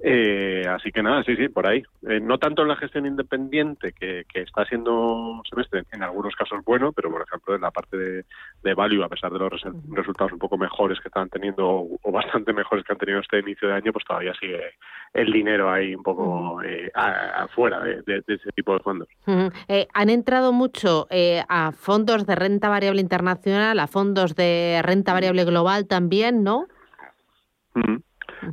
Eh, 0.02 0.66
así 0.70 0.92
que 0.92 1.04
nada, 1.04 1.24
sí, 1.24 1.36
sí, 1.36 1.50
por 1.50 1.68
ahí. 1.68 1.84
Eh, 2.08 2.20
no 2.22 2.38
tanto 2.38 2.62
en 2.62 2.70
la 2.70 2.76
gestión 2.76 3.06
independiente, 3.06 3.94
que, 3.94 4.26
está 4.34 4.66
siendo 4.66 5.42
semestre 5.50 5.84
en 5.92 6.04
algunos 6.04 6.36
casos 6.36 6.64
bueno, 6.66 6.92
pero 6.92 7.10
por 7.10 7.22
ejemplo 7.22 7.56
en 7.56 7.62
la 7.62 7.72
parte 7.72 7.98
de, 7.98 8.26
de 8.64 8.74
value, 8.74 9.04
a 9.04 9.10
pesar 9.10 9.32
de 9.32 9.40
los 9.40 9.52
resultados 9.90 10.34
un 10.34 10.40
poco 10.40 10.58
mejores 10.58 11.00
que 11.00 11.08
están 11.08 11.30
teniendo 11.30 11.66
o, 11.66 12.12
bastante 12.12 12.54
mejores 12.54 12.84
que 12.86 12.92
han 12.92 13.00
tenido 13.00 13.20
este 13.20 13.40
inicio 13.40 13.70
de 13.70 13.76
año, 13.76 13.94
pues 13.94 14.06
todavía 14.06 14.34
sigue 14.40 14.60
el 15.14 15.32
dinero 15.32 15.72
ahí 15.72 15.96
un 15.96 16.04
poco 16.04 16.62
eh, 16.64 16.92
afuera 16.94 17.80
de, 17.80 18.04
ese 18.28 18.52
tipo 18.54 18.74
de 18.74 18.80
fondos. 18.80 19.08
han 19.26 20.10
entrado 20.10 20.52
mucho 20.52 21.08
a 21.48 21.72
fondos 21.72 22.26
de 22.26 22.36
renta 22.36 22.70
variable 22.70 23.02
internacional, 23.02 23.80
a 23.80 23.88
fondos 23.88 24.05
fondos 24.06 24.36
de 24.36 24.82
renta 24.84 25.14
variable 25.14 25.46
global 25.46 25.88
también, 25.88 26.44
¿no? 26.44 26.68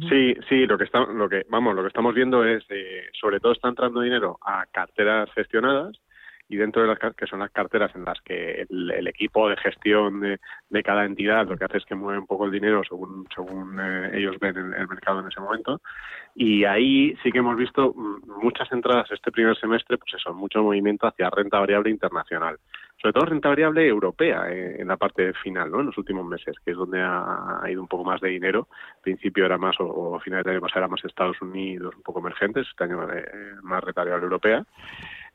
Sí, 0.08 0.34
sí, 0.48 0.66
lo 0.66 0.78
que 0.78 0.84
está, 0.84 1.00
lo 1.00 1.28
que 1.28 1.44
vamos, 1.50 1.74
lo 1.74 1.82
que 1.82 1.88
estamos 1.88 2.14
viendo 2.14 2.44
es, 2.44 2.64
eh, 2.70 3.08
sobre 3.12 3.38
todo 3.38 3.52
está 3.52 3.68
entrando 3.68 4.00
dinero 4.00 4.38
a 4.40 4.64
carteras 4.72 5.28
gestionadas 5.34 6.00
y 6.48 6.56
dentro 6.56 6.82
de 6.82 6.88
las 6.88 6.98
que 7.14 7.26
son 7.26 7.40
las 7.40 7.50
carteras 7.50 7.94
en 7.94 8.04
las 8.04 8.20
que 8.22 8.66
el, 8.68 9.06
equipo 9.06 9.48
de 9.48 9.56
gestión 9.58 10.20
de, 10.20 10.82
cada 10.82 11.04
entidad 11.04 11.46
lo 11.46 11.56
que 11.56 11.66
hace 11.66 11.78
es 11.78 11.84
que 11.84 11.94
mueve 11.94 12.18
un 12.18 12.26
poco 12.26 12.46
el 12.46 12.50
dinero 12.50 12.82
según 12.88 13.26
según 13.34 13.78
eh, 13.78 14.10
ellos 14.14 14.36
ven 14.40 14.56
el, 14.56 14.74
el, 14.74 14.88
mercado 14.88 15.20
en 15.20 15.28
ese 15.28 15.40
momento. 15.40 15.82
Y 16.34 16.64
ahí 16.64 17.14
sí 17.22 17.30
que 17.30 17.38
hemos 17.38 17.56
visto 17.56 17.92
mm, 17.94 18.42
muchas 18.42 18.72
entradas 18.72 19.10
este 19.10 19.30
primer 19.30 19.56
semestre 19.58 19.98
pues 19.98 20.14
eso 20.14 20.32
mucho 20.32 20.62
movimiento 20.62 21.06
hacia 21.06 21.28
renta 21.28 21.60
variable 21.60 21.90
internacional 21.90 22.56
sobre 23.02 23.14
todo 23.14 23.24
renta 23.26 23.48
variable 23.48 23.84
europea 23.84 24.48
eh, 24.48 24.76
en 24.80 24.86
la 24.86 24.96
parte 24.96 25.32
final, 25.34 25.72
¿no? 25.72 25.80
En 25.80 25.86
los 25.86 25.98
últimos 25.98 26.24
meses, 26.24 26.54
que 26.64 26.70
es 26.70 26.76
donde 26.76 27.00
ha, 27.02 27.60
ido 27.68 27.82
un 27.82 27.88
poco 27.88 28.04
más 28.04 28.20
de 28.20 28.28
dinero. 28.28 28.68
Al 28.96 29.02
principio 29.02 29.44
era 29.44 29.58
más, 29.58 29.74
o, 29.80 30.14
a 30.14 30.20
finales 30.20 30.44
de 30.44 30.52
año 30.52 30.60
pasado 30.60 30.80
era 30.80 30.88
más 30.88 31.04
Estados 31.04 31.42
Unidos, 31.42 31.96
un 31.96 32.02
poco 32.02 32.20
emergentes, 32.20 32.68
este 32.70 32.84
año 32.84 33.02
eh, 33.12 33.24
más 33.62 33.82
renta 33.82 34.02
variable 34.02 34.24
europea 34.24 34.64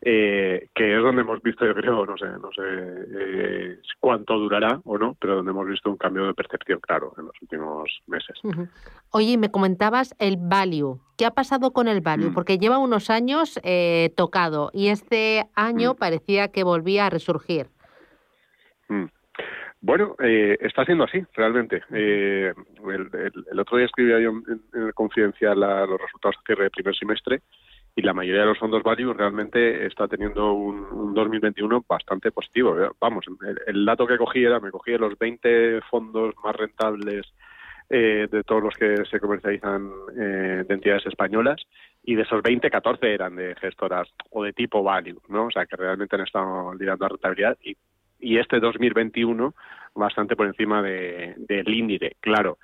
eh, 0.02 0.70
que 0.76 0.96
es 0.96 1.02
donde 1.02 1.22
hemos 1.22 1.42
visto, 1.42 1.66
yo 1.66 1.74
creo, 1.74 2.06
no 2.06 2.18
sé, 2.18 2.28
no 2.28 2.52
sé 2.52 2.62
eh, 2.62 3.80
cuánto 4.00 4.38
durará 4.38 4.80
o 4.84 4.98
no, 4.98 5.18
pero 5.20 5.38
donde 5.38 5.52
hemos 5.52 5.68
visto 5.68 5.90
un 5.90 5.98
cambio 5.98 6.28
de 6.28 6.36
percepción 6.36 6.80
claro 6.80 7.14
en 7.18 7.26
los 7.26 7.42
últimos 7.42 7.90
meses. 8.06 8.40
Oye, 9.12 9.38
me 9.38 9.50
comentabas 9.50 10.16
el 10.20 10.38
value. 10.38 11.00
¿Qué 11.18 11.26
ha 11.26 11.32
pasado 11.32 11.74
con 11.74 11.88
el 11.88 12.02
value? 12.02 12.30
Mm. 12.30 12.34
Porque 12.36 12.60
lleva 12.60 12.78
unos 12.78 13.10
años 13.10 13.60
eh, 13.64 14.12
tocado 14.16 14.70
y 14.72 14.90
este 14.90 15.46
año 15.56 15.94
mm. 15.94 15.98
parecía 15.98 16.52
que 16.52 16.64
volvía 16.64 17.08
a 17.08 17.10
resurgir. 17.10 17.68
Mm. 18.90 19.06
Bueno, 19.82 20.16
eh, 20.24 20.58
está 20.62 20.86
siendo 20.86 21.06
así, 21.06 21.24
realmente. 21.34 21.82
Eh, 21.92 22.54
el, 22.88 23.60
otro 23.60 23.78
día 23.78 23.86
escribía 23.86 24.20
yo 24.20 24.30
en, 24.30 24.62
el 24.74 24.94
Confidencial 24.94 25.60
los 25.60 26.02
resultados 26.02 26.36
de 26.38 26.46
cierre 26.46 26.64
del 26.64 26.72
primer 26.72 26.96
semestre 26.96 27.42
y 27.98 28.04
la 28.04 28.14
mayoría 28.14 28.42
de 28.42 28.50
los 28.50 28.60
fondos 28.60 28.84
value 28.84 29.12
realmente 29.12 29.88
está 29.88 30.08
teniendo 30.08 30.54
un, 30.54 31.16
2021 31.16 31.84
bastante 31.90 32.32
positivo. 32.32 32.80
¿eh? 32.80 32.92
Vamos, 33.02 33.26
el, 33.66 33.86
dato 33.86 34.06
que 34.06 34.20
cogí 34.20 34.44
era, 34.44 34.60
me 34.60 34.70
cogí 34.70 34.96
los 35.00 35.18
20 35.18 35.82
fondos 35.90 36.36
más 36.44 36.56
rentables 36.56 37.26
eh, 37.90 38.28
de 38.32 38.44
todos 38.44 38.62
los 38.62 38.76
que 38.76 39.04
se 39.10 39.20
comercializan 39.20 39.90
eh, 40.16 40.64
de 40.68 40.74
entidades 40.76 41.08
españolas 41.08 41.60
y 42.04 42.14
de 42.14 42.22
esos 42.22 42.44
20, 42.44 42.70
14 42.70 43.12
eran 43.12 43.36
de 43.36 43.56
gestoras 43.56 44.08
o 44.30 44.44
de 44.44 44.54
tipo 44.54 44.84
value, 44.84 45.20
¿no? 45.28 45.46
O 45.46 45.52
sea, 45.52 45.66
que 45.66 45.76
realmente 45.76 46.18
han 46.18 46.22
estado 46.22 46.76
liderando 46.76 47.06
la 47.06 47.10
rentabilidad 47.10 47.58
y, 47.64 47.76
y 48.20 48.38
este 48.38 48.60
2021 48.60 49.56
bastante 49.96 50.36
por 50.36 50.46
encima 50.46 50.84
de, 50.84 51.34
del 51.36 51.68
índice. 51.68 52.16
Claro, 52.20 52.60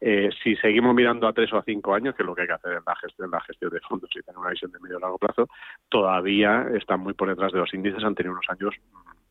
eh, 0.00 0.30
si 0.42 0.56
seguimos 0.56 0.94
mirando 0.94 1.26
a 1.26 1.32
tres 1.32 1.52
o 1.52 1.58
a 1.58 1.62
cinco 1.62 1.94
años, 1.94 2.14
que 2.14 2.22
es 2.22 2.26
lo 2.26 2.34
que 2.34 2.42
hay 2.42 2.48
que 2.48 2.54
hacer 2.54 2.72
en 2.72 2.82
la 2.86 2.96
gestión, 2.96 3.30
la 3.30 3.40
gestión 3.40 3.70
de 3.70 3.80
fondos 3.80 4.10
y 4.14 4.22
tener 4.22 4.38
una 4.38 4.50
visión 4.50 4.70
de 4.70 4.78
medio 4.80 4.98
y 4.98 5.00
largo 5.00 5.18
plazo, 5.18 5.48
todavía 5.88 6.66
están 6.74 7.00
muy 7.00 7.14
por 7.14 7.28
detrás 7.28 7.52
de 7.52 7.58
los 7.58 7.72
índices, 7.72 8.04
han 8.04 8.14
tenido 8.14 8.32
unos 8.32 8.48
años 8.48 8.74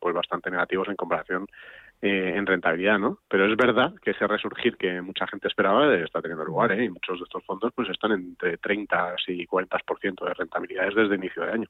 pues 0.00 0.14
bastante 0.14 0.50
negativos 0.50 0.88
en 0.88 0.96
comparación 0.96 1.46
eh, 2.00 2.34
en 2.36 2.46
rentabilidad, 2.46 2.98
¿no? 2.98 3.18
Pero 3.28 3.50
es 3.50 3.56
verdad 3.56 3.92
que 4.00 4.12
ese 4.12 4.24
resurgir 4.28 4.76
que 4.76 5.02
mucha 5.02 5.26
gente 5.26 5.48
esperaba 5.48 5.92
está 5.96 6.22
teniendo 6.22 6.44
lugar, 6.44 6.70
¿eh? 6.70 6.84
Y 6.84 6.88
muchos 6.88 7.18
de 7.18 7.24
estos 7.24 7.44
fondos 7.44 7.72
pues 7.74 7.88
están 7.88 8.12
entre 8.12 8.56
30 8.58 9.16
y 9.26 9.44
40% 9.44 10.24
de 10.24 10.34
rentabilidades 10.34 10.94
desde 10.94 11.16
inicio 11.16 11.42
de 11.42 11.52
año. 11.52 11.68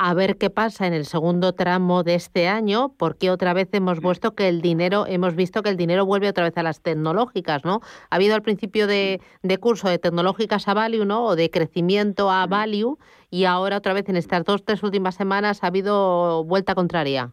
A 0.00 0.14
ver 0.14 0.38
qué 0.38 0.48
pasa 0.48 0.86
en 0.86 0.94
el 0.94 1.06
segundo 1.06 1.54
tramo 1.54 2.04
de 2.04 2.14
este 2.14 2.46
año, 2.46 2.94
porque 2.98 3.32
otra 3.32 3.52
vez 3.52 3.68
hemos 3.72 3.98
visto 3.98 4.36
que 4.36 4.46
el 4.46 4.62
dinero, 4.62 5.06
hemos 5.08 5.34
visto 5.34 5.60
que 5.60 5.70
el 5.70 5.76
dinero 5.76 6.06
vuelve 6.06 6.28
otra 6.28 6.44
vez 6.44 6.56
a 6.56 6.62
las 6.62 6.80
tecnológicas, 6.82 7.64
¿no? 7.64 7.80
Ha 8.08 8.14
habido 8.14 8.36
al 8.36 8.42
principio 8.42 8.86
de, 8.86 9.20
de 9.42 9.58
curso 9.58 9.88
de 9.88 9.98
tecnológicas 9.98 10.68
a 10.68 10.74
value, 10.74 11.04
¿no? 11.04 11.24
O 11.24 11.34
de 11.34 11.50
crecimiento 11.50 12.30
a 12.30 12.46
value, 12.46 12.96
y 13.28 13.42
ahora 13.42 13.78
otra 13.78 13.92
vez 13.92 14.08
en 14.08 14.14
estas 14.14 14.44
dos, 14.44 14.64
tres 14.64 14.84
últimas 14.84 15.16
semanas 15.16 15.64
ha 15.64 15.66
habido 15.66 16.44
vuelta 16.44 16.76
contraria. 16.76 17.32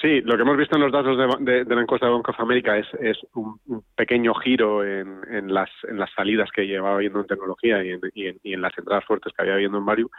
Sí, 0.00 0.20
lo 0.20 0.36
que 0.36 0.42
hemos 0.42 0.56
visto 0.56 0.76
en 0.76 0.82
los 0.82 0.92
datos 0.92 1.18
de, 1.40 1.64
la 1.64 1.80
encuesta 1.80 2.06
de 2.06 2.12
Bank 2.12 2.28
of 2.28 2.38
America 2.38 2.76
es, 2.76 2.86
es 3.00 3.18
un, 3.34 3.58
pequeño 3.96 4.32
giro 4.34 4.84
en, 4.84 5.52
las, 5.52 5.70
en 5.88 5.98
las 5.98 6.08
salidas 6.12 6.50
que 6.52 6.68
llevaba 6.68 6.96
habiendo 6.96 7.18
en 7.18 7.26
tecnología 7.26 7.82
y 7.82 7.90
en, 7.90 8.00
y 8.14 8.52
en, 8.52 8.62
las 8.62 8.78
entradas 8.78 9.04
fuertes 9.04 9.32
que 9.32 9.42
había 9.42 9.54
habiendo 9.54 9.78
en 9.78 9.86
Value. 9.86 10.10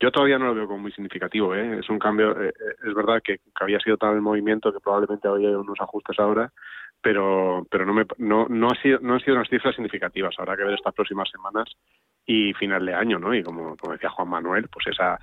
Yo 0.00 0.10
todavía 0.10 0.38
no 0.38 0.46
lo 0.46 0.54
veo 0.54 0.66
como 0.66 0.78
muy 0.78 0.92
significativo. 0.92 1.54
¿eh? 1.54 1.80
Es 1.80 1.90
un 1.90 1.98
cambio, 1.98 2.30
eh, 2.40 2.48
eh, 2.48 2.74
es 2.88 2.94
verdad 2.94 3.20
que, 3.22 3.40
había 3.56 3.78
sido 3.80 3.98
tal 3.98 4.14
el 4.14 4.22
movimiento 4.22 4.72
que 4.72 4.80
probablemente 4.80 5.28
había 5.28 5.50
unos 5.50 5.78
ajustes 5.80 6.18
ahora, 6.18 6.50
pero 7.02 7.66
pero 7.70 7.84
no, 7.84 7.92
me, 7.92 8.06
no, 8.16 8.46
no, 8.48 8.68
ha 8.68 8.82
sido, 8.82 9.00
no 9.02 9.14
han 9.14 9.20
sido 9.20 9.34
unas 9.34 9.50
cifras 9.50 9.74
significativas. 9.74 10.34
Habrá 10.38 10.56
que 10.56 10.64
ver 10.64 10.74
estas 10.74 10.94
próximas 10.94 11.28
semanas 11.28 11.68
y 12.24 12.54
final 12.54 12.86
de 12.86 12.94
año, 12.94 13.18
¿no? 13.18 13.34
Y 13.34 13.42
como, 13.42 13.76
como 13.76 13.92
decía 13.92 14.08
Juan 14.08 14.28
Manuel, 14.28 14.68
pues 14.72 14.86
esa 14.86 15.18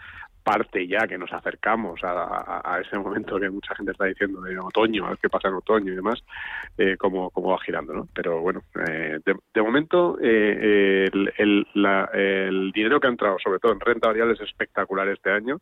parte 0.47 0.87
ya 0.87 1.05
que 1.05 1.17
nos 1.17 1.33
acercamos 1.33 1.99
a, 2.03 2.79
ese 2.79 2.97
momento 2.97 3.37
que 3.37 3.49
mucha 3.49 3.75
gente 3.75 3.91
está 3.91 4.05
diciendo 4.05 4.39
de 4.39 4.57
otoño, 4.57 5.05
a 5.05 5.09
ver 5.09 5.17
qué 5.21 5.27
pasa 5.27 5.49
en 5.49 5.55
otoño 5.55 5.91
y 5.91 5.95
demás, 5.97 6.23
eh, 6.77 6.95
cómo, 6.97 7.29
va 7.35 7.59
girando, 7.59 7.93
¿no? 7.93 8.07
Pero 8.15 8.39
bueno, 8.39 8.61
eh, 8.87 9.19
de, 9.25 9.61
momento 9.61 10.17
eh, 10.21 11.09
el, 11.11 11.67
el, 11.73 12.71
dinero 12.71 13.01
que 13.01 13.07
ha 13.07 13.09
entrado, 13.09 13.35
sobre 13.43 13.59
todo 13.59 13.73
en 13.73 13.81
renta 13.81 14.07
variable, 14.07 14.35
es 14.35 14.39
espectacular 14.39 15.09
este 15.09 15.31
año. 15.31 15.59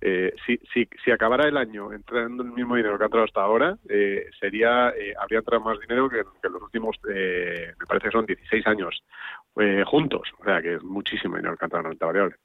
Eh, 0.00 0.32
si, 0.46 0.58
si, 0.72 0.88
si 1.04 1.10
acabara 1.10 1.46
el 1.46 1.58
año 1.58 1.92
entrando 1.92 2.42
el 2.42 2.52
mismo 2.52 2.76
dinero 2.76 2.96
que 2.96 3.04
ha 3.04 3.08
entrado 3.08 3.26
hasta 3.26 3.42
ahora, 3.42 3.76
sería 4.40 4.94
habría 5.20 5.40
entrado 5.40 5.62
más 5.62 5.78
dinero 5.78 6.08
que, 6.08 6.22
que 6.42 6.48
los 6.48 6.62
últimos, 6.62 6.96
me 7.04 7.86
parece 7.86 8.06
que 8.06 8.12
son 8.12 8.24
16 8.24 8.66
años 8.66 9.04
juntos, 9.84 10.22
o 10.40 10.44
sea 10.44 10.62
que 10.62 10.76
es 10.76 10.82
muchísimo 10.82 11.36
dinero 11.36 11.54
que 11.58 11.64
ha 11.64 11.66
entrado 11.66 11.84
en 11.84 11.90
renta 11.90 12.06
variable. 12.06 12.36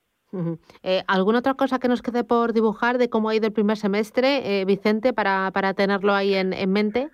Eh, 0.84 1.03
¿Alguna 1.07 1.39
otra 1.39 1.53
cosa 1.53 1.80
que 1.80 1.88
nos 1.88 2.01
quede 2.01 2.23
por 2.23 2.53
dibujar 2.53 2.97
de 2.97 3.09
cómo 3.09 3.30
ha 3.30 3.36
ido 3.36 3.47
el 3.47 3.53
primer 3.53 3.78
semestre, 3.78 4.61
eh, 4.61 4.65
Vicente, 4.65 5.13
para, 5.13 5.51
para 5.51 5.73
tenerlo 5.73 6.13
ahí 6.13 6.34
en, 6.36 6.53
en 6.53 6.71
mente? 6.71 7.09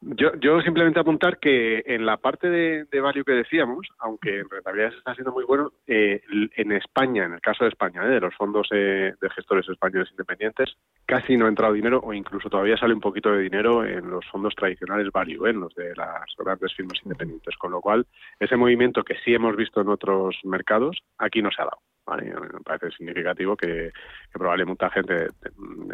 Yo, 0.00 0.30
yo 0.40 0.60
simplemente 0.60 1.00
apuntar 1.00 1.38
que 1.38 1.82
en 1.84 2.06
la 2.06 2.18
parte 2.18 2.48
de, 2.48 2.84
de 2.84 3.00
value 3.00 3.24
que 3.24 3.32
decíamos, 3.32 3.88
aunque 3.98 4.38
en 4.38 4.48
rentabilidad 4.48 4.92
está 4.96 5.12
siendo 5.14 5.32
muy 5.32 5.44
bueno, 5.44 5.72
eh, 5.88 6.22
en 6.56 6.70
España, 6.70 7.24
en 7.24 7.32
el 7.32 7.40
caso 7.40 7.64
de 7.64 7.70
España, 7.70 8.04
de 8.04 8.20
los 8.20 8.32
fondos 8.36 8.68
de 8.70 9.12
gestores 9.34 9.68
españoles 9.68 10.08
independientes, 10.12 10.76
casi 11.04 11.36
no 11.36 11.46
ha 11.46 11.48
entrado 11.48 11.72
dinero 11.72 12.00
o 12.04 12.12
incluso 12.12 12.48
todavía 12.48 12.76
sale 12.76 12.94
un 12.94 13.00
poquito 13.00 13.32
de 13.32 13.42
dinero 13.42 13.84
en 13.84 14.08
los 14.08 14.24
fondos 14.26 14.54
tradicionales 14.54 15.10
value, 15.10 15.46
en 15.46 15.60
los 15.60 15.74
de 15.74 15.96
las 15.96 16.26
grandes 16.38 16.72
firmas 16.74 17.00
independientes. 17.02 17.56
Con 17.56 17.72
lo 17.72 17.80
cual, 17.80 18.06
ese 18.38 18.56
movimiento 18.56 19.02
que 19.02 19.16
sí 19.24 19.34
hemos 19.34 19.56
visto 19.56 19.80
en 19.80 19.88
otros 19.88 20.38
mercados, 20.44 20.98
aquí 21.18 21.42
no 21.42 21.50
se 21.50 21.62
ha 21.62 21.64
dado. 21.64 21.78
Me 22.16 22.60
parece 22.64 22.90
significativo 22.96 23.56
que, 23.56 23.92
probablemente 24.32 24.84
mucha 24.84 24.90
gente, 24.90 25.28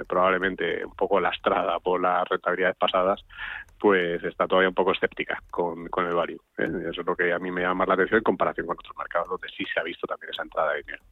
probablemente 0.06 0.84
un 0.84 0.94
poco 0.94 1.20
lastrada 1.20 1.78
por 1.80 2.00
las 2.00 2.28
rentabilidades 2.28 2.76
pasadas, 2.76 3.24
pues 3.78 4.22
está 4.24 4.46
todavía 4.46 4.68
un 4.68 4.74
poco 4.74 4.92
escéptica 4.92 5.42
con, 5.50 5.88
con 5.88 6.06
el 6.06 6.14
value. 6.14 6.40
¿eh? 6.58 6.70
Eso 6.90 7.00
es 7.00 7.06
lo 7.06 7.16
que 7.16 7.32
a 7.32 7.38
mí 7.38 7.50
me 7.50 7.62
llama 7.62 7.74
más 7.74 7.88
la 7.88 7.94
atención 7.94 8.18
en 8.18 8.24
comparación 8.24 8.66
con 8.66 8.76
otros 8.78 8.96
mercados 8.96 9.28
donde 9.28 9.48
sí 9.48 9.64
se 9.72 9.80
ha 9.80 9.82
visto 9.82 10.06
también 10.06 10.32
esa 10.32 10.42
entrada 10.42 10.72
de 10.72 10.82
dinero. 10.82 11.02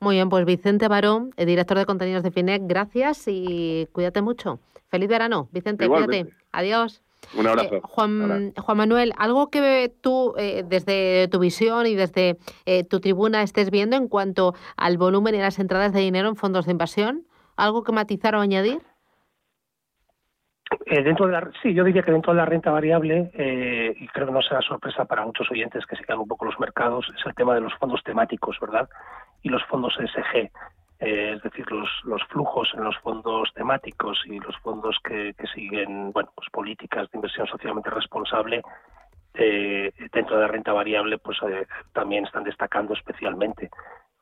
Muy 0.00 0.16
bien, 0.16 0.28
pues 0.30 0.44
Vicente 0.46 0.88
Barón, 0.88 1.30
el 1.36 1.46
director 1.46 1.76
de 1.78 1.86
contenidos 1.86 2.22
de 2.22 2.30
FINEC, 2.30 2.62
gracias 2.64 3.24
y 3.28 3.86
cuídate 3.92 4.22
mucho. 4.22 4.58
Feliz 4.88 5.08
verano, 5.08 5.48
Vicente, 5.52 5.86
cuídate. 5.86 6.26
Adiós. 6.50 7.03
Un 7.36 7.46
abrazo. 7.46 7.76
Eh, 7.76 7.80
Juan, 7.82 8.52
Juan, 8.56 8.76
Manuel, 8.76 9.12
algo 9.18 9.50
que 9.50 9.92
tú, 10.00 10.34
eh, 10.38 10.64
desde 10.66 11.28
tu 11.28 11.38
visión 11.38 11.86
y 11.86 11.94
desde 11.94 12.38
eh, 12.66 12.84
tu 12.84 13.00
tribuna, 13.00 13.42
estés 13.42 13.70
viendo 13.70 13.96
en 13.96 14.08
cuanto 14.08 14.54
al 14.76 14.98
volumen 14.98 15.34
y 15.34 15.38
las 15.38 15.58
entradas 15.58 15.92
de 15.92 16.00
dinero 16.00 16.28
en 16.28 16.36
fondos 16.36 16.66
de 16.66 16.72
inversión, 16.72 17.24
¿algo 17.56 17.84
que 17.84 17.92
matizar 17.92 18.34
o 18.34 18.40
añadir? 18.40 18.80
Eh, 20.86 21.02
dentro 21.02 21.26
de 21.26 21.32
la, 21.32 21.50
sí, 21.62 21.74
yo 21.74 21.84
diría 21.84 22.02
que 22.02 22.12
dentro 22.12 22.32
de 22.32 22.38
la 22.38 22.46
renta 22.46 22.70
variable, 22.70 23.30
eh, 23.34 23.94
y 23.98 24.08
creo 24.08 24.26
que 24.26 24.32
no 24.32 24.42
será 24.42 24.60
sorpresa 24.62 25.04
para 25.04 25.24
muchos 25.24 25.50
oyentes 25.50 25.84
que 25.86 25.96
sigan 25.96 26.18
un 26.18 26.28
poco 26.28 26.46
los 26.46 26.58
mercados, 26.58 27.06
es 27.16 27.26
el 27.26 27.34
tema 27.34 27.54
de 27.54 27.60
los 27.60 27.74
fondos 27.74 28.02
temáticos, 28.02 28.58
¿verdad? 28.60 28.88
Y 29.42 29.48
los 29.50 29.62
fondos 29.64 29.94
SG, 29.94 30.50
eh, 31.00 31.34
es 31.36 31.42
decir, 31.42 31.70
los, 31.70 31.88
los 32.04 32.22
flujos 32.24 32.70
en 32.74 32.84
los 32.84 32.96
fondos 32.98 33.52
temáticos 33.54 34.22
y 34.26 34.38
los 34.38 34.56
fondos 34.58 34.96
que, 35.04 35.34
que 35.34 35.46
siguen, 35.48 36.12
bueno, 36.12 36.30
pues 36.34 36.48
políticas 36.50 37.10
de 37.10 37.18
inversión 37.18 37.46
socialmente 37.46 37.90
responsable 37.90 38.62
dentro 40.12 40.38
de 40.38 40.46
renta 40.46 40.72
variable, 40.72 41.18
pues 41.18 41.38
también 41.92 42.24
están 42.24 42.44
destacando 42.44 42.94
especialmente. 42.94 43.68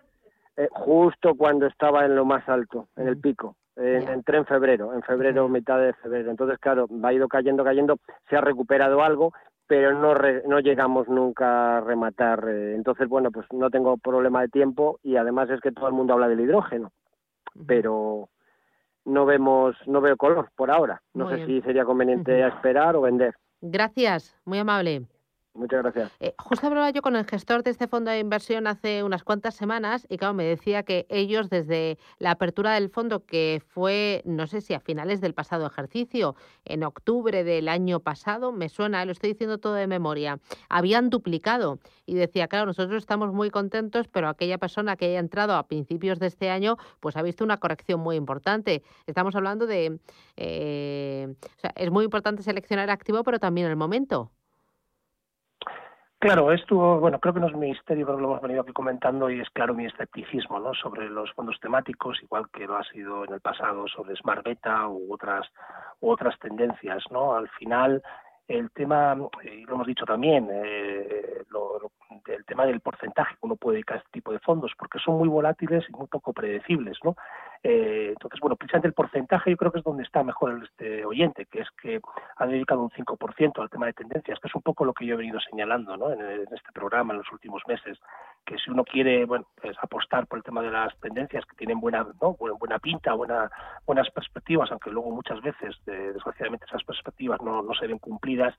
Eh, 0.55 0.67
justo 0.71 1.35
cuando 1.35 1.65
estaba 1.65 2.05
en 2.05 2.15
lo 2.15 2.25
más 2.25 2.47
alto, 2.47 2.87
en 2.95 3.07
el 3.07 3.19
pico. 3.19 3.55
entré 3.75 4.37
en 4.37 4.45
febrero, 4.45 4.93
en 4.93 5.01
febrero, 5.01 5.49
mitad 5.49 5.79
de 5.79 5.93
febrero. 5.93 6.29
Entonces, 6.29 6.59
claro, 6.59 6.87
ha 7.03 7.13
ido 7.13 7.27
cayendo, 7.27 7.63
cayendo, 7.63 7.97
se 8.29 8.35
ha 8.35 8.41
recuperado 8.41 9.01
algo, 9.01 9.33
pero 9.65 9.93
no, 9.93 10.13
no 10.47 10.59
llegamos 10.59 11.07
nunca 11.07 11.77
a 11.77 11.81
rematar. 11.81 12.47
Eh, 12.47 12.75
entonces, 12.75 13.07
bueno, 13.07 13.31
pues 13.31 13.47
no 13.51 13.71
tengo 13.71 13.97
problema 13.97 14.41
de 14.41 14.49
tiempo 14.49 14.99
y 15.01 15.15
además 15.15 15.49
es 15.49 15.59
que 15.61 15.71
todo 15.71 15.87
el 15.87 15.93
mundo 15.93 16.13
habla 16.13 16.27
del 16.27 16.41
hidrógeno, 16.41 16.91
pero 17.65 18.29
no 19.05 19.25
vemos, 19.25 19.75
no 19.87 20.01
veo 20.01 20.17
color 20.17 20.49
por 20.55 20.69
ahora. 20.69 21.01
No 21.13 21.29
sé 21.29 21.45
si 21.45 21.61
sería 21.61 21.85
conveniente 21.85 22.45
esperar 22.45 22.95
o 22.95 23.01
vender. 23.01 23.33
Gracias, 23.61 24.37
muy 24.45 24.59
amable. 24.59 25.07
Muchas 25.55 25.83
gracias. 25.83 26.11
Eh, 26.19 26.33
justo 26.39 26.65
hablaba 26.65 26.89
yo 26.89 27.03
con 27.03 27.15
el 27.15 27.25
gestor 27.25 27.61
de 27.61 27.69
este 27.69 27.87
fondo 27.87 28.09
de 28.09 28.17
inversión 28.17 28.65
hace 28.65 29.03
unas 29.03 29.23
cuantas 29.23 29.53
semanas 29.53 30.07
y 30.09 30.17
claro, 30.17 30.33
me 30.33 30.43
decía 30.43 30.81
que 30.81 31.05
ellos 31.09 31.47
desde 31.49 31.99
la 32.17 32.31
apertura 32.31 32.73
del 32.73 32.89
fondo, 32.89 33.23
que 33.23 33.61
fue, 33.67 34.23
no 34.25 34.47
sé 34.47 34.61
si 34.61 34.73
a 34.73 34.79
finales 34.79 35.21
del 35.21 35.35
pasado 35.35 35.67
ejercicio, 35.67 36.35
en 36.65 36.83
octubre 36.83 37.43
del 37.43 37.69
año 37.69 37.99
pasado, 37.99 38.51
me 38.51 38.67
suena, 38.67 39.05
lo 39.05 39.11
estoy 39.11 39.33
diciendo 39.33 39.59
todo 39.59 39.75
de 39.75 39.85
memoria, 39.85 40.39
habían 40.69 41.11
duplicado. 41.11 41.79
Y 42.07 42.15
decía, 42.15 42.47
claro, 42.47 42.65
nosotros 42.65 42.97
estamos 42.97 43.31
muy 43.31 43.51
contentos, 43.51 44.07
pero 44.07 44.29
aquella 44.29 44.57
persona 44.57 44.95
que 44.95 45.05
haya 45.05 45.19
entrado 45.19 45.53
a 45.53 45.67
principios 45.67 46.17
de 46.17 46.27
este 46.27 46.49
año, 46.49 46.77
pues 46.99 47.15
ha 47.15 47.21
visto 47.21 47.43
una 47.43 47.57
corrección 47.57 47.99
muy 47.99 48.15
importante. 48.15 48.81
Estamos 49.05 49.35
hablando 49.35 49.67
de... 49.67 49.99
Eh, 50.35 51.35
es 51.75 51.91
muy 51.91 52.05
importante 52.05 52.41
seleccionar 52.41 52.89
activo, 52.89 53.23
pero 53.23 53.37
también 53.37 53.67
el 53.67 53.75
momento. 53.75 54.31
Claro, 56.23 56.53
esto, 56.53 57.01
bueno, 57.01 57.19
creo 57.19 57.33
que 57.33 57.41
no 57.41 57.47
es 57.47 57.53
mi 57.53 57.71
misterio, 57.71 58.05
pero 58.05 58.17
lo 58.17 58.29
hemos 58.29 58.41
venido 58.41 58.61
aquí 58.61 58.71
comentando 58.71 59.29
y 59.29 59.41
es 59.41 59.49
claro 59.49 59.73
mi 59.73 59.85
escepticismo 59.85 60.57
¿no? 60.57 60.73
sobre 60.73 61.09
los 61.09 61.29
fondos 61.33 61.59
temáticos, 61.59 62.17
igual 62.23 62.45
que 62.49 62.65
lo 62.65 62.77
ha 62.77 62.83
sido 62.85 63.25
en 63.25 63.33
el 63.33 63.41
pasado 63.41 63.89
sobre 63.89 64.15
Smart 64.15 64.41
Beta 64.45 64.87
u 64.87 65.13
otras, 65.13 65.45
u 65.99 66.09
otras 66.09 66.39
tendencias. 66.39 67.03
¿no? 67.11 67.35
Al 67.35 67.49
final, 67.49 68.01
el 68.47 68.71
tema, 68.71 69.15
y 69.43 69.65
lo 69.65 69.75
hemos 69.75 69.87
dicho 69.87 70.05
también, 70.05 70.49
eh, 70.51 71.43
el 72.27 72.45
tema 72.45 72.65
del 72.65 72.79
porcentaje 72.79 73.33
que 73.33 73.39
uno 73.41 73.55
puede 73.55 73.75
dedicar 73.75 73.97
a 73.97 73.99
este 73.99 74.11
tipo 74.11 74.31
de 74.31 74.39
fondos, 74.39 74.71
porque 74.77 74.99
son 74.99 75.17
muy 75.17 75.27
volátiles 75.27 75.85
y 75.89 75.91
muy 75.93 76.07
poco 76.07 76.33
predecibles, 76.33 76.97
¿no? 77.03 77.15
Eh, 77.63 78.09
entonces, 78.09 78.39
bueno, 78.39 78.55
precisamente 78.55 78.87
el 78.87 78.93
porcentaje 78.93 79.51
yo 79.51 79.57
creo 79.57 79.71
que 79.71 79.79
es 79.79 79.83
donde 79.83 80.03
está 80.03 80.23
mejor 80.23 80.61
este 80.63 81.05
oyente, 81.05 81.45
que 81.45 81.61
es 81.61 81.69
que 81.81 82.01
ha 82.37 82.45
dedicado 82.45 82.81
un 82.81 82.89
5% 82.89 83.61
al 83.61 83.69
tema 83.69 83.85
de 83.85 83.93
tendencias, 83.93 84.39
que 84.39 84.47
es 84.47 84.55
un 84.55 84.61
poco 84.61 84.83
lo 84.85 84.93
que 84.93 85.05
yo 85.05 85.13
he 85.15 85.17
venido 85.17 85.39
señalando 85.39 85.95
¿no? 85.95 86.11
en, 86.11 86.21
este 86.21 86.71
programa 86.73 87.13
en 87.13 87.19
los 87.19 87.31
últimos 87.31 87.61
meses, 87.67 87.97
que 88.45 88.57
si 88.57 88.69
uno 88.69 88.83
quiere 88.83 89.25
bueno, 89.25 89.47
pues 89.61 89.77
apostar 89.81 90.27
por 90.27 90.37
el 90.37 90.43
tema 90.43 90.61
de 90.61 90.71
las 90.71 90.97
tendencias 90.99 91.45
que 91.45 91.55
tienen 91.55 91.79
buena 91.79 92.05
¿no? 92.21 92.35
buena 92.35 92.79
pinta, 92.79 93.13
buena, 93.13 93.49
buenas 93.85 94.09
perspectivas, 94.11 94.71
aunque 94.71 94.91
luego 94.91 95.11
muchas 95.11 95.41
veces, 95.41 95.75
desgraciadamente, 95.85 96.65
esas 96.65 96.83
perspectivas 96.83 97.41
no, 97.41 97.61
no 97.61 97.73
se 97.73 97.87
ven 97.87 97.99
cumplidas 97.99 98.53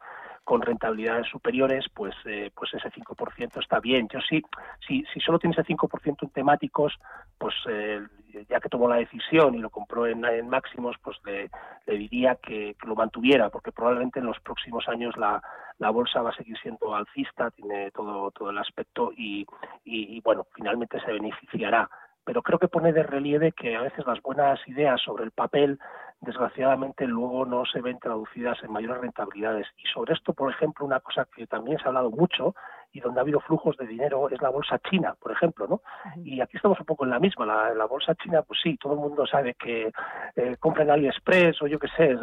con 0.45 0.63
rentabilidades 0.63 1.29
superiores, 1.29 1.87
pues, 1.95 2.15
eh, 2.27 2.51
pues 2.55 2.73
ese 2.75 2.91
5% 2.91 3.61
está 3.61 3.81
bien. 3.81 4.09
Yo 4.09 4.21
sí, 4.21 4.43
si, 4.87 5.05
si 5.13 5.21
solo 5.21 5.39
tienes 5.39 5.59
ese 5.59 5.75
5% 5.75 6.17
en 6.23 6.31
temáticos, 6.31 6.95
pues 7.39 7.55
eh, 7.69 8.01
ya 8.49 8.61
que 8.61 8.69
tomó 8.69 8.89
la 8.89 8.97
decisión 8.97 9.55
y 9.55 9.59
lo 9.59 9.71
compró 9.71 10.07
en, 10.07 10.21
máximos, 10.49 10.97
pues 11.03 11.19
le, 11.25 11.51
diría 11.87 12.37
que, 12.37 12.77
lo 12.85 12.95
mantuviera, 12.95 13.51
porque 13.51 13.73
probablemente 13.73 14.21
en 14.21 14.27
los 14.27 14.41
próximos 14.41 14.89
años 14.89 15.17
la, 15.17 15.43
la 15.79 15.91
bolsa 15.91 16.23
va 16.23 16.31
a 16.31 16.37
seguir 16.37 16.59
siendo 16.59 16.95
alcista, 16.95 17.51
tiene 17.51 17.91
todo, 17.91 18.31
todo 18.31 18.51
el 18.51 18.59
aspecto 18.59 19.13
y, 19.17 19.47
y, 19.85 20.21
bueno, 20.21 20.47
finalmente 20.55 21.01
se 21.01 21.13
beneficiará 21.13 21.89
pero 22.27 22.43
creo 22.43 22.59
que 22.59 22.69
pone 22.69 22.95
de 22.95 23.03
relieve 23.03 23.53
que 23.53 23.77
a 23.77 23.83
veces 23.83 24.07
las 24.07 24.21
buenas 24.23 24.59
ideas 24.67 24.99
sobre 25.03 25.25
el 25.25 25.31
papel 25.31 25.79
desgraciadamente 26.23 27.07
luego 27.07 27.45
no 27.45 27.65
se 27.67 27.81
ven 27.81 27.99
traducidas 27.99 28.57
en 28.63 28.73
mayores 28.73 29.03
rentabilidades. 29.03 29.67
Y 29.77 29.87
sobre 29.89 30.15
esto, 30.15 30.33
por 30.33 30.51
ejemplo, 30.51 30.87
una 30.87 31.01
cosa 31.01 31.27
que 31.37 31.47
también 31.47 31.79
se 31.79 31.85
ha 31.85 31.89
hablado 31.89 32.11
mucho 32.11 32.55
y 32.95 33.01
donde 33.01 33.19
ha 33.19 33.23
habido 33.23 33.41
flujos 33.41 33.77
de 33.77 33.89
dinero 33.89 34.31
es 34.31 34.41
la 34.41 34.51
bolsa 34.51 34.79
china, 34.89 35.17
por 35.21 35.33
ejemplo, 35.33 35.67
¿no? 35.67 35.83
Y 36.25 36.41
aquí 36.41 36.57
estamos 36.57 36.79
un 36.79 36.87
poco 36.87 37.05
en 37.05 37.11
la 37.11 37.19
misma. 37.19 37.45
La, 37.75 37.87
bolsa 37.87 38.15
china, 38.15 38.43
pues 38.43 38.61
sí, 38.63 38.77
todo 38.77 38.93
el 38.93 39.01
mundo 39.01 39.27
sabe 39.27 39.55
que 39.55 39.91
eh, 40.37 40.57
compran 40.61 40.91
AliExpress 40.91 41.61
o 41.63 41.67
yo 41.67 41.81
qué 41.81 41.89
sé, 41.97 42.17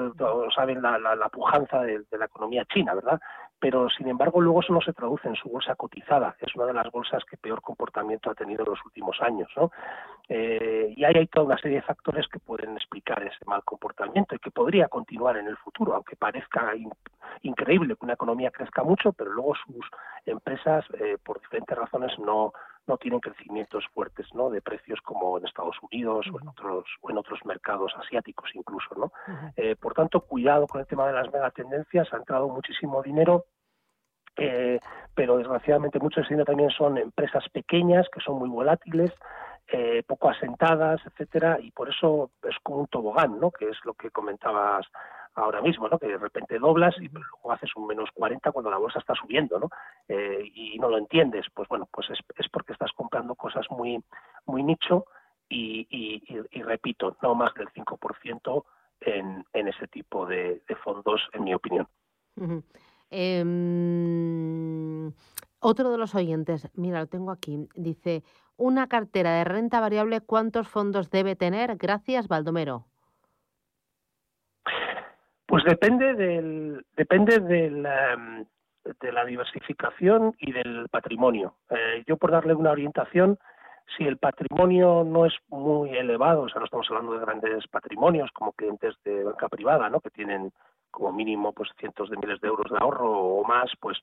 saben 0.55 0.81
la, 0.81 0.97
la, 0.97 1.29
pujanza 1.29 1.81
de, 1.81 2.05
la 2.11 2.25
economía 2.25 2.63
china, 2.73 2.95
¿verdad? 2.95 3.19
Pero, 3.61 3.89
sin 3.91 4.07
embargo, 4.07 4.41
luego 4.41 4.61
eso 4.61 4.73
no 4.73 4.81
se 4.81 4.91
traduce 4.91 5.27
en 5.27 5.35
su 5.35 5.47
bolsa 5.47 5.75
cotizada. 5.75 6.35
Es 6.39 6.55
una 6.55 6.65
de 6.65 6.73
las 6.73 6.91
bolsas 6.91 7.23
que 7.25 7.37
peor 7.37 7.61
comportamiento 7.61 8.31
ha 8.31 8.33
tenido 8.33 8.63
en 8.63 8.71
los 8.71 8.83
últimos 8.83 9.21
años, 9.21 9.47
¿no? 9.55 9.71
Eh, 10.27 10.93
y 10.97 11.03
ahí 11.03 11.13
hay 11.15 11.27
toda 11.27 11.45
una 11.45 11.57
serie 11.59 11.77
de 11.77 11.83
factores 11.83 12.27
que 12.27 12.39
pueden 12.39 12.75
explicar 12.75 13.21
ese 13.21 13.45
mal 13.45 13.63
comportamiento 13.63 14.33
y 14.33 14.39
que 14.39 14.49
podría 14.49 14.87
continuar 14.87 15.37
en 15.37 15.45
el 15.45 15.57
futuro, 15.57 15.93
aunque 15.93 16.15
parezca 16.15 16.73
increíble 17.43 17.95
que 17.95 18.05
una 18.05 18.13
economía 18.13 18.49
crezca 18.49 18.83
mucho, 18.83 19.13
pero 19.13 19.31
luego 19.31 19.53
sus 19.55 19.85
empresas, 20.25 20.83
eh, 20.99 21.17
por 21.23 21.39
diferentes 21.39 21.77
razones, 21.77 22.17
no, 22.17 22.53
no 22.91 22.97
tienen 22.97 23.21
crecimientos 23.21 23.85
fuertes 23.93 24.27
¿no? 24.33 24.49
de 24.49 24.61
precios 24.61 24.99
como 25.01 25.37
en 25.37 25.45
Estados 25.45 25.77
Unidos 25.81 26.27
o 26.33 26.41
en 26.41 26.47
otros 26.49 26.85
o 26.99 27.09
en 27.09 27.17
otros 27.17 27.39
mercados 27.45 27.93
asiáticos 27.97 28.49
incluso 28.53 28.93
no 28.95 29.13
eh, 29.55 29.77
por 29.77 29.93
tanto 29.93 30.19
cuidado 30.19 30.67
con 30.67 30.81
el 30.81 30.87
tema 30.87 31.07
de 31.07 31.13
las 31.13 31.31
megatendencias 31.31 32.11
ha 32.13 32.17
entrado 32.17 32.49
muchísimo 32.49 33.01
dinero 33.01 33.45
eh, 34.35 34.79
pero 35.15 35.37
desgraciadamente 35.37 35.99
muchos 35.99 36.27
de 36.27 36.43
también 36.43 36.69
son 36.69 36.97
empresas 36.97 37.47
pequeñas 37.49 38.07
que 38.13 38.19
son 38.19 38.39
muy 38.39 38.49
volátiles 38.49 39.11
eh, 39.73 40.03
poco 40.05 40.29
asentadas, 40.29 40.99
etcétera, 41.05 41.57
y 41.61 41.71
por 41.71 41.87
eso 41.87 42.31
es 42.43 42.57
como 42.61 42.79
un 42.79 42.87
tobogán, 42.87 43.39
¿no? 43.39 43.51
Que 43.51 43.69
es 43.69 43.77
lo 43.85 43.93
que 43.93 44.11
comentabas 44.11 44.85
ahora 45.35 45.61
mismo, 45.61 45.87
¿no? 45.87 45.97
Que 45.97 46.07
de 46.07 46.17
repente 46.17 46.59
doblas 46.59 46.95
y 46.99 47.07
luego 47.07 47.51
haces 47.51 47.69
un 47.75 47.87
menos 47.87 48.09
40 48.13 48.51
cuando 48.51 48.69
la 48.69 48.77
bolsa 48.77 48.99
está 48.99 49.13
subiendo, 49.15 49.59
¿no? 49.59 49.69
Eh, 50.07 50.51
y 50.53 50.77
no 50.79 50.89
lo 50.89 50.97
entiendes, 50.97 51.45
pues 51.53 51.67
bueno, 51.69 51.87
pues 51.91 52.09
es, 52.09 52.19
es 52.37 52.49
porque 52.49 52.73
estás 52.73 52.91
comprando 52.93 53.35
cosas 53.35 53.65
muy 53.69 54.03
muy 54.45 54.63
nicho 54.63 55.05
y, 55.51 55.87
y, 55.89 56.21
repito, 56.61 57.17
no 57.21 57.35
más 57.35 57.53
del 57.55 57.67
5% 57.69 58.65
en, 59.01 59.45
en 59.53 59.67
ese 59.67 59.87
tipo 59.87 60.25
de, 60.25 60.63
fondos, 60.83 61.21
en 61.33 61.43
mi 61.43 61.53
opinión. 61.53 61.87
Em, 63.09 65.11
otro 65.59 65.91
de 65.91 65.97
los 65.97 66.15
oyentes, 66.15 66.69
mira, 66.75 67.01
lo 67.01 67.07
tengo 67.07 67.31
aquí, 67.31 67.67
dice, 67.75 68.23
una 68.55 68.87
cartera 68.87 69.33
de 69.33 69.43
renta 69.43 69.81
variable, 69.81 70.21
¿cuántos 70.21 70.69
fondos 70.69 71.09
debe 71.09 71.35
tener? 71.35 71.75
Gracias, 71.75 72.29
Baldomero. 72.29 72.85
Pues 75.51 75.65
depende 75.65 76.13
del 76.13 76.85
depende 76.95 77.39
del, 77.39 77.85
em, 77.85 78.45
de 79.01 79.11
la 79.11 79.25
diversificación 79.25 80.33
y 80.39 80.53
del 80.53 80.87
patrimonio. 80.89 81.55
Eh, 81.69 82.05
yo 82.07 82.15
por 82.15 82.31
darle 82.31 82.53
una 82.53 82.71
orientación, 82.71 83.37
si 83.97 84.05
el 84.05 84.15
patrimonio 84.15 85.03
no 85.03 85.25
es 85.25 85.33
muy 85.49 85.89
elevado, 85.89 86.43
o 86.43 86.47
sea, 86.47 86.59
no 86.59 86.65
estamos 86.65 86.87
hablando 86.89 87.11
de 87.11 87.25
grandes 87.25 87.67
patrimonios 87.67 88.31
como 88.31 88.53
clientes 88.53 88.95
de 89.03 89.25
banca 89.25 89.49
privada, 89.49 89.89
¿no? 89.89 89.99
Que 89.99 90.09
tienen 90.09 90.53
como 90.89 91.11
mínimo 91.11 91.51
pues 91.51 91.69
cientos 91.77 92.09
de 92.09 92.15
miles 92.15 92.39
de 92.39 92.47
euros 92.47 92.71
de 92.71 92.77
ahorro 92.79 93.11
o 93.11 93.43
más, 93.43 93.69
pues 93.81 93.97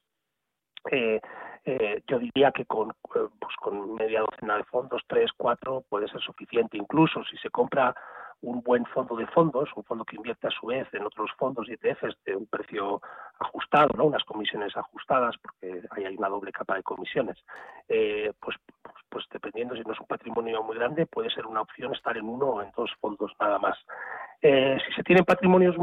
eh, 0.91 1.21
eh, 1.65 2.03
yo 2.07 2.19
diría 2.19 2.51
que 2.53 2.65
con, 2.65 2.91
eh, 2.91 3.29
pues 3.39 3.57
con 3.61 3.95
media 3.95 4.21
docena 4.21 4.57
de 4.57 4.65
fondos, 4.65 5.03
tres, 5.07 5.31
cuatro, 5.37 5.85
puede 5.89 6.09
ser 6.09 6.21
suficiente. 6.21 6.77
Incluso 6.77 7.23
si 7.25 7.37
se 7.39 7.51
compra 7.51 7.95
un 8.41 8.63
buen 8.63 8.85
fondo 8.87 9.17
de 9.17 9.27
fondos, 9.27 9.69
un 9.75 9.85
fondo 9.85 10.05
que 10.05 10.17
invierte 10.17 10.47
a 10.47 10.51
su 10.51 10.67
vez 10.67 10.87
en 10.93 11.05
otros 11.05 11.31
fondos 11.37 11.69
y 11.69 11.73
ETFs 11.73 12.17
de 12.25 12.37
un 12.37 12.47
precio 12.47 13.01
ajustado, 13.41 13.89
¿no? 13.97 14.05
unas 14.05 14.23
comisiones 14.25 14.77
ajustadas, 14.77 15.35
porque 15.39 15.83
ahí 15.91 16.05
hay 16.05 16.17
una 16.17 16.29
doble 16.29 16.53
capa 16.53 16.77
de 16.77 16.83
comisiones, 16.83 17.37
eh, 17.89 18.33
pues, 18.41 18.57
pues, 18.83 18.95
pues, 19.09 19.25
dependiendo 19.33 19.75
si 19.75 19.83
no 19.83 19.93
es 19.93 20.01
un 20.01 20.07
patrimonio 20.07 20.63
muy 20.63 20.77
grande, 20.77 21.07
puede 21.07 21.31
ser 21.31 21.47
una 21.47 21.63
opción 21.63 21.95
estar 21.95 22.17
en 22.17 22.29
uno 22.29 22.47
o 22.47 22.63
en 22.63 22.71
dos 22.77 22.91
fondos 23.01 23.33
nada 23.41 23.59
más. 23.59 23.77
Eh, 24.41 24.79
si 24.87 24.93
se 24.95 25.03
tienen 25.03 25.25
patrimonios 25.25 25.75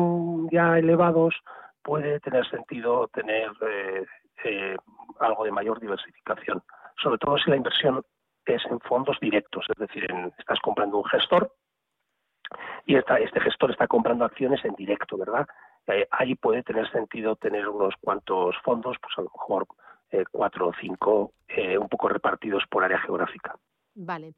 ya 0.51 0.78
elevados, 0.78 1.36
puede 1.84 2.20
tener 2.22 2.49
sentido 2.49 3.08
tener 3.10 3.51
eh, 3.68 4.06
eh, 4.46 4.78
algo 5.20 5.43
de 5.43 5.52
mayor 5.52 5.80
diversificación, 5.80 6.62
sobre 7.02 7.18
todo 7.18 7.38
si 7.38 7.50
la 7.50 7.58
inversión 7.58 8.04
es 8.46 8.64
en 8.66 8.80
fondos 8.82 9.18
directos, 9.20 9.66
es 9.70 9.80
decir, 9.80 10.08
estás 10.38 10.60
comprando 10.60 10.98
un 10.98 11.06
gestor 11.06 11.52
y 12.86 12.96
este 12.96 13.41
gestor 13.41 13.72
está 13.72 13.88
comprando 13.88 14.26
acciones 14.26 14.64
en 14.64 14.76
directo, 14.76 15.18
¿verdad? 15.18 15.48
Eh, 15.88 16.08
ahí 16.12 16.36
puede 16.36 16.64
tener 16.64 16.89
sentido 16.91 17.36
tener 17.36 17.68
unos 17.68 17.93
cuantos 18.02 18.56
fondos, 18.64 18.98
pues 19.02 19.14
a 19.18 19.22
lo 19.22 19.32
mejor 19.34 19.68
eh, 20.12 20.24
cuatro 20.32 20.70
o 20.70 20.74
cinco, 20.80 21.34
eh, 21.48 21.78
un 21.78 21.89
poco 21.89 22.10
repartidos 22.10 22.64
por 22.70 22.84
área 22.84 23.00
geográfica. 23.00 23.56
Vale. 23.98 24.34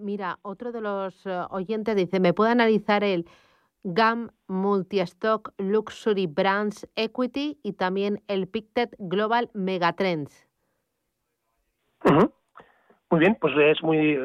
mira, 0.00 0.38
otro 0.42 0.70
de 0.70 0.82
los 0.82 1.26
oyentes 1.48 1.96
dice, 1.96 2.20
¿me 2.20 2.34
puede 2.34 2.50
analizar 2.50 3.02
el 3.02 3.26
GAM 3.84 4.30
Multi-Stock 4.48 5.52
Luxury 5.58 6.26
Brands 6.26 6.88
Equity 6.96 7.58
y 7.62 7.72
también 7.74 8.22
el 8.28 8.48
Pictet 8.48 8.94
Global 8.98 9.50
Megatrends? 9.54 10.48
Muy 13.12 13.20
bien, 13.20 13.36
pues 13.38 13.52
es 13.58 13.82
muy 13.82 14.16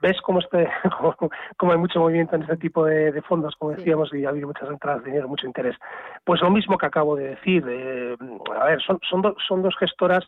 ves 0.00 0.18
cómo 0.22 0.38
este 0.38 0.66
cómo 1.58 1.72
hay 1.72 1.78
mucho 1.78 2.00
movimiento 2.00 2.34
en 2.34 2.42
este 2.42 2.56
tipo 2.56 2.86
de, 2.86 3.20
fondos, 3.28 3.54
como 3.56 3.72
decíamos, 3.72 4.12
y 4.14 4.24
ha 4.24 4.30
habido 4.30 4.46
muchas 4.46 4.70
entradas 4.70 5.04
de 5.04 5.10
dinero, 5.10 5.28
mucho 5.28 5.46
interés. 5.46 5.76
Pues 6.24 6.40
lo 6.40 6.50
mismo 6.50 6.78
que 6.78 6.86
acabo 6.86 7.14
de 7.14 7.28
decir. 7.28 7.62
Eh, 7.68 8.16
a 8.58 8.64
ver, 8.64 8.80
son 8.82 8.98
son, 9.08 9.34
son 9.46 9.60
dos 9.60 9.76
gestoras 9.78 10.26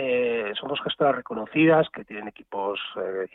eh, 0.00 0.52
son 0.54 0.68
dos 0.68 0.80
gestoras 0.80 1.16
reconocidas 1.16 1.88
que 1.90 2.04
tienen 2.04 2.28
equipos 2.28 2.78
de 2.94 3.28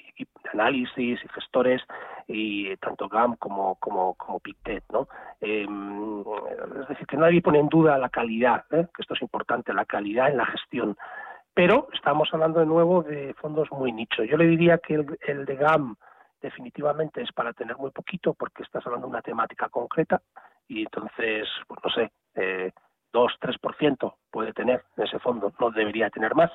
análisis 0.53 1.19
y 1.21 1.27
gestores 1.27 1.81
y 2.27 2.75
tanto 2.77 3.09
GAM 3.09 3.35
como 3.35 3.75
como 3.75 4.13
como 4.15 4.39
Pictet, 4.39 4.83
¿no? 4.91 5.07
es 5.41 6.87
decir 6.87 7.05
que 7.05 7.17
nadie 7.17 7.41
pone 7.41 7.59
en 7.59 7.67
duda 7.67 7.97
la 7.97 8.07
calidad, 8.07 8.63
que 8.69 8.87
esto 8.97 9.13
es 9.13 9.21
importante, 9.21 9.73
la 9.73 9.85
calidad 9.85 10.29
en 10.29 10.37
la 10.37 10.45
gestión 10.45 10.95
pero 11.53 11.87
estamos 11.93 12.29
hablando 12.33 12.59
de 12.59 12.65
nuevo 12.65 13.03
de 13.03 13.33
fondos 13.35 13.71
muy 13.71 13.91
nicho. 13.91 14.23
Yo 14.23 14.37
le 14.37 14.47
diría 14.47 14.79
que 14.79 15.05
el, 15.27 15.45
de 15.45 15.55
GAM 15.55 15.95
definitivamente 16.41 17.21
es 17.21 17.31
para 17.31 17.53
tener 17.53 17.77
muy 17.77 17.91
poquito 17.91 18.33
porque 18.33 18.63
estás 18.63 18.85
hablando 18.85 19.07
de 19.07 19.11
una 19.11 19.21
temática 19.21 19.69
concreta 19.69 20.21
y 20.67 20.81
entonces, 20.81 21.47
pues 21.67 21.79
no 21.83 21.89
sé, 21.91 22.11
eh, 22.35 22.71
2-3% 23.13 24.15
puede 24.31 24.53
tener 24.53 24.83
en 24.97 25.03
ese 25.03 25.19
fondo, 25.19 25.53
no 25.59 25.71
debería 25.71 26.09
tener 26.09 26.35
más. 26.35 26.51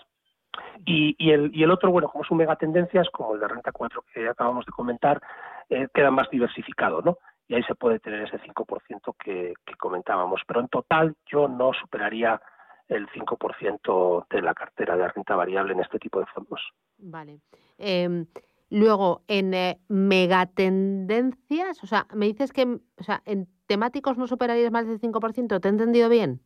Y, 0.84 1.14
y, 1.18 1.30
el, 1.30 1.50
y 1.54 1.62
el 1.62 1.70
otro, 1.70 1.90
bueno, 1.90 2.08
como 2.08 2.24
es 2.24 2.30
un 2.30 2.38
megatendencias, 2.38 3.08
como 3.10 3.34
el 3.34 3.40
de 3.40 3.48
Renta 3.48 3.72
4 3.72 4.04
que 4.12 4.28
acabamos 4.28 4.66
de 4.66 4.72
comentar, 4.72 5.22
eh, 5.68 5.86
queda 5.94 6.10
más 6.10 6.28
diversificado, 6.30 7.00
¿no? 7.02 7.18
Y 7.46 7.54
ahí 7.54 7.62
se 7.62 7.74
puede 7.74 7.98
tener 8.00 8.22
ese 8.22 8.38
5% 8.40 9.14
que, 9.22 9.54
que 9.64 9.74
comentábamos. 9.76 10.42
Pero 10.46 10.60
en 10.60 10.68
total 10.68 11.16
yo 11.26 11.48
no 11.48 11.72
superaría 11.72 12.40
el 12.88 13.06
5% 13.08 14.26
de 14.30 14.42
la 14.42 14.54
cartera 14.54 14.96
de 14.96 15.08
renta 15.08 15.36
variable 15.36 15.74
en 15.74 15.80
este 15.80 15.98
tipo 15.98 16.20
de 16.20 16.26
fondos. 16.26 16.60
Vale. 16.98 17.40
Em, 17.76 18.26
luego, 18.70 19.22
en 19.28 19.54
eh, 19.54 19.78
megatendencias, 19.88 21.82
o 21.82 21.86
sea, 21.86 22.06
me 22.14 22.26
dices 22.26 22.52
que 22.52 22.64
o 22.64 23.02
sea, 23.02 23.22
en 23.24 23.48
temáticos 23.66 24.18
no 24.18 24.26
superarías 24.26 24.72
más 24.72 24.86
del 24.86 25.00
5%, 25.00 25.60
¿te 25.60 25.68
he 25.68 25.70
entendido 25.70 26.08
bien? 26.08 26.40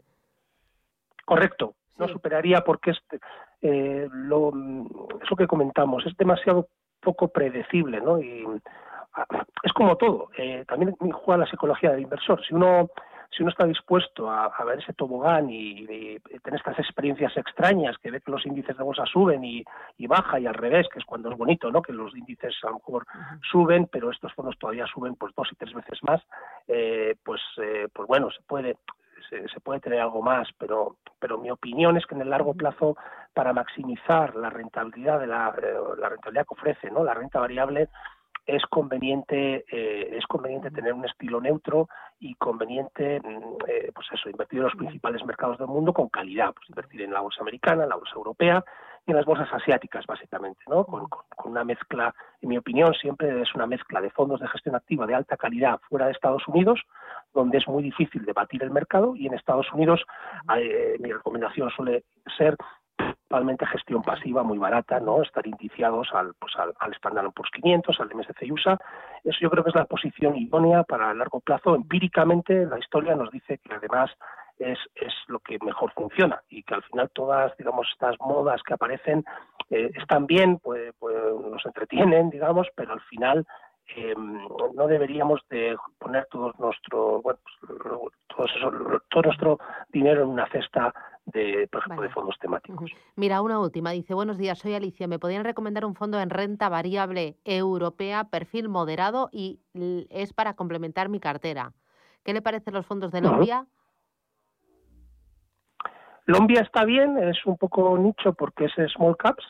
Correcto, 1.24 1.74
no 1.98 2.08
superaría 2.08 2.62
porque 2.62 2.90
es, 2.90 2.98
eh, 3.62 4.08
lo, 4.12 4.52
eso 5.22 5.36
que 5.36 5.46
comentamos 5.46 6.04
es 6.06 6.16
demasiado 6.16 6.68
poco 7.00 7.28
predecible, 7.28 8.00
¿no? 8.00 8.20
Y 8.20 8.44
ah, 9.14 9.26
es 9.62 9.72
como 9.72 9.96
todo, 9.96 10.30
eh, 10.36 10.64
también 10.66 10.94
juega 11.12 11.44
la 11.44 11.50
psicología 11.50 11.90
del 11.90 12.02
inversor. 12.02 12.44
Si 12.44 12.54
uno 12.54 12.90
si 13.34 13.42
uno 13.42 13.50
está 13.50 13.64
dispuesto 13.64 14.30
a, 14.30 14.52
ver 14.64 14.78
ese 14.78 14.92
tobogán 14.92 15.48
y, 15.50 15.86
tener 16.42 16.58
estas 16.58 16.78
experiencias 16.78 17.36
extrañas, 17.36 17.96
que 17.98 18.10
ve 18.10 18.20
que 18.20 18.30
los 18.30 18.44
índices 18.46 18.76
de 18.76 18.84
bolsa 18.84 19.06
suben 19.06 19.42
y, 19.44 19.64
y, 19.96 20.06
baja 20.06 20.38
y 20.38 20.46
al 20.46 20.54
revés, 20.54 20.86
que 20.92 20.98
es 20.98 21.04
cuando 21.04 21.30
es 21.30 21.38
bonito, 21.38 21.70
¿no? 21.70 21.80
Que 21.82 21.92
los 21.92 22.14
índices 22.16 22.54
a 22.62 22.68
lo 22.68 22.74
mejor 22.74 23.06
suben, 23.50 23.88
pero 23.90 24.10
estos 24.10 24.32
fondos 24.34 24.58
todavía 24.58 24.86
suben 24.86 25.14
pues 25.16 25.34
dos 25.34 25.48
y 25.50 25.56
tres 25.56 25.72
veces 25.72 25.98
más, 26.02 26.20
eh, 26.68 27.16
pues, 27.24 27.40
eh, 27.62 27.88
pues 27.92 28.06
bueno, 28.06 28.30
se 28.30 28.42
puede 28.42 28.76
se, 29.30 29.60
puede 29.60 29.80
tener 29.80 30.00
algo 30.00 30.22
más, 30.22 30.48
pero, 30.58 30.96
pero 31.18 31.38
mi 31.38 31.50
opinión 31.50 31.96
es 31.96 32.06
que 32.06 32.14
en 32.14 32.22
el 32.22 32.30
largo 32.30 32.54
plazo, 32.54 32.96
para 33.32 33.52
maximizar 33.52 34.36
la 34.36 34.50
rentabilidad 34.50 35.20
de 35.20 35.26
la, 35.26 35.54
eh, 35.62 35.74
la 35.98 36.08
rentabilidad 36.10 36.46
que 36.46 36.54
ofrece, 36.54 36.90
¿no? 36.90 37.02
La 37.04 37.14
renta 37.14 37.40
variable, 37.40 37.88
es 38.46 38.64
conveniente 38.66 39.64
eh, 39.70 40.16
es 40.16 40.26
conveniente 40.26 40.70
tener 40.70 40.92
un 40.92 41.04
estilo 41.04 41.40
neutro 41.40 41.88
y 42.18 42.34
conveniente 42.34 43.20
mm, 43.20 43.68
eh, 43.68 43.92
pues 43.94 44.06
eso 44.12 44.28
invertir 44.28 44.58
en 44.58 44.64
los 44.64 44.74
principales 44.74 45.24
mercados 45.24 45.58
del 45.58 45.68
mundo 45.68 45.92
con 45.92 46.08
calidad 46.08 46.52
pues 46.52 46.68
invertir 46.68 47.02
en 47.02 47.12
la 47.12 47.20
bolsa 47.20 47.40
americana 47.40 47.84
en 47.84 47.88
la 47.88 47.96
bolsa 47.96 48.14
europea 48.16 48.64
y 49.06 49.10
en 49.10 49.16
las 49.16 49.26
bolsas 49.26 49.48
asiáticas 49.52 50.06
básicamente 50.06 50.60
no 50.68 50.84
con, 50.84 51.06
una 51.44 51.64
mezcla 51.64 52.14
en 52.40 52.48
mi 52.48 52.58
opinión 52.58 52.94
siempre 52.94 53.42
es 53.42 53.54
una 53.54 53.66
mezcla 53.66 54.00
de 54.00 54.10
fondos 54.10 54.40
de 54.40 54.48
gestión 54.48 54.74
activa 54.74 55.06
de 55.06 55.14
alta 55.14 55.36
calidad 55.36 55.80
fuera 55.88 56.06
de 56.06 56.12
Estados 56.12 56.46
Unidos 56.48 56.80
donde 57.32 57.58
es 57.58 57.68
muy 57.68 57.82
difícil 57.82 58.24
debatir 58.24 58.62
el 58.62 58.70
mercado 58.70 59.14
y 59.14 59.26
en 59.26 59.34
Estados 59.34 59.72
Unidos 59.72 60.04
eh, 60.56 60.96
mi 61.00 61.12
recomendación 61.12 61.70
suele 61.70 62.04
ser 62.36 62.56
principalmente 63.32 63.66
gestión 63.66 64.02
pasiva 64.02 64.42
muy 64.42 64.58
barata, 64.58 65.00
¿no? 65.00 65.22
Estar 65.22 65.46
indiciados 65.46 66.08
al, 66.12 66.34
pues 66.38 66.52
al, 66.56 66.74
al 66.78 66.92
Standard 66.92 67.32
Poor's 67.32 67.50
500, 67.52 67.98
al 67.98 68.14
MSCI 68.14 68.52
USA. 68.52 68.78
Eso 69.24 69.38
yo 69.40 69.50
creo 69.50 69.64
que 69.64 69.70
es 69.70 69.76
la 69.76 69.86
posición 69.86 70.36
idónea 70.36 70.82
para 70.82 71.12
el 71.12 71.18
largo 71.18 71.40
plazo. 71.40 71.74
Empíricamente, 71.74 72.66
la 72.66 72.78
historia 72.78 73.14
nos 73.14 73.30
dice 73.30 73.56
que 73.56 73.74
además 73.74 74.10
es, 74.58 74.78
es 74.94 75.14
lo 75.28 75.38
que 75.38 75.58
mejor 75.64 75.92
funciona 75.92 76.42
y 76.50 76.62
que 76.62 76.74
al 76.74 76.82
final 76.82 77.08
todas, 77.14 77.56
digamos, 77.56 77.88
estas 77.90 78.20
modas 78.20 78.62
que 78.62 78.74
aparecen 78.74 79.24
eh, 79.70 79.90
están 79.94 80.26
bien, 80.26 80.58
pues, 80.58 80.92
pues 80.98 81.16
nos 81.50 81.64
entretienen, 81.64 82.28
digamos, 82.28 82.68
pero 82.76 82.92
al 82.92 83.00
final 83.00 83.46
eh, 83.96 84.14
no 84.14 84.86
deberíamos 84.86 85.40
de 85.48 85.76
poner 85.98 86.26
todo 86.30 86.52
nuestro 86.58 87.22
bueno, 87.22 87.38
pues, 88.36 88.50
todo, 89.08 89.22
nuestro 89.22 89.58
dinero 89.88 90.22
en 90.22 90.28
una 90.28 90.46
cesta 90.48 90.94
de, 91.26 91.68
por 91.70 91.80
ejemplo, 91.80 92.02
de 92.02 92.10
fondos 92.10 92.36
temáticos. 92.38 92.90
Mira, 93.16 93.42
una 93.42 93.60
última. 93.60 93.90
Dice, 93.90 94.14
buenos 94.14 94.38
días, 94.38 94.58
soy 94.58 94.74
Alicia. 94.74 95.06
¿Me 95.06 95.18
podrían 95.18 95.44
recomendar 95.44 95.84
un 95.84 95.94
fondo 95.94 96.20
en 96.20 96.30
renta 96.30 96.68
variable 96.68 97.36
europea, 97.44 98.24
perfil 98.24 98.68
moderado 98.68 99.28
y 99.32 99.60
es 100.10 100.32
para 100.32 100.54
complementar 100.54 101.08
mi 101.08 101.20
cartera? 101.20 101.72
¿Qué 102.24 102.32
le 102.32 102.42
parecen 102.42 102.74
los 102.74 102.86
fondos 102.86 103.12
de 103.12 103.20
Lombia? 103.20 103.66
Lombia 106.26 106.60
está 106.60 106.84
bien, 106.84 107.18
es 107.18 107.44
un 107.46 107.56
poco 107.56 107.98
nicho 107.98 108.32
porque 108.34 108.66
es 108.66 108.72
small 108.92 109.16
caps, 109.16 109.44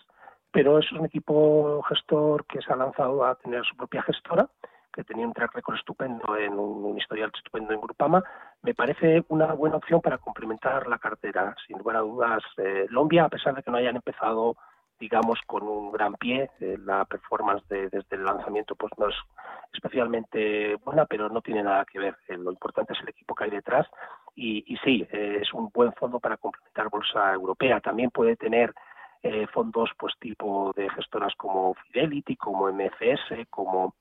pero 0.51 0.79
es 0.79 0.91
un 0.93 1.05
equipo 1.05 1.83
gestor 1.83 2.47
que 2.47 2.63
se 2.63 2.73
ha 2.73 2.77
lanzado 2.77 3.25
a 3.25 3.35
tener 3.37 3.63
su 3.65 3.77
propia 3.77 4.03
gestora, 4.03 4.49
que 4.93 5.05
tenía 5.05 5.27
un 5.27 5.33
track 5.33 5.55
record 5.55 5.77
estupendo 5.77 6.37
en 6.37 6.59
un, 6.59 6.97
historial 6.97 7.31
estupendo 7.35 7.73
en 7.73 7.81
Grupama. 7.81 8.23
Me 8.63 8.75
parece 8.75 9.25
una 9.29 9.53
buena 9.55 9.77
opción 9.77 10.01
para 10.01 10.19
complementar 10.19 10.87
la 10.87 10.99
cartera. 10.99 11.55
Sin 11.67 11.79
lugar 11.79 11.97
a 11.97 12.01
dudas, 12.01 12.43
eh, 12.59 12.87
Lombia, 12.91 13.25
a 13.25 13.29
pesar 13.29 13.55
de 13.55 13.63
que 13.63 13.71
no 13.71 13.79
hayan 13.79 13.97
empezado 13.97 14.57
digamos 15.01 15.41
con 15.47 15.65
un 15.65 15.91
gran 15.91 16.15
pie 16.15 16.49
eh, 16.61 16.77
la 16.85 17.05
performance 17.07 17.67
desde 17.69 18.05
el 18.11 18.25
lanzamiento 18.25 18.77
pues 18.77 18.93
no 18.99 19.09
es 19.09 19.17
especialmente 19.73 20.77
buena 20.77 21.07
pero 21.07 21.29
no 21.29 21.41
tiene 21.41 21.65
nada 21.65 21.85
que 21.85 21.99
ver 21.99 22.17
eh, 22.29 22.37
lo 22.37 22.53
importante 22.53 22.93
es 22.93 23.01
el 23.01 23.09
equipo 23.09 23.35
que 23.35 23.45
hay 23.45 23.51
detrás 23.51 23.85
y, 24.37 24.77
sí 24.85 25.05
es 25.11 25.53
un 25.55 25.71
buen 25.75 25.93
fondo 25.95 26.21
para 26.21 26.37
complementar 26.37 26.89
bolsa 26.89 27.33
europea 27.33 27.81
también 27.81 28.11
puede 28.11 28.37
tener 28.37 28.73
eh, 29.25 29.47
fondos 29.53 29.89
pues 29.97 30.15
tipo 30.19 30.73
de 30.75 30.91
gestoras 30.91 31.33
como 31.37 31.75
Fidelity, 31.75 32.35
como 32.35 32.67
MFS, 32.73 33.47
como 33.51 33.95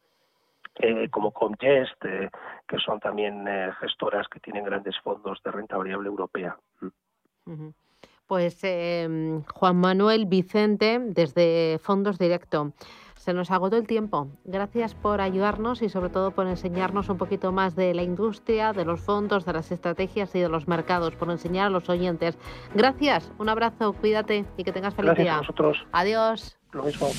eh, 0.75 1.09
como 1.09 1.31
Comgest, 1.31 2.03
eh, 2.05 2.29
que 2.67 2.77
son 2.77 2.99
también 2.99 3.45
gestoras 3.79 4.27
que 4.27 4.39
tienen 4.39 4.63
grandes 4.63 4.97
fondos 4.99 5.41
de 5.43 5.51
renta 5.51 5.77
variable 5.77 6.07
europea. 6.07 6.57
Pues 8.27 8.63
em, 8.63 9.43
Juan 9.43 9.75
Manuel 9.75 10.25
Vicente, 10.25 10.99
desde 10.99 11.79
Fondos 11.79 12.17
Directo. 12.17 12.71
Se 13.15 13.33
nos 13.33 13.51
agotó 13.51 13.75
el 13.75 13.85
tiempo. 13.85 14.29
Gracias 14.45 14.95
por 14.95 15.21
ayudarnos 15.21 15.83
y 15.83 15.89
sobre 15.89 16.09
todo 16.09 16.31
por 16.31 16.47
enseñarnos 16.47 17.09
un 17.09 17.19
poquito 17.19 17.51
más 17.51 17.75
de 17.75 17.93
la 17.93 18.01
industria, 18.01 18.73
de 18.73 18.83
los 18.83 19.01
fondos, 19.01 19.45
de 19.45 19.53
las 19.53 19.71
estrategias 19.71 20.33
y 20.33 20.39
de 20.39 20.49
los 20.49 20.67
mercados, 20.67 21.15
por 21.15 21.29
enseñar 21.29 21.67
a 21.67 21.69
los 21.69 21.87
oyentes. 21.89 22.37
Gracias, 22.73 23.31
un 23.37 23.49
abrazo, 23.49 23.93
cuídate 23.93 24.45
y 24.57 24.63
que 24.63 24.71
tengas 24.71 24.95
feliz 24.95 25.11
Gracias 25.13 25.35
A 25.35 25.39
vosotros. 25.39 25.85
Adiós. 25.91 26.57
Lo 26.71 26.83
mismo. 26.83 27.09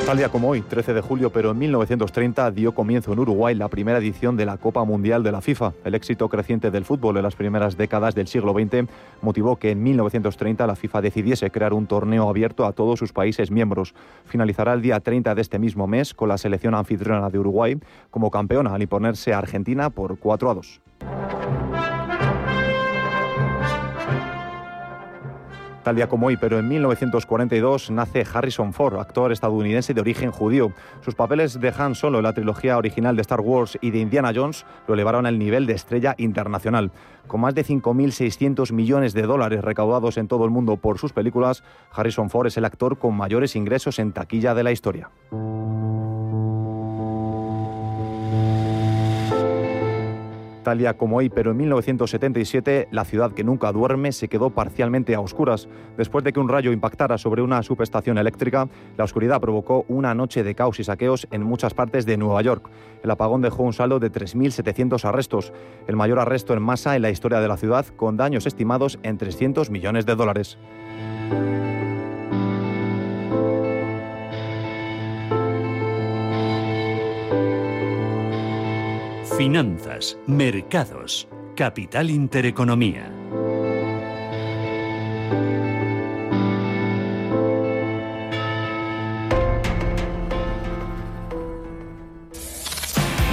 Tal 0.07 0.19
día 0.19 0.29
como 0.29 0.51
hoy, 0.51 0.63
13 0.63 0.95
de 0.95 1.01
julio, 1.01 1.31
pero 1.31 1.51
en 1.51 1.59
1930 1.59 2.53
dio 2.53 2.73
comienzo 2.77 3.13
en 3.13 3.19
Uruguay 3.19 3.57
la 3.57 3.67
primera 3.67 3.99
edición 3.99 4.37
de 4.37 4.47
la 4.47 4.57
Copa 4.57 4.85
Mundial 4.85 5.25
de 5.25 5.33
la 5.33 5.41
FIFA. 5.41 5.73
El 5.85 5.97
éxito 5.97 6.29
creciente 6.29 6.71
del 6.71 6.85
fútbol 6.85 7.17
en 7.17 7.25
las 7.25 7.35
primeras 7.35 7.77
décadas 7.77 8.15
del 8.15 8.29
siglo 8.29 8.53
XX 8.53 8.89
motivó 9.21 9.57
que 9.57 9.73
en 9.73 9.83
1930 9.83 10.65
la 10.65 10.77
FIFA 10.77 11.01
decidiese 11.01 11.51
crear 11.51 11.73
un 11.73 11.89
torneo 11.89 12.29
abierto 12.29 12.67
a 12.67 12.73
todos 12.73 13.01
sus 13.01 13.13
países 13.13 13.51
miembros. 13.51 13.95
Finalizará 14.27 14.75
el 14.75 14.83
día 14.83 15.01
30 15.01 15.35
de 15.35 15.43
este 15.43 15.59
mismo 15.59 15.89
mes 15.89 16.15
con 16.15 16.29
la 16.29 16.39
selección 16.39 16.77
anfitriona 16.77 17.29
de 17.29 17.41
Uruguay 17.41 17.77
como 18.13 18.31
campeona 18.31 18.77
al 18.77 18.83
imponerse 18.83 19.35
a 19.35 19.39
Argentina 19.39 19.91
por 19.91 20.21
4 20.21 20.51
a 20.53 20.55
2. 20.55 20.81
Tal 25.87 25.95
día 25.95 26.09
como 26.09 26.27
hoy, 26.27 26.37
pero 26.37 26.59
en 26.59 26.67
1942 26.67 27.93
nace 27.93 28.25
Harrison 28.35 28.73
Ford, 28.73 28.99
actor 28.99 29.31
estadounidense 29.31 29.95
de 29.95 30.01
origen 30.01 30.33
judío. 30.33 30.73
Sus 31.01 31.15
papeles 31.15 31.61
de 31.61 31.73
Han 31.79 31.95
Solo 31.95 32.19
en 32.19 32.25
la 32.25 32.33
trilogía 32.33 32.77
original 32.77 33.15
de 33.15 33.23
Star 33.23 33.41
Wars 33.41 33.79
y 33.81 33.93
de 33.93 34.01
Indiana 34.01 34.33
Jones 34.35 34.67
lo 34.89 34.95
elevaron 34.95 35.27
al 35.27 35.39
nivel 35.39 35.65
de 35.65 35.75
estrella 35.75 36.17
internacional. 36.19 36.91
Con 37.29 37.43
más 37.43 37.55
de 37.55 37.65
5.600 37.65 38.73
millones 38.73 39.15
de 39.15 39.23
dólares 39.23 39.63
recaudados 39.63 40.19
en 40.19 40.27
todo 40.27 40.45
el 40.45 40.51
mundo 40.51 40.77
por 40.77 40.99
sus 40.99 41.13
películas, 41.13 41.63
Harrison 41.93 42.31
Ford 42.31 42.49
es 42.49 42.57
el 42.57 42.65
actor 42.65 42.99
con 42.99 43.17
mayores 43.17 43.55
ingresos 43.55 44.01
en 44.01 44.11
taquilla 44.11 44.57
de 44.57 44.65
la 44.65 44.73
historia. 44.73 45.11
Como 50.97 51.19
hoy, 51.19 51.29
pero 51.29 51.53
en 51.53 51.59
1977 51.59 52.89
la 52.91 53.05
ciudad 53.05 53.31
que 53.31 53.45
nunca 53.45 53.71
duerme 53.71 54.11
se 54.11 54.27
quedó 54.27 54.51
parcialmente 54.51 55.15
a 55.15 55.21
oscuras. 55.21 55.69
Después 55.97 56.25
de 56.25 56.33
que 56.33 56.41
un 56.41 56.49
rayo 56.49 56.73
impactara 56.73 57.19
sobre 57.19 57.41
una 57.41 57.63
subestación 57.63 58.19
eléctrica, 58.19 58.69
la 58.97 59.05
oscuridad 59.05 59.41
provocó 59.41 59.85
una 59.87 60.13
noche 60.15 60.43
de 60.43 60.57
caos 60.57 60.81
y 60.81 60.85
saqueos 60.85 61.29
en 61.31 61.45
muchas 61.45 61.73
partes 61.73 62.05
de 62.05 62.17
Nueva 62.17 62.43
York. 62.43 62.69
El 63.05 63.11
apagón 63.13 63.43
dejó 63.43 63.63
un 63.63 63.75
saldo 63.75 64.01
de 64.01 64.11
3.700 64.11 65.05
arrestos, 65.05 65.53
el 65.87 65.95
mayor 65.95 66.19
arresto 66.19 66.53
en 66.53 66.63
masa 66.63 66.97
en 66.97 67.03
la 67.03 67.11
historia 67.11 67.39
de 67.39 67.47
la 67.47 67.57
ciudad, 67.57 67.87
con 67.95 68.17
daños 68.17 68.45
estimados 68.47 68.99
en 69.05 69.19
300 69.19 69.71
millones 69.71 70.05
de 70.05 70.17
dólares. 70.17 70.59
Finanzas, 79.37 80.17
mercados, 80.27 81.29
capital 81.57 82.09
intereconomía. 82.09 83.13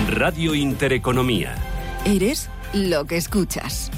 Radio 0.09 0.53
Intereconomía. 0.53 1.55
Eres 2.05 2.49
lo 2.73 3.05
que 3.05 3.15
escuchas. 3.15 3.89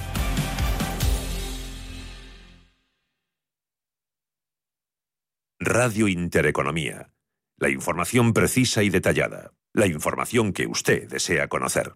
Radio 5.60 6.08
Intereconomía. 6.08 7.12
La 7.58 7.70
información 7.70 8.34
precisa 8.34 8.84
y 8.84 8.92
detallada 8.92 9.56
la 9.76 9.88
información 9.88 10.54
que 10.54 10.68
usted 10.68 11.10
desea 11.10 11.50
conocer. 11.50 11.96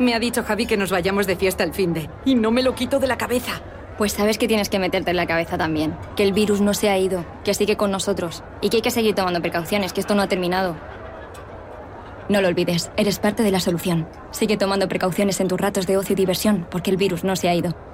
Me 0.00 0.14
ha 0.14 0.18
dicho 0.18 0.42
Javi 0.42 0.66
que 0.66 0.76
nos 0.76 0.90
vayamos 0.90 1.28
de 1.28 1.36
fiesta 1.36 1.62
el 1.62 1.72
fin 1.72 1.92
de. 1.92 2.10
Y 2.24 2.34
no 2.34 2.50
me 2.50 2.64
lo 2.64 2.74
quito 2.74 2.98
de 2.98 3.06
la 3.06 3.16
cabeza. 3.16 3.62
Pues 3.96 4.12
sabes 4.12 4.38
que 4.38 4.48
tienes 4.48 4.68
que 4.68 4.80
meterte 4.80 5.12
en 5.12 5.16
la 5.16 5.28
cabeza 5.28 5.56
también. 5.56 5.96
Que 6.16 6.24
el 6.24 6.32
virus 6.32 6.60
no 6.60 6.74
se 6.74 6.90
ha 6.90 6.98
ido, 6.98 7.24
que 7.44 7.54
sigue 7.54 7.76
con 7.76 7.92
nosotros. 7.92 8.42
Y 8.60 8.68
que 8.68 8.78
hay 8.78 8.82
que 8.82 8.90
seguir 8.90 9.14
tomando 9.14 9.40
precauciones, 9.40 9.92
que 9.92 10.00
esto 10.00 10.16
no 10.16 10.22
ha 10.22 10.28
terminado. 10.28 10.76
No 12.28 12.40
lo 12.40 12.48
olvides, 12.48 12.90
eres 12.96 13.20
parte 13.20 13.44
de 13.44 13.52
la 13.52 13.60
solución. 13.60 14.08
Sigue 14.32 14.56
tomando 14.56 14.88
precauciones 14.88 15.38
en 15.40 15.46
tus 15.46 15.60
ratos 15.60 15.86
de 15.86 15.96
ocio 15.96 16.14
y 16.14 16.16
diversión, 16.16 16.66
porque 16.68 16.90
el 16.90 16.96
virus 16.96 17.22
no 17.22 17.36
se 17.36 17.48
ha 17.48 17.54
ido. 17.54 17.93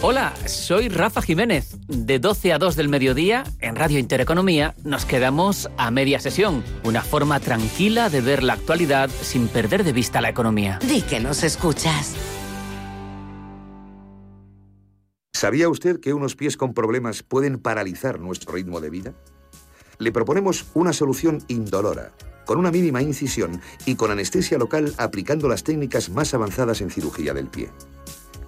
Hola, 0.00 0.32
soy 0.46 0.88
Rafa 0.88 1.20
Jiménez. 1.22 1.76
De 1.88 2.20
12 2.20 2.52
a 2.52 2.58
2 2.58 2.76
del 2.76 2.88
mediodía, 2.88 3.42
en 3.58 3.74
Radio 3.74 3.98
Intereconomía, 3.98 4.76
nos 4.84 5.04
quedamos 5.04 5.68
a 5.76 5.90
media 5.90 6.20
sesión. 6.20 6.62
Una 6.84 7.02
forma 7.02 7.40
tranquila 7.40 8.08
de 8.08 8.20
ver 8.20 8.44
la 8.44 8.52
actualidad 8.52 9.10
sin 9.10 9.48
perder 9.48 9.82
de 9.82 9.92
vista 9.92 10.20
la 10.20 10.28
economía. 10.28 10.78
Di 10.86 11.02
que 11.02 11.18
nos 11.18 11.42
escuchas. 11.42 12.14
¿Sabía 15.32 15.68
usted 15.68 15.98
que 15.98 16.14
unos 16.14 16.36
pies 16.36 16.56
con 16.56 16.74
problemas 16.74 17.24
pueden 17.24 17.58
paralizar 17.58 18.20
nuestro 18.20 18.52
ritmo 18.52 18.80
de 18.80 18.90
vida? 18.90 19.14
Le 19.98 20.12
proponemos 20.12 20.66
una 20.74 20.92
solución 20.92 21.42
indolora, 21.48 22.12
con 22.46 22.58
una 22.58 22.70
mínima 22.70 23.02
incisión 23.02 23.60
y 23.84 23.96
con 23.96 24.12
anestesia 24.12 24.58
local 24.58 24.94
aplicando 24.96 25.48
las 25.48 25.64
técnicas 25.64 26.08
más 26.08 26.34
avanzadas 26.34 26.82
en 26.82 26.90
cirugía 26.90 27.34
del 27.34 27.48
pie. 27.48 27.70